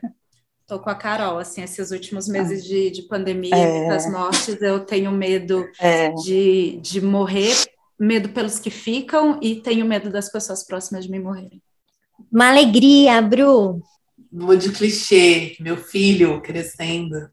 Tô 0.66 0.80
com 0.80 0.90
a 0.90 0.96
Carol, 0.96 1.38
assim, 1.38 1.62
esses 1.62 1.92
últimos 1.92 2.26
meses 2.26 2.64
de, 2.64 2.90
de 2.90 3.02
pandemia, 3.02 3.54
é. 3.54 3.88
das 3.88 4.10
mortes, 4.10 4.60
eu 4.60 4.80
tenho 4.80 5.12
medo 5.12 5.64
é. 5.78 6.10
de, 6.10 6.80
de 6.82 7.00
morrer, 7.00 7.54
medo 7.98 8.30
pelos 8.30 8.58
que 8.58 8.68
ficam 8.68 9.38
e 9.40 9.62
tenho 9.62 9.86
medo 9.86 10.10
das 10.10 10.28
pessoas 10.28 10.66
próximas 10.66 11.04
de 11.04 11.10
mim 11.10 11.20
morrerem. 11.20 11.62
Uma 12.32 12.48
alegria, 12.48 13.22
Bru. 13.22 13.80
Vou 14.32 14.56
de 14.56 14.70
clichê, 14.72 15.56
meu 15.60 15.76
filho 15.76 16.40
crescendo. 16.40 17.30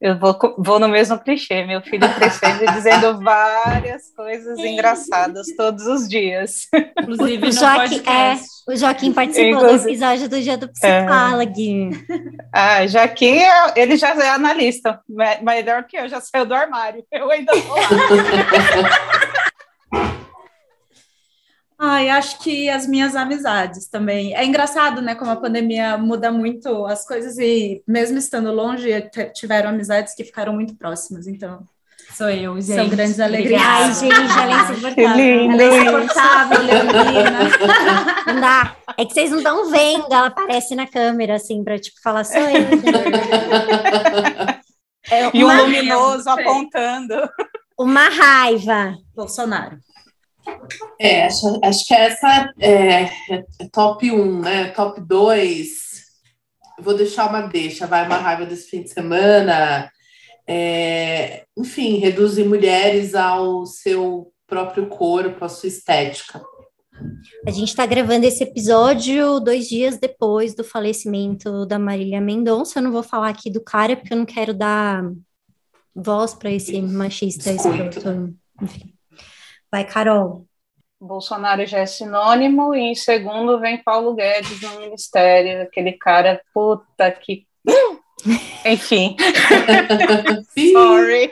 Eu 0.00 0.16
vou, 0.16 0.38
vou 0.56 0.78
no 0.78 0.88
mesmo 0.88 1.18
clichê, 1.18 1.66
meu 1.66 1.82
filho 1.82 2.08
crescendo 2.14 2.62
e 2.62 2.72
dizendo 2.72 3.18
várias 3.20 4.10
coisas 4.14 4.56
engraçadas 4.58 5.48
todos 5.56 5.86
os 5.88 6.08
dias. 6.08 6.68
Inclusive, 7.02 7.48
o 7.48 7.52
Joaquim, 7.52 8.02
é, 8.08 8.38
o 8.68 8.76
Joaquim 8.76 9.12
participou 9.12 9.50
Inclusive, 9.50 9.82
do 9.82 9.88
episódio 9.88 10.28
do 10.28 10.40
Dia 10.40 10.56
do 10.56 10.68
Psicólogo. 10.68 11.52
É. 11.52 12.46
Ah, 12.52 12.86
Joaquim, 12.86 13.38
é, 13.38 13.72
ele 13.74 13.96
já 13.96 14.14
é 14.14 14.28
analista, 14.28 15.00
melhor 15.42 15.82
que 15.82 15.96
eu, 15.96 16.08
já 16.08 16.20
saiu 16.20 16.46
do 16.46 16.54
armário. 16.54 17.04
Eu 17.10 17.28
ainda 17.32 17.52
estou 17.52 17.74
lá. 17.74 17.82
Ai, 21.80 22.10
acho 22.10 22.40
que 22.40 22.68
as 22.68 22.88
minhas 22.88 23.14
amizades 23.14 23.86
também. 23.88 24.34
É 24.34 24.44
engraçado, 24.44 25.00
né? 25.00 25.14
Como 25.14 25.30
a 25.30 25.36
pandemia 25.36 25.96
muda 25.96 26.32
muito 26.32 26.84
as 26.86 27.06
coisas 27.06 27.38
e 27.38 27.82
mesmo 27.86 28.18
estando 28.18 28.50
longe, 28.52 28.90
tiveram 29.34 29.70
amizades 29.70 30.12
que 30.14 30.24
ficaram 30.24 30.52
muito 30.52 30.74
próximas. 30.76 31.26
Então, 31.28 31.60
Sou 32.14 32.28
eu, 32.30 32.54
gente. 32.60 32.74
São 32.74 32.88
grandes 32.88 33.20
alegrias. 33.20 33.62
Ai, 33.62 33.94
gente, 33.94 34.14
ela 34.14 34.52
é 34.52 34.72
insuportável. 34.72 35.16
lindo 35.16 35.62
ela 35.62 35.62
é 35.62 35.82
insuportável, 35.82 36.62
Leonina. 36.62 37.38
Não 38.26 38.40
dá. 38.40 38.76
É 38.96 39.04
que 39.04 39.12
vocês 39.14 39.30
não 39.30 39.38
estão 39.38 39.70
vendo, 39.70 40.06
ela 40.10 40.26
aparece 40.26 40.74
na 40.74 40.86
câmera, 40.86 41.36
assim, 41.36 41.62
pra, 41.62 41.78
tipo, 41.78 42.00
falar, 42.02 42.24
sou 42.24 42.40
eu. 42.40 42.48
É 45.10 45.30
E 45.32 45.42
um 45.42 45.46
uma, 45.46 45.62
luminoso 45.62 46.28
apontando. 46.28 47.14
uma 47.78 48.10
raiva. 48.10 48.94
Bolsonaro. 49.14 49.78
É, 51.00 51.24
acho, 51.24 51.60
acho 51.62 51.86
que 51.86 51.94
essa 51.94 52.52
é, 52.58 53.02
é- 53.04 53.44
top 53.72 54.10
1, 54.10 54.40
né? 54.40 54.68
Top 54.70 55.00
2. 55.00 55.68
Eu 56.78 56.84
vou 56.84 56.94
deixar 56.94 57.28
uma 57.28 57.42
deixa, 57.42 57.86
vai 57.86 58.06
uma 58.06 58.18
raiva 58.18 58.46
desse 58.46 58.68
fim 58.70 58.82
de 58.82 58.90
semana. 58.90 59.90
É, 60.46 61.44
enfim, 61.56 61.98
reduzir 61.98 62.44
mulheres 62.44 63.14
ao 63.14 63.66
seu 63.66 64.32
próprio 64.46 64.86
corpo, 64.86 65.44
à 65.44 65.48
sua 65.48 65.68
estética. 65.68 66.40
A 67.46 67.50
gente 67.50 67.68
está 67.68 67.86
gravando 67.86 68.26
esse 68.26 68.42
episódio 68.42 69.38
dois 69.40 69.68
dias 69.68 69.98
depois 69.98 70.54
do 70.54 70.64
falecimento 70.64 71.64
da 71.66 71.78
Marília 71.78 72.20
Mendonça. 72.20 72.78
Eu 72.78 72.82
não 72.82 72.92
vou 72.92 73.02
falar 73.02 73.28
aqui 73.28 73.50
do 73.50 73.60
cara, 73.62 73.96
porque 73.96 74.12
eu 74.12 74.18
não 74.18 74.26
quero 74.26 74.52
dar 74.52 75.04
voz 75.94 76.34
para 76.34 76.50
esse 76.50 76.80
machista 76.80 77.50
escroto. 77.50 78.34
Enfim. 78.60 78.97
Vai, 79.70 79.84
Carol. 79.84 80.46
Bolsonaro 81.00 81.64
já 81.64 81.78
é 81.78 81.86
sinônimo, 81.86 82.74
e 82.74 82.80
em 82.80 82.94
segundo 82.94 83.60
vem 83.60 83.82
Paulo 83.82 84.14
Guedes 84.14 84.60
no 84.60 84.80
ministério, 84.80 85.62
aquele 85.62 85.92
cara, 85.92 86.40
puta 86.52 87.10
que. 87.12 87.46
Enfim, 88.64 89.16
sorry. 90.72 91.28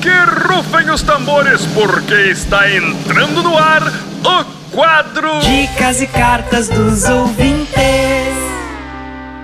Que 0.00 0.48
rufem 0.48 0.88
os 0.90 1.02
tambores, 1.02 1.66
porque 1.74 2.14
está 2.30 2.70
entrando 2.70 3.42
no 3.42 3.58
ar 3.58 3.82
o 3.82 4.74
quadro 4.74 5.38
Dicas 5.40 6.00
e 6.00 6.06
cartas 6.06 6.68
dos 6.68 7.04
ouvintes. 7.04 7.76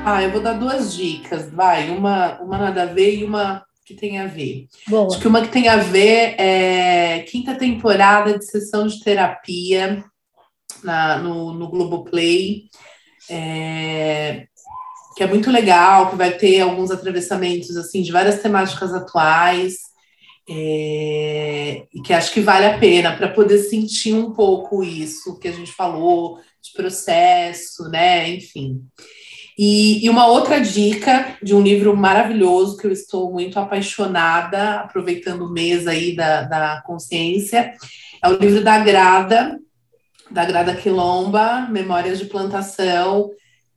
Ah, 0.07 0.23
eu 0.23 0.31
vou 0.31 0.41
dar 0.41 0.55
duas 0.55 0.97
dicas, 0.97 1.51
vai. 1.51 1.91
Uma, 1.91 2.39
uma 2.41 2.59
nada 2.59 2.85
a 2.85 2.87
ver 2.87 3.19
e 3.19 3.25
uma 3.25 3.63
que 3.93 4.01
tem 4.01 4.19
a 4.19 4.27
ver. 4.27 4.67
Boa. 4.89 5.07
Acho 5.07 5.21
que 5.21 5.29
uma 5.29 5.43
que 5.43 5.53
tem 5.53 5.69
a 5.69 5.77
ver 5.77 6.35
é 6.39 7.21
quinta 7.29 7.55
temporada 7.55 8.39
de 8.39 8.45
sessão 8.45 8.87
de 8.87 9.03
terapia 9.03 10.05
na, 10.83 11.19
no, 11.19 11.53
no 11.53 11.69
Globoplay, 11.69 12.65
é, 13.31 14.47
que 15.17 15.23
é 15.23 15.27
muito 15.27 15.51
legal, 15.51 16.11
que 16.11 16.17
vai 16.17 16.33
ter 16.33 16.61
alguns 16.61 16.91
atravessamentos 16.91 17.77
assim 17.77 18.03
de 18.03 18.11
várias 18.11 18.41
temáticas 18.41 18.93
atuais, 18.93 19.77
é, 20.49 21.87
e 21.95 22.01
que 22.03 22.13
acho 22.13 22.33
que 22.33 22.41
vale 22.41 22.67
a 22.67 22.79
pena 22.79 23.17
para 23.17 23.29
poder 23.29 23.59
sentir 23.59 24.15
um 24.15 24.33
pouco 24.33 24.83
isso 24.83 25.39
que 25.39 25.49
a 25.49 25.53
gente 25.53 25.73
falou 25.73 26.39
de 26.61 26.73
processo, 26.75 27.89
né? 27.89 28.29
Enfim. 28.31 28.83
E, 29.65 30.05
e 30.05 30.11
uma 30.11 30.27
outra 30.27 30.61
dica 30.61 31.37
de 31.41 31.55
um 31.55 31.63
livro 31.63 31.97
maravilhoso 31.97 32.77
que 32.77 32.85
eu 32.85 32.91
estou 32.91 33.31
muito 33.31 33.61
apaixonada, 33.61 34.81
aproveitando 34.81 35.43
o 35.43 35.53
mês 35.53 35.87
aí 35.87 36.17
da, 36.17 36.43
da 36.43 36.83
consciência, 36.85 37.73
é 38.21 38.29
o 38.29 38.33
livro 38.33 38.65
da 38.65 38.81
Grada, 38.81 39.61
da 40.29 40.45
Grada 40.45 40.75
Quilomba, 40.75 41.69
Memórias 41.71 42.19
de 42.19 42.25
Plantação. 42.25 43.31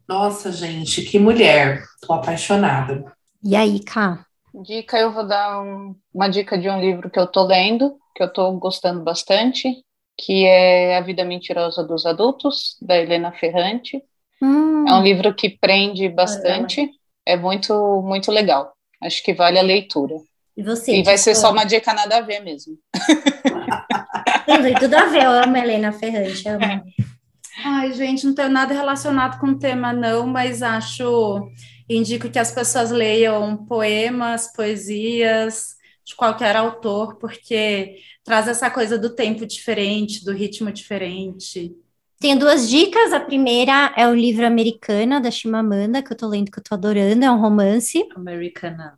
Nossa, 0.09 0.51
gente, 0.51 1.03
que 1.03 1.19
mulher! 1.19 1.83
Estou 2.01 2.15
apaixonada. 2.15 3.05
E 3.43 3.55
aí, 3.55 3.79
Cá? 3.79 4.25
Dica, 4.63 4.97
eu 4.97 5.13
vou 5.13 5.27
dar 5.27 5.61
um- 5.61 5.95
uma 6.11 6.27
dica 6.27 6.57
de 6.57 6.67
um 6.67 6.81
livro 6.81 7.11
que 7.11 7.19
eu 7.19 7.27
tô 7.27 7.43
lendo, 7.43 7.95
que 8.15 8.23
eu 8.23 8.33
tô 8.33 8.51
gostando 8.53 9.03
bastante, 9.03 9.83
que 10.17 10.45
é 10.47 10.97
A 10.97 11.01
Vida 11.01 11.23
Mentirosa 11.23 11.83
dos 11.83 12.07
Adultos, 12.07 12.75
da 12.81 12.97
Helena 12.97 13.31
Ferrante. 13.31 14.01
Hum, 14.41 14.87
É 14.87 14.93
um 14.93 15.03
livro 15.03 15.33
que 15.33 15.57
prende 15.59 16.07
bastante, 16.09 16.89
é 17.25 17.35
muito, 17.35 18.01
muito 18.03 18.31
legal. 18.31 18.73
Acho 19.01 19.23
que 19.23 19.33
vale 19.33 19.57
a 19.59 19.63
leitura. 19.63 20.15
e 20.57 20.63
você? 20.63 20.97
E 20.97 21.03
vai 21.03 21.17
ser 21.17 21.35
só 21.35 21.47
Tipo, 21.47 21.59
uma 21.59 21.65
dica 21.65 21.93
nada 21.93 22.17
a 22.17 22.21
ver 22.21 22.39
mesmo. 22.41 22.77
Tem 24.45 24.73
tudo 24.75 24.93
a 24.95 25.05
ver, 25.05 25.23
eu 25.23 25.31
amo 25.31 25.55
a 25.55 25.59
Helena 25.59 25.91
Ferrante. 25.91 26.43
Ai, 27.63 27.93
gente, 27.93 28.25
não 28.25 28.35
tenho 28.35 28.49
nada 28.49 28.73
relacionado 28.73 29.39
com 29.39 29.47
o 29.47 29.57
tema, 29.59 29.93
não, 29.93 30.27
mas 30.27 30.61
acho. 30.61 31.49
Indico 31.87 32.29
que 32.29 32.39
as 32.39 32.51
pessoas 32.51 32.89
leiam 32.91 33.57
poemas, 33.65 34.51
poesias 34.51 35.75
de 36.03 36.15
qualquer 36.15 36.55
autor, 36.55 37.15
porque 37.17 37.95
traz 38.23 38.47
essa 38.47 38.69
coisa 38.71 38.97
do 38.97 39.15
tempo 39.15 39.45
diferente, 39.45 40.23
do 40.25 40.31
ritmo 40.33 40.71
diferente. 40.71 41.71
Tenho 42.19 42.39
duas 42.39 42.69
dicas. 42.69 43.13
A 43.13 43.19
primeira 43.19 43.93
é 43.95 44.07
o 44.07 44.15
livro 44.15 44.45
Americana, 44.45 45.19
da 45.19 45.29
Chimamanda, 45.29 46.01
que 46.01 46.11
eu 46.13 46.17
tô 46.17 46.27
lendo, 46.27 46.51
que 46.51 46.59
eu 46.59 46.63
tô 46.63 46.75
adorando. 46.75 47.23
É 47.23 47.31
um 47.31 47.39
romance. 47.39 48.07
Americana. 48.15 48.97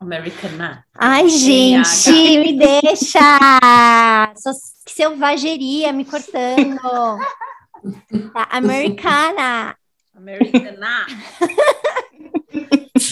Americana. 0.00 0.84
Ai, 0.94 1.28
gente, 1.28 2.10
me 2.38 2.56
deixa! 2.56 3.18
Só 4.36 4.52
que 4.84 4.92
selvageria 4.92 5.92
me 5.92 6.04
cortando. 6.04 6.78
Tá, 8.32 8.48
Americana. 8.50 9.76
Americana. 10.14 11.06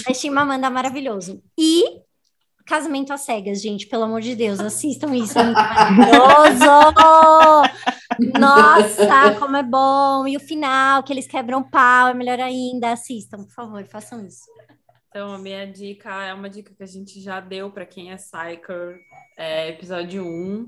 Da 0.07 0.15
Chimamanda 0.15 0.71
maravilhoso. 0.71 1.43
E 1.59 1.85
Casamento 2.67 3.13
às 3.13 3.21
Cegas, 3.23 3.63
gente, 3.63 3.87
pelo 3.87 4.05
amor 4.05 4.21
de 4.21 4.35
Deus, 4.35 4.59
assistam 4.61 5.15
isso, 5.15 5.39
é 5.39 5.45
maravilhoso! 5.45 6.67
Nossa, 8.39 9.35
como 9.39 9.57
é 9.57 9.63
bom! 9.63 10.27
E 10.27 10.37
o 10.37 10.41
final, 10.41 11.03
que 11.03 11.13
eles 11.13 11.27
quebram 11.27 11.63
pau, 11.63 12.09
é 12.09 12.15
melhor 12.15 12.41
ainda. 12.41 12.93
Assistam, 12.93 13.39
por 13.45 13.53
favor, 13.53 13.85
façam 13.87 14.27
isso. 14.27 14.45
Então, 15.09 15.33
a 15.33 15.39
minha 15.39 15.67
dica 15.67 16.11
é 16.25 16.35
uma 16.35 16.49
dica 16.51 16.75
que 16.77 16.83
a 16.83 16.87
gente 16.87 17.21
já 17.23 17.41
deu 17.41 17.71
para 17.71 17.87
quem 17.87 18.13
é 18.13 18.17
Psycher, 18.17 18.99
é, 19.39 19.69
episódio 19.69 20.25
1. 20.27 20.67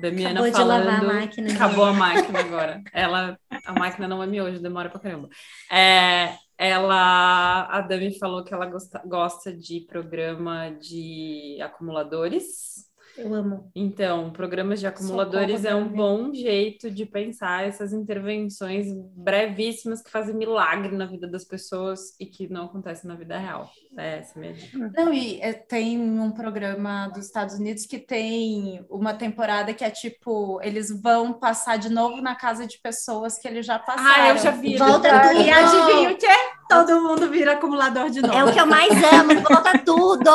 Damiana 0.00 0.30
Acabou 0.40 0.50
de 0.50 0.56
falando. 0.56 0.84
lavar 0.86 1.00
a 1.00 1.14
máquina. 1.20 1.48
né? 1.48 1.54
Acabou 1.54 1.84
a 1.84 1.92
máquina 1.92 2.40
agora. 2.40 2.82
Ela, 2.92 3.38
a 3.66 3.72
máquina 3.72 4.08
não 4.08 4.22
é 4.22 4.26
miojo, 4.26 4.58
demora 4.60 4.88
pra 4.88 4.98
caramba. 5.00 5.28
É, 5.70 6.34
ela, 6.62 7.62
a 7.70 7.80
Dami 7.80 8.18
falou 8.18 8.44
que 8.44 8.52
ela 8.52 8.66
gosta, 8.66 9.00
gosta 9.06 9.50
de 9.50 9.80
programa 9.88 10.70
de 10.78 11.56
acumuladores. 11.62 12.88
Eu 13.16 13.34
amo. 13.34 13.70
Então, 13.74 14.30
programas 14.30 14.78
de 14.78 14.86
acumuladores 14.86 15.64
é 15.64 15.74
um 15.74 15.84
Dami. 15.84 15.96
bom 15.96 16.32
jeito 16.32 16.90
de 16.90 17.04
pensar 17.04 17.66
essas 17.66 17.92
intervenções 17.92 18.86
brevíssimas 19.14 20.00
que 20.00 20.10
fazem 20.10 20.34
milagre 20.34 20.94
na 20.96 21.06
vida 21.06 21.26
das 21.26 21.44
pessoas 21.44 22.14
e 22.20 22.24
que 22.24 22.48
não 22.50 22.66
acontecem 22.66 23.08
na 23.08 23.16
vida 23.16 23.36
real. 23.36 23.68
É 23.98 24.18
essa 24.18 24.38
minha 24.38 24.52
dica. 24.54 24.90
Não, 24.96 25.12
e 25.12 25.40
é, 25.40 25.52
tem 25.52 25.98
um 26.00 26.30
programa 26.30 27.08
dos 27.08 27.26
Estados 27.26 27.56
Unidos 27.56 27.84
que 27.84 27.98
tem 27.98 28.86
uma 28.88 29.12
temporada 29.12 29.74
que 29.74 29.84
é 29.84 29.90
tipo, 29.90 30.60
eles 30.62 30.88
vão 31.02 31.32
passar 31.32 31.76
de 31.78 31.88
novo 31.90 32.22
na 32.22 32.36
casa 32.36 32.64
de 32.66 32.78
pessoas 32.80 33.36
que 33.38 33.48
eles 33.48 33.66
já 33.66 33.78
passaram. 33.78 34.24
Ah, 34.24 34.28
eu 34.30 34.38
já 34.38 34.52
vi. 34.52 34.76
Volta 34.78 35.08
E 35.08 35.10
tudo. 35.10 35.50
adivinha 35.50 36.10
o 36.12 36.16
quê? 36.16 36.26
Todo 36.70 37.02
mundo 37.02 37.28
vira 37.28 37.52
acumulador 37.52 38.08
de 38.10 38.22
novo. 38.22 38.32
É 38.34 38.44
o 38.44 38.52
que 38.52 38.60
eu 38.60 38.66
mais 38.66 38.90
amo, 39.12 39.34
volta 39.48 39.76
tudo! 39.84 40.30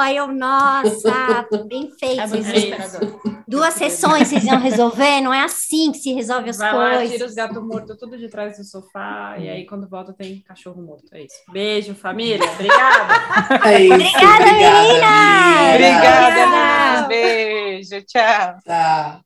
Aí 0.00 0.16
eu, 0.16 0.28
nossa, 0.28 1.46
bem 1.66 1.90
feito. 1.98 2.20
É 2.20 2.26
muito 2.26 2.44
vocês- 2.44 2.64
desesperador. 2.76 3.20
Duas 3.48 3.72
sessões 3.72 4.28
vocês 4.28 4.44
iam 4.44 4.58
resolver, 4.60 5.22
não 5.22 5.32
é 5.32 5.40
assim 5.40 5.90
que 5.90 5.98
se 5.98 6.12
resolve 6.12 6.50
as 6.50 6.58
Vai 6.58 6.70
lá, 6.74 6.90
coisas. 6.96 7.10
tira 7.12 7.24
os 7.26 7.34
gatos 7.34 7.62
mortos 7.62 7.96
tudo 7.98 8.18
de 8.18 8.28
trás 8.28 8.58
do 8.58 8.64
sofá 8.64 9.36
e 9.38 9.48
aí 9.48 9.64
quando 9.66 9.88
volta 9.88 10.12
tem 10.12 10.42
cachorro 10.46 10.82
morto. 10.82 11.06
É 11.12 11.22
isso. 11.22 11.34
Beijo, 11.50 11.94
família. 11.94 12.38
Obrigada. 12.52 13.14
É 13.70 13.80
isso. 13.80 13.94
Obrigada, 13.94 14.44
meninas! 14.44 15.74
Obrigada, 15.74 16.36
Tchau. 16.36 16.50
meninas. 16.50 17.08
Beijo, 17.08 18.02
tchau. 18.06 18.54
Tá. 18.66 19.20